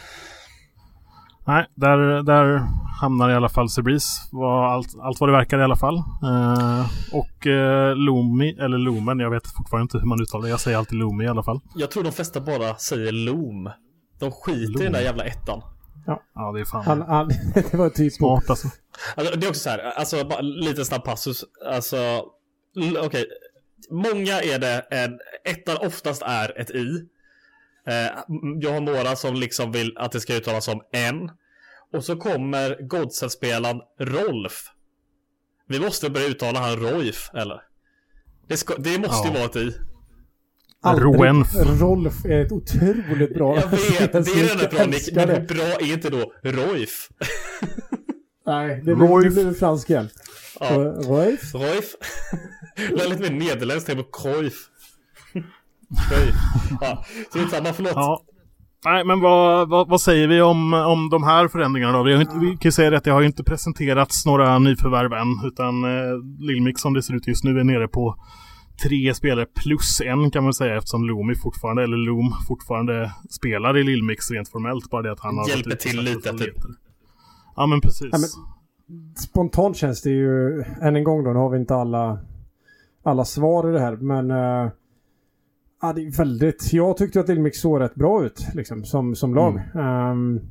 Nej, 1.48 1.66
där, 1.76 2.24
där 2.24 2.62
hamnar 3.02 3.30
i 3.30 3.34
alla 3.34 3.50
fall 3.50 3.70
Sebris. 3.70 4.30
Var 4.32 4.66
allt, 4.66 4.88
allt 5.02 5.20
vad 5.20 5.30
det 5.30 5.34
verkar 5.34 5.60
i 5.60 5.64
alla 5.64 5.76
fall. 5.76 5.96
Eh, 5.98 6.86
och 7.12 7.48
eh, 7.48 7.96
Lumi, 7.96 8.58
eller 8.60 8.78
Lumen, 8.78 9.20
jag 9.20 9.30
vet 9.30 9.48
fortfarande 9.48 9.82
inte 9.82 9.98
hur 9.98 10.06
man 10.08 10.22
uttalar 10.22 10.44
det. 10.44 10.50
Jag 10.50 10.60
säger 10.60 10.78
alltid 10.78 11.00
Lumi 11.00 11.24
i 11.24 11.28
alla 11.28 11.44
fall. 11.44 11.60
Jag 11.76 11.92
tror 11.92 12.04
de 12.04 12.12
flesta 12.12 12.42
bara 12.42 12.76
säger 12.76 13.12
Loom. 13.12 13.70
De 14.20 14.32
skiter 14.32 14.82
i 14.82 14.84
den 14.84 14.94
där 14.94 15.02
jävla 15.02 15.24
ettan. 15.24 15.62
Ja, 16.06 16.52
det 16.52 16.60
är 16.60 16.66
fan 16.66 16.84
Han, 16.86 17.02
han, 17.02 17.28
det 17.72 17.74
var 17.74 17.90
typ... 17.90 18.14
smart 18.14 18.50
alltså. 18.50 18.68
Alltså, 19.16 19.38
det 19.38 19.46
är 19.46 19.50
också 19.50 19.62
så 19.62 19.70
här, 19.70 19.80
alltså 19.80 20.26
bara 20.26 20.42
lite 20.42 20.86
snabb 20.86 21.04
passus. 21.04 21.44
Alltså, 21.72 21.98
okej. 23.06 23.26
Många 23.92 24.42
är 24.42 24.60
det, 24.60 24.86
en, 24.92 25.20
ettan 25.44 25.78
oftast 25.88 26.22
är 26.22 26.60
ett 26.62 26.70
i. 26.70 27.08
Eh, 27.88 28.12
jag 28.62 28.72
har 28.74 28.82
några 28.82 29.16
som 29.16 29.36
liksom 29.36 29.72
vill 29.72 29.98
att 29.98 30.12
det 30.12 30.20
ska 30.20 30.34
uttalas 30.36 30.66
som 30.66 30.82
en. 30.92 31.32
Och 31.94 32.04
så 32.04 32.16
kommer 32.16 32.88
Godset-spelaren 32.88 33.82
Rolf. 34.00 34.64
Vi 35.68 35.80
måste 35.80 36.10
börja 36.10 36.28
uttala 36.28 36.60
han 36.60 36.78
Roif, 36.80 37.30
eller? 37.34 37.62
Det, 38.48 38.58
ska, 38.58 38.76
det 38.76 38.98
måste 39.00 39.28
ju 39.28 39.34
Ja. 39.34 39.40
vara 39.40 39.46
ett 39.46 39.56
i. 39.56 39.76
Roenf. 40.86 41.48
Rolf 41.82 42.26
är 42.26 42.46
ett 42.46 42.52
otroligt 42.52 43.34
bra... 43.34 43.56
Jag 43.56 43.68
vet, 43.70 44.12
det 44.12 44.18
är 44.18 44.48
den 44.48 44.58
där 44.58 44.70
bra 44.70 44.86
Nick, 44.86 45.16
men 45.16 45.30
hur 45.30 45.36
det. 45.36 45.42
bra 45.54 45.64
är 45.64 45.94
inte 45.94 46.10
då 46.10 46.34
Roif? 46.44 47.10
Nej, 48.46 48.82
det 48.86 48.96
blir, 48.96 49.54
fransk 49.54 49.90
hjälp. 49.90 50.12
Ja. 50.60 50.70
Rolf? 50.76 51.54
Roif. 51.56 51.96
Det 52.76 53.04
är 53.04 53.10
lite 53.10 53.22
mer 53.34 53.40
nederländskt, 53.40 53.88
tänk 53.90 54.12
på 54.12 54.22
Cruyff. 54.22 54.70
Ja, 56.82 57.04
samma, 57.52 57.74
förlåt. 57.74 57.92
Ja. 57.96 58.22
Nej, 58.86 59.06
men 59.06 59.20
vad, 59.20 59.70
vad, 59.70 59.90
vad 59.90 60.02
säger 60.02 60.28
vi 60.28 60.42
om, 60.42 60.74
om 60.74 61.10
de 61.10 61.24
här 61.24 61.48
förändringarna 61.48 61.98
då? 61.98 62.04
Vi, 62.04 62.14
har 62.14 62.22
inte, 62.22 62.38
vi 62.38 62.48
kan 62.48 62.60
ju 62.62 62.72
säga 62.72 62.98
att 62.98 63.04
det 63.04 63.12
har 63.12 63.22
ju 63.22 63.28
inte 63.28 63.44
presenterats 63.44 64.26
några 64.26 64.60
nyförvärv 64.60 65.14
än. 65.14 65.48
Utan 65.48 65.84
eh, 65.84 66.18
Lillmix 66.40 66.82
som 66.82 66.94
det 66.94 67.04
ser 67.04 67.14
ut 67.14 67.28
just 67.28 67.44
nu 67.44 67.60
är 67.60 67.64
nere 67.64 67.88
på 67.88 68.16
tre 68.84 69.14
spelare 69.14 69.46
plus 69.64 70.02
en 70.02 70.32
kan 70.32 70.44
man 70.44 70.54
säga 70.54 70.78
eftersom 70.78 71.06
Loomi 71.06 71.36
fortfarande, 71.36 71.84
eller 71.84 71.98
Loom 71.98 72.34
fortfarande 72.48 73.12
spelar 73.30 73.78
i 73.78 73.84
Lillmix 73.84 74.32
rent 74.32 74.50
formellt. 74.50 74.90
Bara 74.90 75.02
det 75.02 75.12
att 75.12 75.20
han 75.20 75.38
har 75.38 75.50
Hjälper 75.50 75.76
till 75.76 76.02
lite, 76.02 76.38
typ. 76.38 76.56
Ja 77.56 77.66
men 77.66 77.82
precis. 77.82 78.10
Ja, 78.12 78.18
Spontant 79.18 79.78
känns 79.78 80.02
det 80.02 80.10
ju... 80.10 80.64
Än 80.82 80.96
en 80.96 81.04
gång 81.04 81.24
då, 81.24 81.30
nu 81.30 81.40
har 81.40 81.50
vi 81.50 81.58
inte 81.58 81.76
alla, 81.76 82.20
alla 83.04 83.26
svar 83.26 83.70
i 83.70 83.74
det 83.74 83.80
här, 83.80 83.96
men... 83.96 84.32
Uh, 84.32 84.70
ja, 85.88 85.94
det 85.94 86.02
är 86.02 86.12
väldigt... 86.12 86.74
Jag 86.74 86.98
tyckte 86.98 87.20
att 87.20 87.30
Ilmix 87.30 87.60
såg 87.60 87.82
rätt 87.82 87.96
bra 87.96 88.26
ut, 88.26 88.46
liksom, 88.54 88.86
som, 88.86 89.16
som 89.16 89.36
lag. 89.36 89.62
Ehm, 89.76 90.42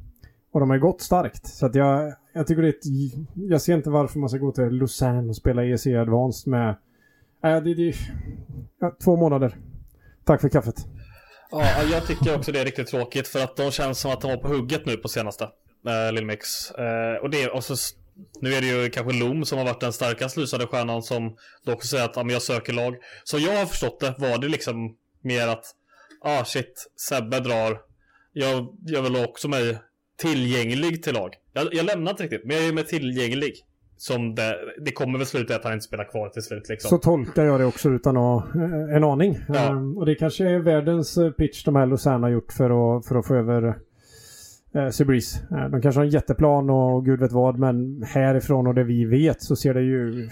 och 0.52 0.60
de 0.60 0.70
har 0.70 0.78
gått 0.78 1.00
starkt. 1.00 1.46
Så 1.46 1.66
att 1.66 1.74
jag, 1.74 2.14
jag 2.32 2.46
tycker 2.46 2.62
det 2.62 2.68
ett, 2.68 2.84
Jag 3.34 3.62
ser 3.62 3.74
inte 3.74 3.90
varför 3.90 4.18
man 4.18 4.28
ska 4.28 4.38
gå 4.38 4.52
till 4.52 4.68
Lausanne 4.68 5.28
och 5.28 5.36
spela 5.36 5.64
EC 5.64 5.86
Advanced 5.86 6.50
med... 6.50 6.68
Äh, 7.44 7.62
det, 7.62 7.74
det, 7.74 7.94
ja, 8.80 8.96
två 9.04 9.16
månader. 9.16 9.56
Tack 10.24 10.40
för 10.40 10.48
kaffet. 10.48 10.86
Ja, 11.50 11.82
jag 11.92 12.06
tycker 12.06 12.36
också 12.36 12.52
det 12.52 12.60
är 12.60 12.64
riktigt 12.64 12.86
tråkigt 12.88 13.28
för 13.28 13.44
att 13.44 13.56
de 13.56 13.70
känns 13.70 13.98
som 13.98 14.10
att 14.10 14.20
de 14.20 14.30
var 14.30 14.36
på 14.36 14.48
hugget 14.48 14.86
nu 14.86 14.96
på 14.96 15.08
senaste. 15.08 15.44
Uh, 15.44 16.12
Lil 16.12 16.26
Mix. 16.26 16.70
Eh, 16.70 17.16
och 17.22 17.30
det, 17.30 17.48
och 17.48 17.64
så, 17.64 17.74
nu 18.40 18.54
är 18.54 18.60
det 18.60 18.66
ju 18.66 18.90
kanske 18.90 19.12
Loom 19.12 19.44
som 19.44 19.58
har 19.58 19.64
varit 19.64 19.80
den 19.80 19.92
starkast 19.92 20.36
lysande 20.36 20.66
stjärnan 20.66 21.02
som 21.02 21.36
då 21.64 21.72
också 21.72 21.88
säger 21.88 22.04
att 22.04 22.16
ja, 22.16 22.22
men 22.22 22.32
jag 22.32 22.42
söker 22.42 22.72
lag. 22.72 22.96
Så 23.24 23.38
jag 23.38 23.58
har 23.58 23.66
förstått 23.66 24.00
det 24.00 24.14
var 24.18 24.38
det 24.38 24.48
liksom 24.48 24.96
mer 25.24 25.48
att 25.48 25.64
ah 26.20 26.44
shit, 26.44 26.90
Sebbe 27.08 27.40
drar. 27.40 27.80
Jag, 28.32 28.76
jag 28.86 29.02
vill 29.02 29.24
också 29.24 29.48
mig 29.48 29.78
tillgänglig 30.16 31.02
till 31.02 31.14
lag. 31.14 31.34
Jag, 31.52 31.74
jag 31.74 31.86
lämnar 31.86 32.10
inte 32.10 32.22
riktigt, 32.22 32.44
men 32.44 32.56
jag 32.56 32.66
är 32.66 32.72
med 32.72 32.86
tillgänglig. 32.86 33.52
Som 33.96 34.34
det, 34.34 34.56
det 34.84 34.92
kommer 34.92 35.18
väl 35.18 35.26
sluta 35.26 35.56
att 35.56 35.64
han 35.64 35.72
inte 35.72 35.84
spelar 35.84 36.04
kvar 36.04 36.28
till 36.28 36.42
slut 36.42 36.68
liksom. 36.68 36.88
Så 36.88 36.98
tolkar 36.98 37.44
jag 37.44 37.60
det 37.60 37.66
också 37.66 37.88
utan 37.90 38.16
att 38.16 38.54
eh, 38.54 38.96
en 38.96 39.04
aning. 39.04 39.38
Ja. 39.48 39.70
Ehm, 39.70 39.98
och 39.98 40.06
det 40.06 40.14
kanske 40.14 40.48
är 40.48 40.58
världens 40.58 41.18
eh, 41.18 41.30
pitch 41.30 41.64
de 41.64 41.76
här 41.76 41.86
Lausanne 41.86 42.26
har 42.26 42.30
gjort 42.30 42.52
för 42.52 42.96
att, 42.96 43.06
för 43.06 43.16
att 43.16 43.26
få 43.26 43.34
över 43.34 43.74
eh, 44.74 44.88
Sebreeze. 44.88 45.38
Eh, 45.50 45.68
de 45.68 45.82
kanske 45.82 45.98
har 45.98 46.04
en 46.04 46.10
jätteplan 46.10 46.70
och 46.70 47.04
gud 47.04 47.20
vet 47.20 47.32
vad 47.32 47.58
men 47.58 48.02
härifrån 48.02 48.66
och 48.66 48.74
det 48.74 48.84
vi 48.84 49.04
vet 49.04 49.42
så 49.42 49.56
ser 49.56 49.74
det 49.74 49.82
ju 49.82 50.28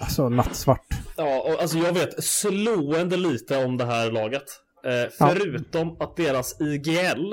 alltså 0.00 0.28
nattsvart. 0.28 0.86
Ja, 1.16 1.40
och 1.42 1.62
alltså 1.62 1.78
jag 1.78 1.92
vet 1.92 2.24
slående 2.24 3.16
lite 3.16 3.64
om 3.64 3.76
det 3.76 3.84
här 3.84 4.10
laget. 4.10 4.44
Eh, 4.84 4.92
Ja. 4.92 5.08
förutom 5.18 5.96
att 6.00 6.16
deras 6.16 6.60
IGL, 6.60 7.32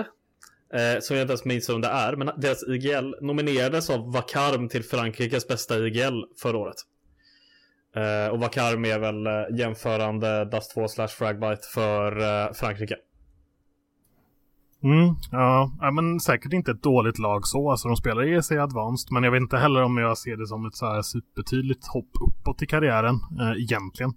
eh, 0.73 0.99
som 1.01 1.15
jag 1.15 1.23
inte 1.23 1.31
ens 1.31 1.45
minns 1.45 1.69
vem 1.69 1.81
det 1.81 1.87
är, 1.87 2.15
men 2.15 2.31
deras 2.37 2.63
IGL 2.67 3.15
nominerades 3.21 3.89
av 3.89 4.13
Vakarm 4.13 4.69
till 4.69 4.83
Frankrikes 4.83 5.47
bästa 5.47 5.77
IGL 5.79 6.23
förra 6.41 6.57
året. 6.57 6.75
Eh, 7.95 8.31
och 8.31 8.39
Vakarm 8.39 8.85
är 8.85 8.99
väl 8.99 9.27
eh, 9.27 9.57
jämförande 9.59 10.45
Dust 10.45 10.73
2 10.73 10.87
slash 10.87 11.07
Fragbite 11.07 11.67
för 11.73 12.19
eh, 12.21 12.53
Frankrike. 12.53 12.95
Mm, 14.83 15.15
ja, 15.31 15.71
ja, 15.81 15.91
men 15.91 16.19
säkert 16.19 16.53
inte 16.53 16.71
ett 16.71 16.83
dåligt 16.83 17.19
lag 17.19 17.47
så. 17.47 17.71
Alltså 17.71 17.87
de 17.87 17.97
spelar 17.97 18.23
i 18.23 18.33
EC 18.35 18.51
Advanced. 18.51 19.11
Men 19.11 19.23
jag 19.23 19.31
vet 19.31 19.41
inte 19.41 19.57
heller 19.57 19.83
om 19.83 19.97
jag 19.97 20.17
ser 20.17 20.37
det 20.37 20.47
som 20.47 20.65
ett 20.65 20.75
så 20.75 20.85
här 20.85 21.01
supertydligt 21.01 21.87
hopp 21.87 22.09
uppåt 22.27 22.61
i 22.61 22.65
karriären. 22.65 23.15
Eh, 23.15 23.63
egentligen. 23.63 24.13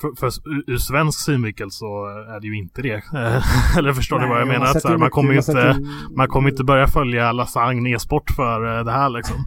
för, 0.00 0.10
för 0.20 0.30
ur 0.70 0.76
svensk 0.76 1.20
synvinkel 1.20 1.70
så 1.70 2.06
är 2.06 2.40
det 2.40 2.46
ju 2.46 2.58
inte 2.58 2.82
det. 2.82 3.02
Eller 3.78 3.92
förstår 3.92 4.16
Nej, 4.18 4.26
du 4.26 4.32
vad 4.32 4.40
jag 4.40 4.48
menar? 4.48 4.66
Att, 4.66 4.82
så 4.82 4.88
här, 4.88 4.96
man 4.96 5.10
kommer 5.10 5.32
ju 5.32 5.38
inte, 5.38 5.76
man 6.16 6.28
kommer 6.28 6.50
inte 6.50 6.64
börja 6.64 6.86
följa 6.86 7.32
Lasagne 7.32 7.90
e-sport 7.90 8.30
för 8.30 8.78
eh, 8.78 8.84
det 8.84 8.92
här 8.92 9.08
liksom. 9.08 9.36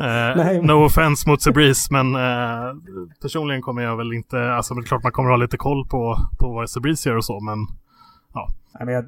Eh, 0.00 0.36
Nej. 0.36 0.62
no 0.62 0.84
offense 0.84 1.28
mot 1.30 1.42
Sebreeze 1.42 1.88
men 1.92 2.14
eh, 2.16 2.74
personligen 3.22 3.62
kommer 3.62 3.82
jag 3.82 3.96
väl 3.96 4.12
inte, 4.12 4.52
alltså 4.52 4.74
det 4.74 4.80
är 4.80 4.84
klart 4.84 5.02
man 5.02 5.12
kommer 5.12 5.30
ha 5.30 5.36
lite 5.36 5.56
koll 5.56 5.86
på, 5.88 6.18
på 6.38 6.52
vad 6.52 6.70
Sebreeze 6.70 7.08
gör 7.08 7.16
och 7.16 7.24
så 7.24 7.40
men 7.40 7.58
jag- 8.34 8.52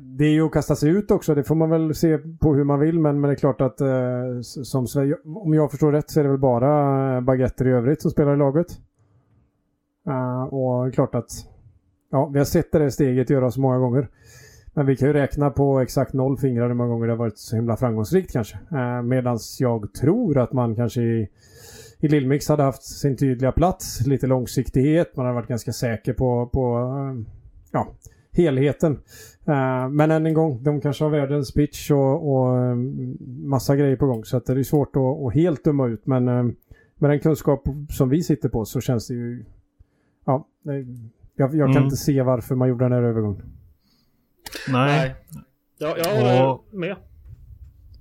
det 0.00 0.24
är 0.24 0.32
ju 0.32 0.46
att 0.46 0.52
kasta 0.52 0.76
sig 0.76 0.90
ut 0.90 1.10
också. 1.10 1.34
Det 1.34 1.44
får 1.44 1.54
man 1.54 1.70
väl 1.70 1.94
se 1.94 2.18
på 2.18 2.54
hur 2.54 2.64
man 2.64 2.80
vill. 2.80 2.98
Men, 2.98 3.20
men 3.20 3.28
det 3.28 3.34
är 3.34 3.38
klart 3.38 3.60
att 3.60 3.80
eh, 3.80 4.40
som 4.42 4.86
Sverige, 4.86 5.16
om 5.24 5.54
jag 5.54 5.70
förstår 5.70 5.92
rätt 5.92 6.10
så 6.10 6.20
är 6.20 6.24
det 6.24 6.30
väl 6.30 6.38
bara 6.38 7.16
eh, 7.16 7.20
baguetter 7.20 7.66
i 7.66 7.70
övrigt 7.70 8.02
som 8.02 8.10
spelar 8.10 8.34
i 8.34 8.36
laget. 8.36 8.66
Eh, 10.06 10.42
och 10.42 10.84
det 10.84 10.90
är 10.90 10.92
klart 10.92 11.14
att 11.14 11.30
ja, 12.10 12.26
vi 12.26 12.38
har 12.38 12.46
sett 12.46 12.72
det 12.72 12.78
där 12.78 12.90
steget 12.90 13.30
göras 13.30 13.58
många 13.58 13.78
gånger. 13.78 14.08
Men 14.74 14.86
vi 14.86 14.96
kan 14.96 15.08
ju 15.08 15.14
räkna 15.14 15.50
på 15.50 15.80
exakt 15.80 16.12
noll 16.12 16.38
fingrar 16.38 16.68
hur 16.68 16.74
många 16.74 16.90
gånger 16.90 17.06
det 17.06 17.12
har 17.12 17.18
varit 17.18 17.38
så 17.38 17.56
himla 17.56 17.76
framgångsrikt 17.76 18.32
kanske. 18.32 18.58
Eh, 18.72 19.02
medans 19.02 19.60
jag 19.60 19.94
tror 19.94 20.38
att 20.38 20.52
man 20.52 20.76
kanske 20.76 21.02
i, 21.02 21.28
i 21.98 22.08
Lillmix 22.08 22.48
hade 22.48 22.62
haft 22.62 22.82
sin 22.82 23.16
tydliga 23.16 23.52
plats, 23.52 24.06
lite 24.06 24.26
långsiktighet, 24.26 25.16
man 25.16 25.26
hade 25.26 25.34
varit 25.34 25.48
ganska 25.48 25.72
säker 25.72 26.12
på, 26.12 26.46
på 26.46 26.78
eh, 26.78 27.32
ja, 27.72 27.88
helheten. 28.32 28.92
Eh, 29.46 29.88
men 29.88 30.10
än 30.10 30.26
en 30.26 30.34
gång, 30.34 30.62
de 30.62 30.80
kanske 30.80 31.04
har 31.04 31.10
världens 31.10 31.54
pitch 31.54 31.90
och, 31.90 32.32
och 32.32 32.56
eh, 32.58 32.74
massa 33.44 33.76
grejer 33.76 33.96
på 33.96 34.06
gång. 34.06 34.24
Så 34.24 34.36
att 34.36 34.46
det 34.46 34.52
är 34.52 34.62
svårt 34.62 34.96
att, 34.96 35.02
att 35.26 35.34
helt 35.34 35.64
döma 35.64 35.86
ut. 35.86 36.06
Men 36.06 36.28
eh, 36.28 36.42
med 36.94 37.10
den 37.10 37.20
kunskap 37.20 37.64
som 37.90 38.08
vi 38.08 38.22
sitter 38.22 38.48
på 38.48 38.64
så 38.64 38.80
känns 38.80 39.08
det 39.08 39.14
ju... 39.14 39.44
Ja, 40.24 40.46
jag, 40.62 40.84
jag 41.36 41.50
kan 41.52 41.70
Mm. 41.70 41.84
inte 41.84 41.96
se 41.96 42.22
varför 42.22 42.54
man 42.54 42.68
gjorde 42.68 42.84
den 42.84 42.92
här 42.92 43.02
övergången. 43.02 43.42
nej. 44.72 44.98
Nej. 44.98 45.14
Ja, 45.78 45.94
jag 45.98 46.14
håller 46.20 46.48
Och- 46.50 46.64
med. 46.74 46.96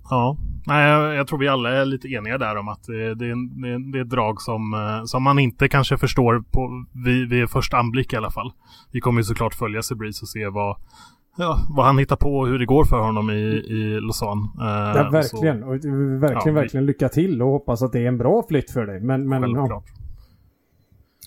Ja, 0.10 0.38
nej, 0.68 0.90
jag, 0.90 1.16
jag 1.16 1.28
tror 1.28 1.40
vi 1.40 1.48
alla 1.48 1.70
är 1.72 1.86
lite 1.86 2.08
eniga 2.08 2.38
där 2.38 2.56
om 2.56 2.68
att 2.68 2.84
det, 2.84 3.16
det, 3.16 3.16
det, 3.16 3.26
är- 3.70 3.92
det 3.92 3.98
är 4.00 4.02
ett 4.04 4.10
drag 4.10 4.42
som, 4.42 4.74
eh, 4.74 5.04
som 5.06 5.24
man 5.24 5.40
inte 5.40 5.68
kanske 5.68 5.98
förstår 5.98 6.44
på, 6.52 6.86
vid, 7.06 7.30
vid 7.30 7.50
första 7.50 7.78
anblick 7.78 8.14
i 8.14 8.16
alla 8.16 8.32
fall. 8.32 8.52
Vi 8.92 9.00
kommer 9.02 9.20
ju 9.20 9.24
såklart 9.24 9.54
följa 9.54 9.82
Sebreeze 9.82 10.22
och 10.24 10.30
se 10.30 10.48
vad, 10.48 10.78
ja, 11.38 11.60
vad 11.70 11.86
han 11.86 11.98
hittar 11.98 12.16
på 12.16 12.38
och 12.38 12.48
hur 12.48 12.60
det 12.60 12.66
går 12.66 12.86
för 12.86 13.00
honom 13.00 13.30
i, 13.30 13.34
i 13.68 14.00
Lausanne. 14.02 14.42
Eh, 14.60 14.68
Ja, 14.68 15.04
så- 15.04 15.12
verkligen. 15.12 15.64
Och, 15.64 15.74
eh, 15.76 16.20
verkligen, 16.20 16.56
Ja, 16.56 16.62
verkligen 16.62 16.86
lycka 16.86 17.10
till 17.10 17.42
och 17.42 17.50
hoppas 17.50 17.82
att 17.82 17.92
det 17.92 18.00
är 18.00 18.08
en 18.08 18.18
bra 18.18 18.46
flytt 18.50 18.72
för 18.72 18.86
dig. 18.86 19.02
Men, 19.02 19.30
men 19.30 19.52
ja. 19.52 19.84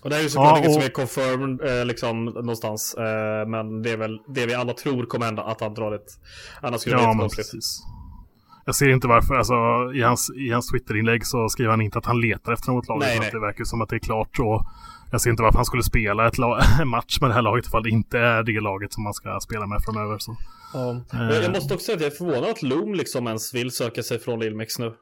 Och 0.03 0.11
det 0.11 0.14
här 0.16 0.20
är 0.20 0.24
ju 0.24 0.30
såklart 0.30 0.51
Ja, 0.53 0.59
inget 0.59 0.72
som 0.72 0.78
och- 0.80 0.85
är 0.85 0.91
confirmed 0.91 1.80
eh, 1.80 1.85
liksom 1.87 2.24
någonstans. 2.24 2.95
Eh, 2.99 3.49
men 3.49 3.83
det 3.83 3.91
är 3.93 3.97
väl 3.97 4.18
det 4.28 4.47
vi 4.47 4.55
alla 4.55 4.72
tror 4.72 5.05
kommer 5.05 5.26
hända 5.26 5.43
att 5.43 5.61
han 5.61 5.74
drar 5.74 5.93
ett. 5.93 6.07
Annars 6.61 6.80
skulle 6.80 6.97
det 6.97 7.03
Ja, 7.03 7.09
bli 7.09 7.14
men 7.16 7.20
konstigt. 7.20 7.45
precis. 7.53 7.83
Jag 8.64 8.74
ser 8.74 8.88
inte 8.88 9.08
varför, 9.08 9.34
alltså 9.34 9.54
i 9.94 10.02
hans, 10.02 10.30
i 10.36 10.50
hans 10.50 10.70
Twitterinlägg 10.70 11.26
så 11.26 11.48
skriver 11.48 11.70
han 11.70 11.80
inte 11.80 11.98
att 11.98 12.06
han 12.06 12.20
letar 12.20 12.52
efter 12.52 12.72
något 12.72 12.88
lag. 12.88 12.98
Nej, 12.98 13.18
nej. 13.20 13.30
det 13.32 13.40
verkar 13.40 13.64
som 13.64 13.82
att 13.82 13.88
det 13.88 13.96
är 13.96 14.00
klart 14.00 14.38
och 14.38 14.66
jag 15.12 15.20
ser 15.20 15.30
inte 15.30 15.42
varför 15.42 15.58
han 15.58 15.64
skulle 15.64 15.82
spela 15.82 16.26
ett 16.26 16.38
lag, 16.38 16.62
en 16.80 16.88
match 16.96 17.20
med 17.20 17.30
det 17.30 17.34
här 17.34 17.42
laget 17.42 17.66
ifall 17.66 17.82
det 17.82 17.90
inte 17.90 18.18
är 18.18 18.42
det 18.42 18.60
laget 18.60 18.92
som 18.92 19.02
man 19.02 19.14
ska 19.14 19.40
spela 19.40 19.66
med 19.66 19.82
framöver. 19.84 20.18
Så. 20.18 20.36
Ja. 20.74 20.90
Eh. 21.12 21.42
Jag 21.42 21.52
måste 21.52 21.74
också 21.74 21.86
säga 21.86 21.96
att 21.96 22.02
jag 22.02 22.12
är 22.12 22.16
förvånad 22.16 22.50
att 22.50 22.62
Loom 22.62 22.94
liksom 22.94 23.26
ens 23.26 23.54
vill 23.54 23.70
söka 23.70 24.02
sig 24.02 24.18
från 24.18 24.40
Lilmex 24.40 24.78
nu. 24.78 24.94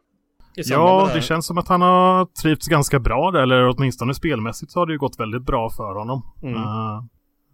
Ja, 0.55 1.07
här. 1.07 1.15
det 1.15 1.23
känns 1.23 1.47
som 1.47 1.59
att 1.59 1.69
han 1.69 1.83
har 1.83 2.27
trivts 2.43 2.69
ganska 2.69 2.99
bra 2.99 3.31
där, 3.31 3.43
eller 3.43 3.69
åtminstone 3.69 4.15
spelmässigt 4.15 4.73
så 4.73 4.79
har 4.79 4.87
det 4.87 4.93
ju 4.93 4.99
gått 4.99 5.21
väldigt 5.21 5.43
bra 5.43 5.71
för 5.71 5.95
honom. 5.99 6.23
Mm. 6.43 6.55
Eh, 6.55 7.03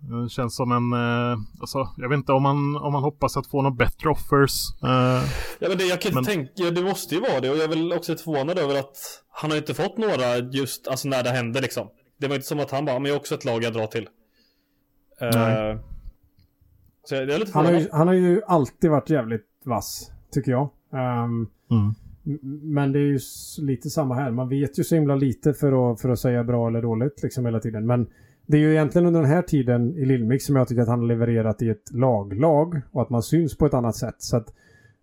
det 0.09 0.29
känns 0.29 0.57
som 0.57 0.73
en, 0.73 0.93
uh, 0.93 1.39
alltså, 1.61 1.89
jag 1.97 2.09
vet 2.09 2.17
inte 2.17 2.33
om 2.33 2.43
man, 2.43 2.77
om 2.77 2.93
man 2.93 3.03
hoppas 3.03 3.37
att 3.37 3.47
få 3.47 3.63
några 3.63 3.77
bättre 3.77 4.11
offers. 4.11 4.53
Eh, 4.83 5.23
Ja 5.59 5.69
men 5.69 5.79
det, 5.79 5.85
jag 5.85 6.01
kan 6.01 6.15
Men- 6.15 6.19
inte 6.19 6.33
tänka, 6.33 6.71
det 6.71 6.83
måste 6.83 7.15
ju 7.15 7.21
vara 7.21 7.41
det 7.41 7.51
och 7.51 7.57
jag 7.57 7.65
är 7.65 7.69
väl 7.69 7.93
också 7.93 8.13
lite 8.13 8.25
förvånad 8.25 8.59
över 8.59 8.79
att 8.79 8.97
han 9.29 9.51
har 9.51 9.59
inte 9.59 9.75
fått 9.75 9.99
några 9.99 10.37
just, 10.39 10.89
alltså 10.89 11.09
när 11.09 11.23
det 11.23 11.31
hände 11.31 11.61
liksom. 11.61 11.89
Det 12.19 12.29
var 12.29 12.35
inte 12.35 12.47
som 12.47 12.61
att 12.61 12.71
han 12.71 12.85
bara, 12.85 12.99
men 12.99 13.07
jag 13.07 13.15
har 13.15 13.21
också 13.21 13.35
ett 13.35 13.45
lag 13.45 13.63
jag 13.65 13.73
drar 13.73 13.87
till. 13.87 14.09
Eh, 15.21 15.29
Nej. 15.35 15.79
så 17.05 17.15
jag 17.15 17.31
är 17.31 17.39
lite 17.39 17.53
han, 17.55 17.65
har 17.67 17.73
ju, 17.73 17.89
han 17.93 18.07
har 18.07 18.15
ju 18.15 18.43
alltid 18.47 18.91
varit 18.91 19.11
jävligt 19.11 19.47
vass, 19.65 20.11
tycker 20.33 20.51
jag. 20.51 20.69
Ehm, 20.93 21.47
mm. 21.71 21.95
Men 22.63 22.93
det 22.93 22.99
är 22.99 23.03
ju 23.03 23.19
lite 23.59 23.91
samma 23.91 24.15
här. 24.15 24.31
Man 24.31 24.49
vet 24.49 24.79
ju 24.79 24.85
så 24.85 24.95
himla 24.95 25.15
lite 25.15 25.55
för 25.55 25.93
att, 25.93 26.01
för 26.01 26.09
att 26.09 26.19
säga 26.19 26.45
bra 26.45 26.69
eller 26.69 26.83
dåligt 26.83 27.23
liksom 27.23 27.45
hela 27.47 27.61
tiden. 27.61 27.87
Men 27.87 28.07
det 28.47 28.57
är 28.57 28.61
ju 28.61 28.73
egentligen 28.73 29.07
under 29.07 29.21
den 29.21 29.31
här 29.31 29.43
tiden 29.43 29.97
i 29.97 30.05
Lillmix 30.05 30.45
som 30.45 30.57
jag 30.57 30.69
tycker 30.69 30.83
att 30.83 30.89
han 30.89 31.01
har 31.01 31.07
levererat 31.07 31.63
i 31.63 31.69
ett 31.69 31.93
lag-lag 31.93 32.81
och 32.93 33.03
att 33.03 33.11
man 33.11 33.23
syns 33.23 33.57
på 33.59 33.67
ett 33.67 33.75
annat 33.75 33.97
sätt. 33.97 34.15
Så 34.19 34.37
att, 34.37 34.49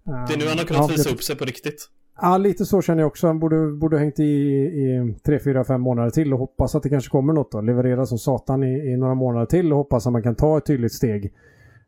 ehm, 0.07 0.13
Det 0.27 0.33
är 0.33 0.37
nu 0.37 0.45
han 0.47 0.57
har 0.57 0.65
kunnat 0.65 0.91
visa 0.91 1.09
upp 1.09 1.23
sig 1.23 1.35
på 1.35 1.45
riktigt. 1.45 1.89
Ja, 2.21 2.37
lite 2.37 2.65
så 2.65 2.81
känner 2.81 3.01
jag 3.01 3.07
också. 3.07 3.27
Han 3.27 3.39
borde, 3.39 3.71
borde 3.71 3.99
hängt 3.99 4.19
i, 4.19 4.23
i 4.23 5.15
tre, 5.25 5.39
fyra, 5.39 5.63
fem 5.63 5.81
månader 5.81 6.09
till 6.09 6.33
och 6.33 6.39
hoppas 6.39 6.75
att 6.75 6.83
det 6.83 6.89
kanske 6.89 7.09
kommer 7.09 7.33
något 7.33 7.51
då. 7.51 7.61
Leverera 7.61 8.05
som 8.05 8.17
satan 8.17 8.63
i, 8.63 8.91
i 8.91 8.97
några 8.97 9.15
månader 9.15 9.45
till 9.45 9.71
och 9.71 9.77
hoppas 9.77 10.07
att 10.07 10.13
man 10.13 10.23
kan 10.23 10.35
ta 10.35 10.57
ett 10.57 10.65
tydligt 10.65 10.93
steg 10.93 11.33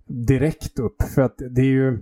direkt 0.05 0.79
upp. 0.79 1.01
För 1.15 1.21
att 1.21 1.41
det 1.49 1.61
är 1.61 1.65
ju 1.65 1.97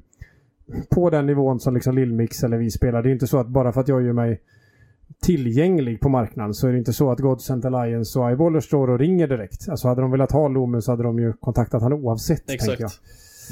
på 0.89 1.09
den 1.09 1.25
nivån 1.25 1.59
som 1.59 1.73
liksom 1.73 1.95
Lillmix 1.95 2.43
eller 2.43 2.57
vi 2.57 2.71
spelar. 2.71 3.03
Det 3.03 3.09
är 3.09 3.13
inte 3.13 3.27
så 3.27 3.37
att 3.37 3.47
bara 3.47 3.71
för 3.71 3.81
att 3.81 3.87
jag 3.87 4.03
gör 4.03 4.13
mig 4.13 4.41
tillgänglig 5.21 5.99
på 6.01 6.09
marknaden 6.09 6.53
så 6.53 6.67
är 6.67 6.71
det 6.71 6.77
inte 6.77 6.93
så 6.93 7.11
att 7.11 7.19
Godsent 7.19 7.65
Alliance 7.65 8.19
och 8.19 8.27
Eyeballer 8.29 8.59
står 8.59 8.89
och 8.89 8.99
ringer 8.99 9.27
direkt. 9.27 9.69
Alltså 9.69 9.87
hade 9.87 10.01
de 10.01 10.11
velat 10.11 10.31
ha 10.31 10.47
Lomen 10.47 10.81
så 10.81 10.91
hade 10.91 11.03
de 11.03 11.19
ju 11.19 11.33
kontaktat 11.33 11.81
han 11.81 11.93
oavsett. 11.93 12.47
tänker 12.47 12.65
jag. 12.65 12.73
Exakt. 12.81 13.01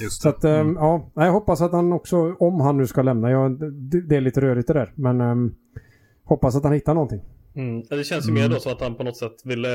Just 0.02 0.22
Så 0.22 0.30
att, 0.30 0.44
ehm, 0.44 0.54
Mm. 0.60 0.76
ja, 0.76 1.12
jag 1.16 1.32
hoppas 1.32 1.62
att 1.62 1.72
han 1.72 1.94
också, 1.94 2.36
om 2.40 2.62
han 2.62 2.78
nu 2.78 2.88
ska 2.88 3.02
lämna, 3.02 3.32
jag, 3.32 3.60
det, 3.92 4.02
det 4.02 4.16
är 4.16 4.22
lite 4.22 4.42
rörigt 4.42 4.68
det 4.68 4.74
där, 4.74 4.92
men 4.96 5.22
ehm, 5.22 5.52
hoppas 6.24 6.56
att 6.56 6.64
han 6.64 6.74
hittar 6.74 6.94
någonting. 6.94 7.22
Mm. 7.56 7.84
ja, 7.90 7.96
Det 7.96 8.04
känns 8.04 8.26
ju 8.28 8.32
Mm. 8.32 8.42
mer 8.44 8.50
då 8.50 8.60
så 8.60 8.70
att 8.70 8.82
han 8.82 8.96
på 8.96 9.04
något 9.04 9.18
sätt 9.18 9.36
ville, 9.46 9.70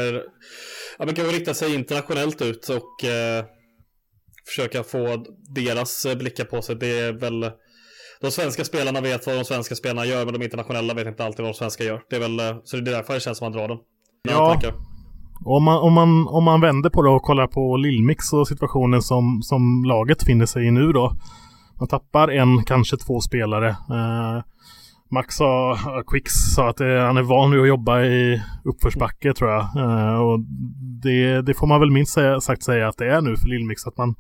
ja 0.99 1.05
men 1.07 1.15
kanske 1.15 1.37
rikta 1.37 1.55
sig 1.55 1.75
internationellt 1.75 2.43
ut 2.43 2.69
och 2.69 3.09
eh, 3.09 3.45
försöka 4.47 4.83
få 4.83 5.25
deras 5.55 6.05
eh, 6.07 6.19
blickar 6.19 6.45
på 6.45 6.63
sig. 6.63 6.77
Det 6.77 6.99
är 7.01 7.13
väl, 7.13 7.51
de 8.21 8.31
svenska 8.31 8.65
spelarna 8.65 9.01
vet 9.01 9.27
vad 9.27 9.37
de 9.37 9.45
svenska 9.45 9.75
spelarna 9.75 10.07
gör, 10.07 10.25
men 10.25 10.35
de 10.35 10.43
internationella 10.43 10.95
vet 10.95 11.07
inte 11.07 11.25
alltid 11.25 11.43
vad 11.43 11.55
de 11.55 11.59
svenska 11.59 11.85
gör. 11.85 12.03
Det 12.11 12.17
är 12.17 12.21
väl, 12.21 12.41
eh, 12.41 12.57
så 12.65 12.77
det 12.77 12.91
är 12.91 12.95
därför 12.95 13.15
det 13.15 13.21
känns 13.21 13.39
som 13.39 13.49
att 13.49 13.55
han 13.55 13.61
drar 13.61 13.69
dem. 13.69 13.79
Ja. 14.29 14.61
Om 15.45 15.65
man, 15.65 15.79
om, 15.83 15.93
man, 15.93 16.29
om 16.29 16.45
man 16.45 16.61
vänder 16.61 16.91
på 16.91 17.03
det 17.03 17.11
och 17.11 17.23
kollar 17.23 17.47
på 17.47 17.77
Lillmix 17.77 18.33
och 18.33 18.49
situationen 18.49 19.03
som, 19.03 19.43
som 19.43 19.85
laget 19.85 20.23
finner 20.23 20.47
sig 20.47 20.67
i 20.67 20.71
nu 20.71 20.93
då. 20.93 21.17
Man 21.79 21.89
tappar 21.89 22.29
en, 22.29 22.65
kanske 22.65 22.97
två 22.97 23.21
spelare. 23.21 23.69
Eh, 23.69 24.43
Max 25.11 25.35
sa, 25.35 25.73
eh, 25.73 26.03
Quicks 26.07 26.33
sa 26.55 26.69
att 26.69 26.77
det, 26.77 27.01
han 27.01 27.17
är 27.17 27.23
van 27.23 27.51
vid 27.51 27.61
att 27.61 27.69
jobba 27.69 28.03
i 28.03 28.43
uppförsbacke 28.65 29.33
tror 29.35 29.51
jag. 29.51 29.61
Eh, 29.61 30.17
och 30.17 30.41
det, 31.03 31.43
det 31.43 31.55
får 31.55 31.67
man 31.67 31.81
väl 31.81 31.91
minst 31.91 32.13
säga, 32.13 32.41
sagt 32.41 32.63
säga 32.63 32.89
att 32.89 32.99
det 32.99 33.15
är 33.15 33.21
nu 33.21 33.37
för 33.37 33.49
Lillmix. 33.49 33.87
Att 33.87 33.97
man 33.97 34.15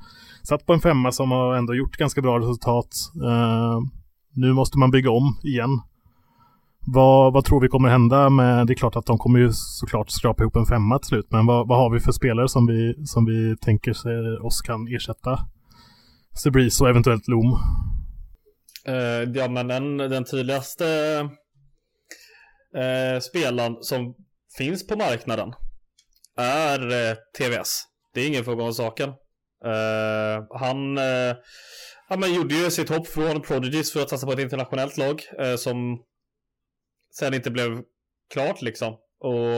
satt 0.48 0.66
på 0.66 0.72
en 0.72 0.80
femma 0.80 1.12
som 1.12 1.30
har 1.30 1.54
ändå 1.54 1.74
gjort 1.74 1.96
ganska 1.96 2.22
bra 2.22 2.38
resultat. 2.38 2.88
Eh, 3.24 3.80
nu 4.34 4.52
måste 4.52 4.78
man 4.78 4.90
bygga 4.90 5.10
om 5.10 5.40
igen. 5.44 5.80
Vad, 6.88 7.32
vad 7.32 7.44
tror 7.44 7.60
vi 7.60 7.68
kommer 7.68 7.88
hända 7.88 8.30
med, 8.30 8.66
det 8.66 8.72
är 8.72 8.74
klart 8.74 8.96
att 8.96 9.06
de 9.06 9.18
kommer 9.18 9.38
ju 9.38 9.52
såklart 9.52 10.10
skrapa 10.10 10.42
ihop 10.42 10.56
en 10.56 10.66
femma 10.66 10.98
till 10.98 11.08
slut, 11.08 11.26
men 11.30 11.46
vad, 11.46 11.68
vad 11.68 11.78
har 11.78 11.90
vi 11.90 12.00
för 12.00 12.12
spelare 12.12 12.48
som 12.48 12.66
vi, 12.66 13.06
som 13.06 13.24
vi 13.24 13.56
tänker 13.56 13.92
sig 13.92 14.38
oss 14.38 14.60
kan 14.60 14.88
ersätta 14.88 15.38
Sebris 16.42 16.80
och 16.80 16.88
eventuellt 16.88 17.28
Loom? 17.28 17.58
Uh, 18.88 19.30
ja, 19.34 19.48
men 19.48 19.68
den, 19.68 19.96
den 19.96 20.24
tydligaste 20.24 20.84
uh, 22.76 23.20
spelaren 23.20 23.76
som 23.80 24.14
finns 24.58 24.86
på 24.86 24.96
marknaden 24.96 25.52
är 26.36 26.92
eh, 26.92 27.10
uh, 27.10 27.16
TVS. 27.38 27.82
Det 28.14 28.20
är 28.20 28.28
ingen 28.28 28.44
fråga 28.44 28.64
om 28.64 28.72
saken. 28.72 29.12
Eh, 29.66 30.44
han 30.50 30.98
eh, 30.98 31.04
uh, 31.04 31.36
ja, 32.08 32.16
men 32.16 32.34
gjorde 32.34 32.54
ju 32.54 32.70
sitt 32.70 32.88
hopp 32.88 33.08
från 33.08 33.42
Prodigies 33.42 33.92
för 33.92 34.02
att 34.02 34.10
satsa 34.10 34.26
på 34.26 34.32
ett 34.32 34.38
internationellt 34.38 34.96
lag 34.96 35.22
uh, 35.40 35.56
som 35.56 36.02
sen 37.18 37.34
inte 37.34 37.50
blev 37.50 37.82
klart 38.34 38.62
liksom. 38.62 38.92
Och 39.20 39.56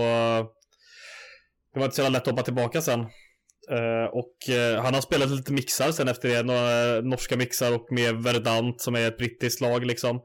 det 1.72 1.78
var 1.78 1.84
inte 1.84 1.96
så 1.96 2.02
jävla 2.02 2.18
lätt 2.18 2.28
att 2.28 2.30
hoppa 2.30 2.42
tillbaka 2.42 2.80
sen. 2.80 3.00
Och 4.12 4.36
han 4.82 4.94
har 4.94 5.00
spelat 5.00 5.30
lite 5.30 5.52
mixar 5.52 5.92
sen 5.92 6.08
efter 6.08 6.28
det. 6.28 6.42
Några 6.42 7.00
norska 7.00 7.36
mixar 7.36 7.74
och 7.74 7.86
med 7.90 8.22
Verdant 8.22 8.80
som 8.80 8.94
är 8.94 9.08
ett 9.08 9.18
brittiskt 9.18 9.60
lag 9.60 9.84
liksom. 9.86 10.20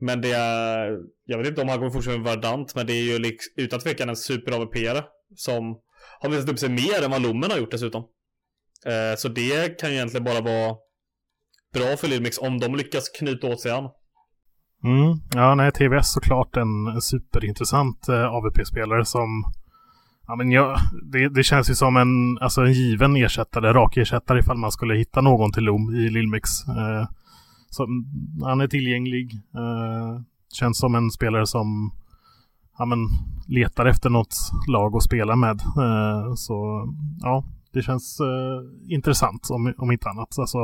Men 0.00 0.20
det 0.20 0.32
är, 0.32 0.98
jag 1.24 1.38
vet 1.38 1.46
inte 1.46 1.62
om 1.62 1.68
han 1.68 1.78
kommer 1.78 1.90
fortsätta 1.90 2.18
med 2.18 2.26
Verdant, 2.26 2.74
men 2.74 2.86
det 2.86 2.92
är 2.92 3.02
ju 3.02 3.18
liksom, 3.18 3.52
utan 3.56 3.80
tvekan 3.80 4.08
en 4.08 4.16
super 4.16 4.52
AVP-are 4.52 5.04
som 5.36 5.80
har 6.20 6.30
visat 6.30 6.50
upp 6.50 6.58
sig 6.58 6.68
mer 6.68 7.04
än 7.04 7.10
vad 7.10 7.22
Lommen 7.22 7.50
har 7.50 7.58
gjort 7.58 7.70
dessutom. 7.70 8.04
Eh, 8.86 9.16
så 9.16 9.28
det 9.28 9.80
kan 9.80 9.90
ju 9.90 9.96
egentligen 9.96 10.24
bara 10.24 10.40
vara 10.40 10.76
bra 11.74 11.96
för 11.96 12.08
Lilmix 12.08 12.38
om 12.38 12.58
de 12.60 12.74
lyckas 12.74 13.08
knyta 13.08 13.46
åt 13.46 13.60
sig 13.60 13.72
han. 13.72 13.90
Mm. 14.84 15.18
Ja, 15.34 15.54
nej, 15.54 15.72
TVS 15.72 16.12
såklart 16.12 16.56
en, 16.56 16.86
en 16.86 17.00
superintressant 17.00 18.08
eh, 18.08 18.24
AVP-spelare 18.24 19.04
som 19.04 19.44
Ja, 20.26 20.36
men 20.36 20.50
jag, 20.50 20.78
det, 21.12 21.28
det 21.28 21.42
känns 21.42 21.70
ju 21.70 21.74
som 21.74 21.96
en, 21.96 22.38
alltså 22.38 22.60
en 22.60 22.72
given 22.72 23.16
ersättare, 23.16 23.72
rak 23.72 23.96
ersättare 23.96 24.38
ifall 24.38 24.56
man 24.56 24.72
skulle 24.72 24.94
hitta 24.94 25.20
någon 25.20 25.52
till 25.52 25.64
Lom 25.64 25.94
i 25.94 26.10
Lilmix. 26.10 26.50
Eh, 26.68 27.08
så, 27.70 27.86
han 28.42 28.60
är 28.60 28.68
tillgänglig. 28.68 29.32
Eh, 29.34 30.20
känns 30.52 30.78
som 30.78 30.94
en 30.94 31.10
spelare 31.10 31.46
som 31.46 31.92
ja, 32.78 32.84
men, 32.84 32.98
letar 33.48 33.86
efter 33.86 34.10
något 34.10 34.34
lag 34.68 34.96
att 34.96 35.02
spela 35.02 35.36
med. 35.36 35.60
Eh, 35.60 36.34
så 36.34 36.88
ja, 37.20 37.44
det 37.72 37.82
känns 37.82 38.20
eh, 38.20 38.94
intressant 38.94 39.50
om, 39.50 39.74
om 39.78 39.92
inte 39.92 40.08
annat. 40.08 40.38
Alltså, 40.38 40.58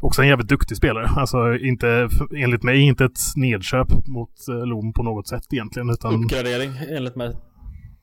också 0.00 0.22
en 0.22 0.28
jävligt 0.28 0.48
duktig 0.48 0.76
spelare. 0.76 1.06
Alltså 1.16 1.56
inte, 1.56 2.08
enligt 2.36 2.62
mig 2.62 2.80
inte 2.80 3.04
ett 3.04 3.20
nedköp 3.36 3.88
mot 4.06 4.48
eh, 4.48 4.66
Lom 4.66 4.92
på 4.92 5.02
något 5.02 5.28
sätt 5.28 5.52
egentligen. 5.52 5.90
Utan, 5.90 6.24
Uppgradering 6.24 6.70
enligt 6.90 7.16
mig. 7.16 7.36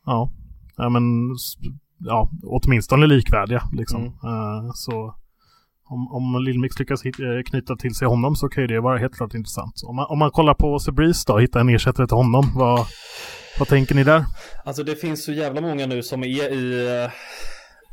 Ja, 0.06 0.32
ja 0.78 0.89
men 0.89 1.04
ja, 1.98 2.30
åtminstone 2.44 3.08
likvärdiga 3.08 3.64
liksom. 3.74 4.02
Mm. 4.02 4.14
Eh, 4.24 4.72
så 4.74 5.16
om, 5.92 6.12
om 6.12 6.44
Lillmix 6.44 6.80
lyckas 6.80 7.06
hit, 7.06 7.20
eh, 7.20 7.26
knyta 7.50 7.76
till 7.76 7.96
sig 7.96 8.08
honom 8.08 8.36
så 8.36 8.50
kan 8.50 8.64
ju 8.64 8.68
det 8.68 8.80
vara 8.80 8.98
helt 8.98 9.16
klart 9.16 9.34
intressant. 9.34 9.74
Om 9.86 9.96
man, 9.96 10.06
om 10.10 10.20
man 10.20 10.32
kollar 10.32 10.54
på 10.54 10.80
Sebreeze 10.80 11.24
då, 11.28 11.38
hitta 11.38 11.60
en 11.60 11.70
ersättare 11.70 12.08
till 12.08 12.18
honom, 12.18 12.52
vad, 12.56 12.88
vad 13.60 13.68
tänker 13.68 13.96
ni 13.96 14.04
där? 14.04 14.26
Alltså 14.66 14.84
det 14.84 14.96
finns 14.96 15.26
så 15.26 15.32
jävla 15.32 15.62
många 15.62 15.86
nu 15.86 16.04
som 16.04 16.24
är 16.24 16.54
i 16.54 16.88
eh, 17.04 17.12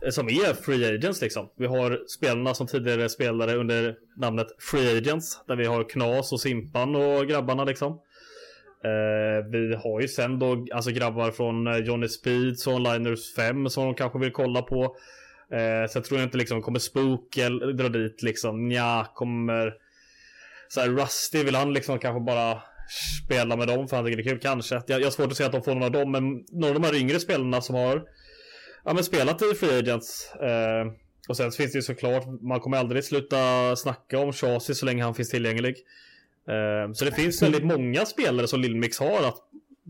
Eh, 0.04 0.10
som 0.10 0.28
är 0.28 0.54
free 0.54 0.94
agents 0.94 1.22
liksom. 1.22 1.50
Vi 1.56 1.66
har 1.66 2.00
spelarna 2.08 2.54
som 2.54 2.66
tidigare 2.66 3.08
spelare 3.08 3.54
under 3.54 3.96
namnet 4.16 4.46
free 4.58 4.98
agents 4.98 5.40
där 5.46 5.56
vi 5.56 5.66
har 5.66 5.88
Knas 5.88 6.32
och 6.32 6.40
Simpan 6.40 6.96
och 6.96 7.26
grabbarna 7.26 7.64
liksom. 7.64 7.92
Eh, 8.84 9.46
vi 9.50 9.74
har 9.74 10.00
ju 10.00 10.08
sen 10.08 10.38
då 10.38 10.66
alltså 10.72 10.90
grabbar 10.90 11.30
från 11.30 11.66
eh, 11.66 11.76
Johnny 11.76 12.08
Speeds 12.08 12.66
och 12.66 12.80
Liners 12.80 13.34
5 13.34 13.68
som 13.68 13.84
de 13.84 13.94
kanske 13.94 14.18
vill 14.18 14.32
kolla 14.32 14.62
på. 14.62 14.96
Eh, 15.52 15.90
sen 15.90 16.02
tror 16.02 16.20
jag 16.20 16.26
inte 16.26 16.38
liksom 16.38 16.62
kommer 16.62 16.78
Spook 16.78 17.36
dra 17.74 17.88
dit 17.88 18.22
liksom. 18.22 18.68
Nja, 18.68 19.06
kommer 19.14 19.74
så 20.68 20.80
här 20.80 20.88
Rusty 20.88 21.44
vill 21.44 21.54
han 21.54 21.72
liksom 21.72 21.98
kanske 21.98 22.20
bara 22.20 22.62
spela 23.24 23.56
med 23.56 23.68
dem 23.68 23.88
för 23.88 23.96
han 23.96 24.04
tycker 24.04 24.16
det 24.16 24.22
är 24.22 24.30
kul 24.30 24.38
kanske. 24.38 24.82
Jag, 24.86 25.00
jag 25.00 25.06
har 25.06 25.10
svårt 25.10 25.30
att 25.30 25.36
se 25.36 25.44
att 25.44 25.52
de 25.52 25.62
får 25.62 25.74
någon 25.74 25.82
av 25.82 25.90
dem, 25.90 26.12
men 26.12 26.44
några 26.48 26.74
av 26.74 26.80
de 26.80 26.86
här 26.86 27.00
yngre 27.00 27.20
spelarna 27.20 27.60
som 27.60 27.74
har 27.74 28.02
ja, 28.88 28.94
men 28.94 29.04
spelat 29.04 29.42
i 29.42 29.54
Free 29.54 29.78
Agents. 29.78 30.34
Eh, 30.34 30.92
och 31.28 31.36
sen 31.36 31.50
finns 31.50 31.72
det 31.72 31.78
ju 31.78 31.82
såklart, 31.82 32.26
man 32.40 32.60
kommer 32.60 32.76
aldrig 32.76 33.04
sluta 33.04 33.36
snacka 33.76 34.18
om 34.18 34.32
Chassi 34.32 34.74
så 34.74 34.86
länge 34.86 35.04
han 35.04 35.14
finns 35.14 35.28
tillgänglig. 35.28 35.76
Eh, 36.48 36.92
så 36.92 37.04
det 37.04 37.12
finns 37.12 37.42
väldigt 37.42 37.64
många 37.64 38.06
spelare 38.06 38.46
som 38.48 38.60
Lillmix 38.60 38.98
har 38.98 39.28
att 39.28 39.36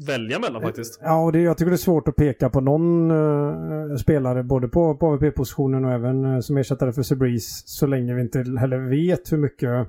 välja 0.06 0.38
mellan 0.38 0.62
faktiskt. 0.62 1.00
Ja, 1.02 1.24
och 1.24 1.32
det, 1.32 1.40
jag 1.40 1.58
tycker 1.58 1.70
det 1.70 1.74
är 1.74 1.76
svårt 1.76 2.08
att 2.08 2.16
peka 2.16 2.50
på 2.50 2.60
någon 2.60 3.10
uh, 3.10 3.96
spelare 3.96 4.42
både 4.42 4.68
på, 4.68 4.96
på 4.96 5.06
AVP-positionen 5.06 5.84
och 5.84 5.92
även 5.92 6.24
uh, 6.24 6.40
som 6.40 6.56
ersättare 6.56 6.92
för 6.92 7.02
Sebreeze 7.02 7.62
så 7.66 7.86
länge 7.86 8.14
vi 8.14 8.20
inte 8.20 8.38
heller 8.38 8.78
vet 8.78 9.32
hur 9.32 9.38
mycket 9.38 9.88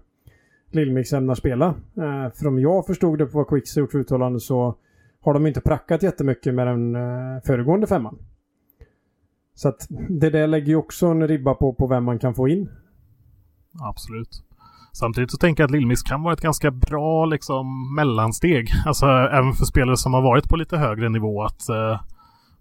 Lillmix 0.71 1.13
ämnar 1.13 1.35
spela. 1.35 1.67
Uh, 1.97 2.29
för 2.35 2.47
om 2.47 2.59
jag 2.59 2.85
förstod 2.85 3.17
det 3.17 3.25
på 3.25 3.37
vad 3.37 3.47
Quicks 3.47 3.75
har 3.75 3.81
gjort 3.81 3.91
för 3.91 3.99
uttalande 3.99 4.39
så 4.39 4.75
har 5.21 5.33
de 5.33 5.47
inte 5.47 5.61
prackat 5.61 6.03
jättemycket 6.03 6.53
med 6.53 6.67
den 6.67 6.95
uh, 6.95 7.41
föregående 7.45 7.87
femman. 7.87 8.17
Så 9.59 9.69
att 9.69 9.87
det 10.09 10.29
där 10.29 10.47
lägger 10.47 10.67
ju 10.67 10.75
också 10.75 11.07
en 11.07 11.27
ribba 11.27 11.53
på, 11.53 11.73
på 11.73 11.87
vem 11.87 12.03
man 12.03 12.19
kan 12.19 12.35
få 12.35 12.47
in. 12.47 12.69
Absolut. 13.81 14.43
Samtidigt 14.93 15.31
så 15.31 15.37
tänker 15.37 15.63
jag 15.63 15.67
att 15.67 15.71
Lillmix 15.71 16.01
kan 16.01 16.23
vara 16.23 16.33
ett 16.33 16.41
ganska 16.41 16.71
bra 16.71 17.25
liksom, 17.25 17.95
mellansteg. 17.95 18.69
Alltså 18.85 19.05
även 19.05 19.53
för 19.53 19.65
spelare 19.65 19.97
som 19.97 20.13
har 20.13 20.21
varit 20.21 20.49
på 20.49 20.55
lite 20.55 20.77
högre 20.77 21.09
nivå. 21.09 21.43
att 21.43 21.69
eh, 21.69 22.01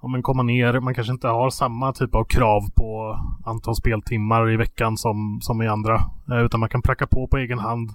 om 0.00 0.10
man 0.12 0.22
kommer 0.22 0.42
ner, 0.42 0.80
man 0.80 0.94
kanske 0.94 1.12
inte 1.12 1.28
har 1.28 1.50
samma 1.50 1.92
typ 1.92 2.14
av 2.14 2.24
krav 2.24 2.60
på 2.76 3.18
antal 3.44 3.74
speltimmar 3.74 4.50
i 4.50 4.56
veckan 4.56 4.96
som, 4.96 5.38
som 5.42 5.62
i 5.62 5.68
andra. 5.68 5.94
Eh, 6.30 6.44
utan 6.44 6.60
man 6.60 6.68
kan 6.68 6.82
pracka 6.82 7.06
på 7.06 7.26
på 7.26 7.36
egen 7.36 7.58
hand. 7.58 7.90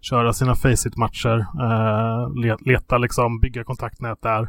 Köra 0.00 0.32
sina 0.32 0.54
Faceit-matcher. 0.54 1.38
Eh, 1.38 2.56
leta 2.66 2.98
liksom, 2.98 3.40
bygga 3.40 3.64
kontaktnät 3.64 4.22
där. 4.22 4.48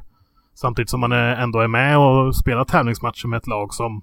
Samtidigt 0.55 0.89
som 0.89 0.99
man 0.99 1.11
är, 1.11 1.35
ändå 1.35 1.59
är 1.59 1.67
med 1.67 1.97
och 1.97 2.35
spelar 2.35 2.63
tävlingsmatcher 2.63 3.27
med 3.27 3.37
ett 3.37 3.47
lag 3.47 3.73
som 3.73 4.01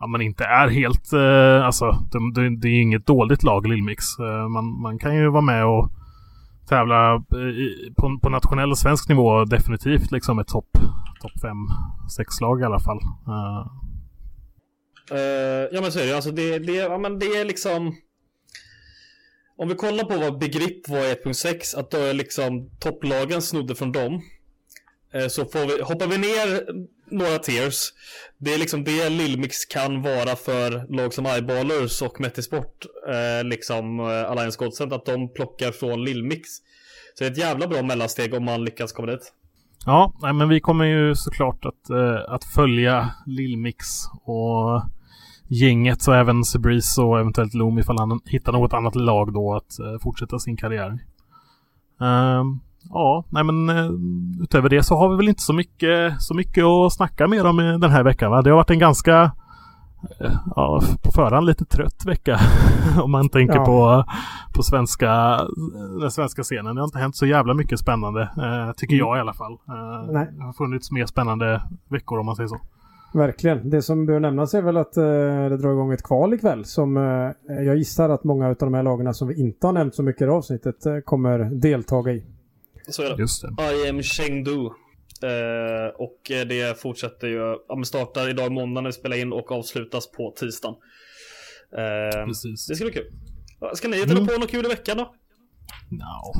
ja, 0.00 0.06
man 0.06 0.22
inte 0.22 0.44
är 0.44 0.68
helt... 0.68 1.12
Eh, 1.12 1.66
alltså, 1.66 1.90
det, 2.12 2.40
det, 2.40 2.56
det 2.56 2.68
är 2.68 2.82
inget 2.82 3.06
dåligt 3.06 3.42
lag, 3.42 3.66
Lillmix. 3.66 4.04
Eh, 4.18 4.48
man, 4.48 4.80
man 4.80 4.98
kan 4.98 5.16
ju 5.16 5.28
vara 5.28 5.42
med 5.42 5.66
och 5.66 5.90
tävla 6.68 7.14
eh, 7.14 7.38
i, 7.38 7.92
på, 7.96 8.18
på 8.22 8.28
nationell 8.28 8.70
och 8.70 8.78
svensk 8.78 9.08
nivå 9.08 9.44
definitivt 9.44 10.10
liksom 10.10 10.38
ett 10.38 10.48
topp 10.48 10.78
top 11.20 11.32
5-6 11.32 12.40
lag 12.40 12.60
i 12.60 12.64
alla 12.64 12.80
fall. 12.80 13.00
Uh. 13.28 13.66
Uh, 15.12 15.68
ja 15.72 15.80
men 15.80 15.92
så 15.92 15.98
är 15.98 16.06
det 16.06 16.16
alltså 16.16 16.30
det, 16.30 16.58
det, 16.58 16.72
ja, 16.72 16.98
men 16.98 17.18
det 17.18 17.26
är 17.26 17.44
liksom 17.44 17.96
Om 19.56 19.68
vi 19.68 19.74
kollar 19.74 20.04
på 20.04 20.16
vad 20.18 20.38
begrepp 20.38 20.88
var 20.88 20.98
i 20.98 21.14
1.6 21.14 21.78
att 21.78 21.90
då 21.90 21.98
är 21.98 22.14
liksom 22.14 22.70
topplagen 22.78 23.42
snodde 23.42 23.74
från 23.74 23.92
dem 23.92 24.22
Eh, 25.14 25.28
så 25.28 25.44
får 25.44 25.66
vi, 25.66 25.82
hoppar 25.82 26.06
vi 26.06 26.18
ner 26.18 26.64
några 27.10 27.38
tiers. 27.38 27.92
Det 28.38 28.54
är 28.54 28.58
liksom 28.58 28.84
det 28.84 29.08
Lillmix 29.08 29.64
kan 29.64 30.02
vara 30.02 30.36
för 30.36 30.96
lag 30.96 31.14
som 31.14 31.26
Eyeballers 31.26 32.02
och 32.02 32.20
Metisport 32.20 32.86
Eh, 33.08 33.44
Liksom 33.44 34.00
eh, 34.00 34.30
Alliance 34.30 34.64
Godsend 34.64 34.92
att 34.92 35.06
de 35.06 35.32
plockar 35.32 35.72
från 35.72 36.04
Lillmix. 36.04 36.48
Så 37.14 37.24
det 37.24 37.26
är 37.26 37.30
ett 37.30 37.38
jävla 37.38 37.66
bra 37.66 37.82
mellansteg 37.82 38.34
om 38.34 38.44
man 38.44 38.64
lyckas 38.64 38.92
komma 38.92 39.10
dit. 39.10 39.32
Ja, 39.86 40.14
nej, 40.22 40.32
men 40.32 40.48
vi 40.48 40.60
kommer 40.60 40.84
ju 40.84 41.14
såklart 41.14 41.64
att, 41.64 41.90
eh, 41.90 42.34
att 42.34 42.44
följa 42.44 43.10
Lillmix 43.26 43.86
och 44.24 44.82
gänget 45.48 46.08
och 46.08 46.16
även 46.16 46.44
Sebreeze 46.44 47.02
och 47.02 47.20
eventuellt 47.20 47.54
Loom 47.54 47.78
ifall 47.78 47.98
han 47.98 48.20
hittar 48.24 48.52
något 48.52 48.72
annat 48.72 48.94
lag 48.94 49.32
då 49.32 49.54
att 49.54 49.78
eh, 49.78 49.98
fortsätta 50.02 50.38
sin 50.38 50.56
karriär. 50.56 50.98
Uh, 52.02 52.44
ja, 52.90 53.24
nej 53.30 53.44
men 53.44 53.70
uh, 53.70 53.90
utöver 54.42 54.68
det 54.68 54.82
så 54.82 54.96
har 54.96 55.08
vi 55.08 55.16
väl 55.16 55.28
inte 55.28 55.42
så 55.42 55.52
mycket, 55.52 56.22
så 56.22 56.34
mycket 56.34 56.64
att 56.64 56.92
snacka 56.92 57.28
mer 57.28 57.46
om 57.46 57.56
den 57.56 57.90
här 57.90 58.04
veckan. 58.04 58.30
Va? 58.30 58.42
Det 58.42 58.50
har 58.50 58.56
varit 58.56 58.70
en 58.70 58.78
ganska 58.78 59.32
ja, 60.56 60.80
på 61.02 61.12
förhand 61.12 61.46
lite 61.46 61.64
trött 61.64 62.04
vecka. 62.06 62.38
om 63.02 63.10
man 63.10 63.28
tänker 63.28 63.56
ja. 63.56 63.64
på, 63.64 64.04
på 64.54 64.62
svenska, 64.62 65.40
den 66.00 66.10
svenska 66.10 66.42
scenen. 66.42 66.74
Det 66.74 66.80
har 66.80 66.86
inte 66.86 66.98
hänt 66.98 67.16
så 67.16 67.26
jävla 67.26 67.54
mycket 67.54 67.78
spännande. 67.78 68.22
Eh, 68.22 68.72
tycker 68.76 68.96
jag 68.96 69.16
i 69.16 69.20
alla 69.20 69.34
fall. 69.34 69.52
Eh, 69.52 70.12
Nej. 70.12 70.28
Det 70.32 70.44
har 70.44 70.52
funnits 70.52 70.90
mer 70.90 71.06
spännande 71.06 71.62
veckor 71.88 72.18
om 72.18 72.26
man 72.26 72.36
säger 72.36 72.48
så. 72.48 72.58
Verkligen. 73.14 73.70
Det 73.70 73.82
som 73.82 74.06
bör 74.06 74.20
nämnas 74.20 74.54
är 74.54 74.62
väl 74.62 74.76
att 74.76 74.96
eh, 74.96 75.04
det 75.04 75.56
drar 75.56 75.72
igång 75.72 75.92
ett 75.92 76.02
kval 76.02 76.34
ikväll 76.34 76.64
som 76.64 76.96
eh, 76.96 77.62
jag 77.64 77.76
gissar 77.76 78.08
att 78.08 78.24
många 78.24 78.48
av 78.48 78.54
de 78.58 78.74
här 78.74 78.82
lagarna 78.82 79.12
som 79.12 79.28
vi 79.28 79.40
inte 79.40 79.66
har 79.66 79.72
nämnt 79.72 79.94
så 79.94 80.02
mycket 80.02 80.22
i 80.22 80.30
avsnittet 80.30 80.86
eh, 80.86 80.98
kommer 80.98 81.38
deltaga 81.38 82.12
i. 82.12 82.24
Så 82.90 83.02
är 83.02 83.10
det. 83.10 83.16
Just 83.18 83.42
det. 83.42 83.86
I 83.86 83.88
am 83.88 84.02
Chengdu. 84.02 84.70
Uh, 85.24 85.88
och 85.96 86.18
det 86.24 86.80
fortsätter 86.80 87.28
ju, 87.28 87.56
ja, 87.68 87.84
startar 87.84 88.30
idag 88.30 88.52
måndag 88.52 88.80
när 88.80 88.88
vi 88.88 88.92
spelar 88.92 89.16
in 89.16 89.32
och 89.32 89.52
avslutas 89.52 90.10
på 90.10 90.34
tisdagen. 90.36 90.74
Uh, 90.74 92.26
Precis. 92.26 92.66
Det 92.66 92.74
ska 92.74 92.84
bli 92.84 92.94
kul. 92.94 93.12
Ska 93.74 93.88
ni 93.88 93.96
hitta 93.96 94.12
mm. 94.12 94.26
på 94.26 94.32
något 94.40 94.50
kul 94.50 94.66
i 94.66 94.68
veckan 94.68 94.96
då? 94.96 95.14
No. 95.88 96.32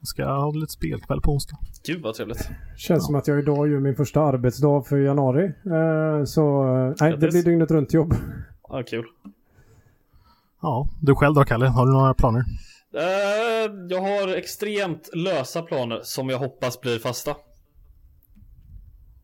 Jag 0.00 0.08
ska 0.08 0.24
ha 0.24 0.50
lite 0.50 0.72
spelkväll 0.72 1.20
på 1.20 1.32
onsdag. 1.32 1.56
Gud 1.86 2.02
vad 2.02 2.14
trevligt. 2.14 2.48
Känns 2.76 3.02
ja. 3.02 3.06
som 3.06 3.14
att 3.14 3.28
jag 3.28 3.38
idag 3.38 3.70
gör 3.70 3.80
min 3.80 3.96
första 3.96 4.20
arbetsdag 4.20 4.82
för 4.82 4.98
januari. 4.98 5.44
Uh, 5.44 6.24
så 6.24 6.64
nej, 7.00 7.16
det 7.18 7.28
blir 7.28 7.42
dygnet 7.42 7.70
runt 7.70 7.94
jobb. 7.94 8.14
Ja, 8.68 8.82
kul. 8.82 9.04
Ja, 10.62 10.88
du 11.00 11.14
själv 11.14 11.34
då 11.34 11.44
Kalle? 11.44 11.66
Har 11.66 11.86
du 11.86 11.92
några 11.92 12.14
planer? 12.14 12.44
Jag 13.88 14.00
har 14.00 14.36
extremt 14.36 15.10
lösa 15.14 15.62
planer 15.62 16.00
som 16.02 16.28
jag 16.28 16.38
hoppas 16.38 16.80
blir 16.80 16.98
fasta. 16.98 17.36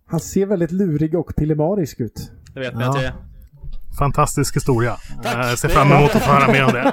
Han 0.06 0.20
ser 0.20 0.46
väldigt 0.46 0.72
lurig 0.72 1.14
och 1.14 1.36
pillemarisk 1.36 2.00
ut. 2.00 2.30
Det 2.54 2.60
vet 2.60 2.74
ni 2.74 2.80
ja. 2.82 2.90
att 2.90 2.96
jag 2.96 3.04
är. 3.04 3.14
Fantastisk 3.98 4.56
historia. 4.56 4.96
Tack. 5.22 5.36
Jag 5.36 5.58
ser 5.58 5.68
fram 5.68 5.92
emot 5.92 6.14
att 6.14 6.22
få 6.22 6.30
höra 6.30 6.52
mer 6.52 6.64
om 6.64 6.72
det. 6.72 6.92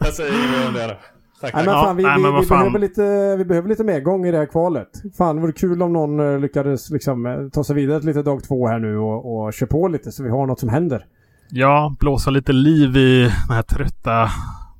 jag 0.00 0.14
säger 0.14 0.32
mer 0.32 0.68
om 0.68 0.74
det 0.74 0.86
då. 0.86 0.96
Tack, 1.40 1.54
Nej, 1.54 1.64
men 1.64 1.74
fan, 1.74 1.96
vi, 1.96 2.02
ja, 2.02 2.16
vi, 2.16 2.22
vi, 2.22 2.40
vi 2.40 2.46
behöver 2.46 2.78
lite, 2.78 3.36
vi 3.36 3.44
behöver 3.44 3.68
lite 3.68 3.84
medgång 3.84 4.26
i 4.26 4.30
det 4.30 4.38
här 4.38 4.46
kvalet. 4.46 4.88
Fan, 5.18 5.36
det 5.36 5.42
vore 5.42 5.52
kul 5.52 5.82
om 5.82 5.92
någon 5.92 6.20
eh, 6.20 6.40
lyckades 6.40 6.90
liksom, 6.90 7.26
eh, 7.26 7.48
ta 7.48 7.64
sig 7.64 7.76
vidare 7.76 7.98
till 7.98 8.08
lite 8.08 8.22
dag 8.22 8.44
två 8.44 8.68
här 8.68 8.78
nu 8.78 8.98
och, 8.98 9.44
och 9.44 9.52
kör 9.52 9.66
på 9.66 9.88
lite 9.88 10.12
så 10.12 10.22
vi 10.22 10.30
har 10.30 10.46
något 10.46 10.60
som 10.60 10.68
händer. 10.68 11.06
Ja, 11.52 11.96
blåsa 11.98 12.30
lite 12.30 12.52
liv 12.52 12.96
i 12.96 13.22
den 13.22 13.56
här 13.56 13.62
trötta, 13.62 14.30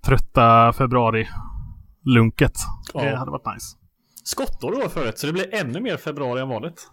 trötta 0.05 0.73
februari-lunket. 0.73 2.53
Ja. 2.95 3.03
Det 3.03 3.17
hade 3.17 3.31
varit 3.31 3.55
nice. 3.55 3.77
Skottår 4.25 4.73
var 4.83 4.89
förut, 4.89 5.19
så 5.19 5.27
det 5.27 5.33
blir 5.33 5.55
ännu 5.55 5.81
mer 5.81 5.97
februari 5.97 6.41
än 6.41 6.49
vanligt. 6.49 6.91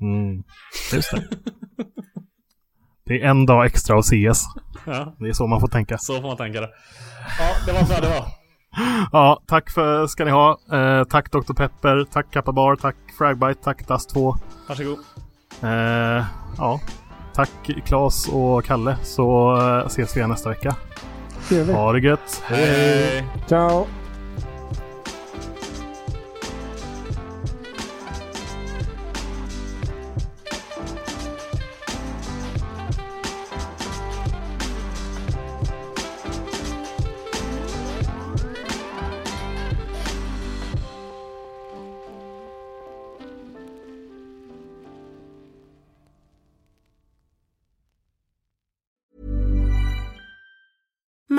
Mm, 0.00 0.42
just 0.92 1.10
det. 1.10 1.28
det 3.06 3.22
är 3.22 3.30
en 3.30 3.46
dag 3.46 3.66
extra 3.66 3.98
att 3.98 4.04
ses. 4.04 4.44
Ja. 4.86 5.16
Det 5.18 5.28
är 5.28 5.32
så 5.32 5.46
man 5.46 5.60
får 5.60 5.68
tänka. 5.68 5.98
Så 5.98 6.14
får 6.14 6.28
man 6.28 6.36
tänka 6.36 6.60
det. 6.60 6.70
Ja, 7.38 7.54
det 7.66 7.72
var 7.72 7.84
så 7.84 8.02
det 8.02 8.08
var. 8.08 8.26
Ja, 9.12 9.42
tack 9.46 9.70
för 9.70 10.06
ska 10.06 10.24
ni 10.24 10.30
ha. 10.30 10.58
Eh, 10.72 11.04
tack 11.04 11.32
Dr. 11.32 11.52
Pepper, 11.52 12.04
tack 12.12 12.32
Kappabar, 12.32 12.76
tack 12.76 12.96
Fragbite, 13.18 13.62
tack 13.62 13.88
Das2. 13.88 14.34
Varsågod. 14.68 14.98
Eh, 15.62 16.24
ja, 16.58 16.80
tack 17.38 17.86
Claes 17.86 18.28
och 18.28 18.64
Kalle 18.64 18.96
så 19.02 19.56
eh, 19.56 19.86
ses 19.86 20.16
vi 20.16 20.20
igen 20.20 20.30
nästa 20.30 20.48
vecka. 20.48 20.76
Trevligt. 21.48 21.76
Ha 21.76 21.92
det 21.92 22.00
gött. 22.00 22.42
Hej! 22.44 23.24
Ciao! 23.48 23.86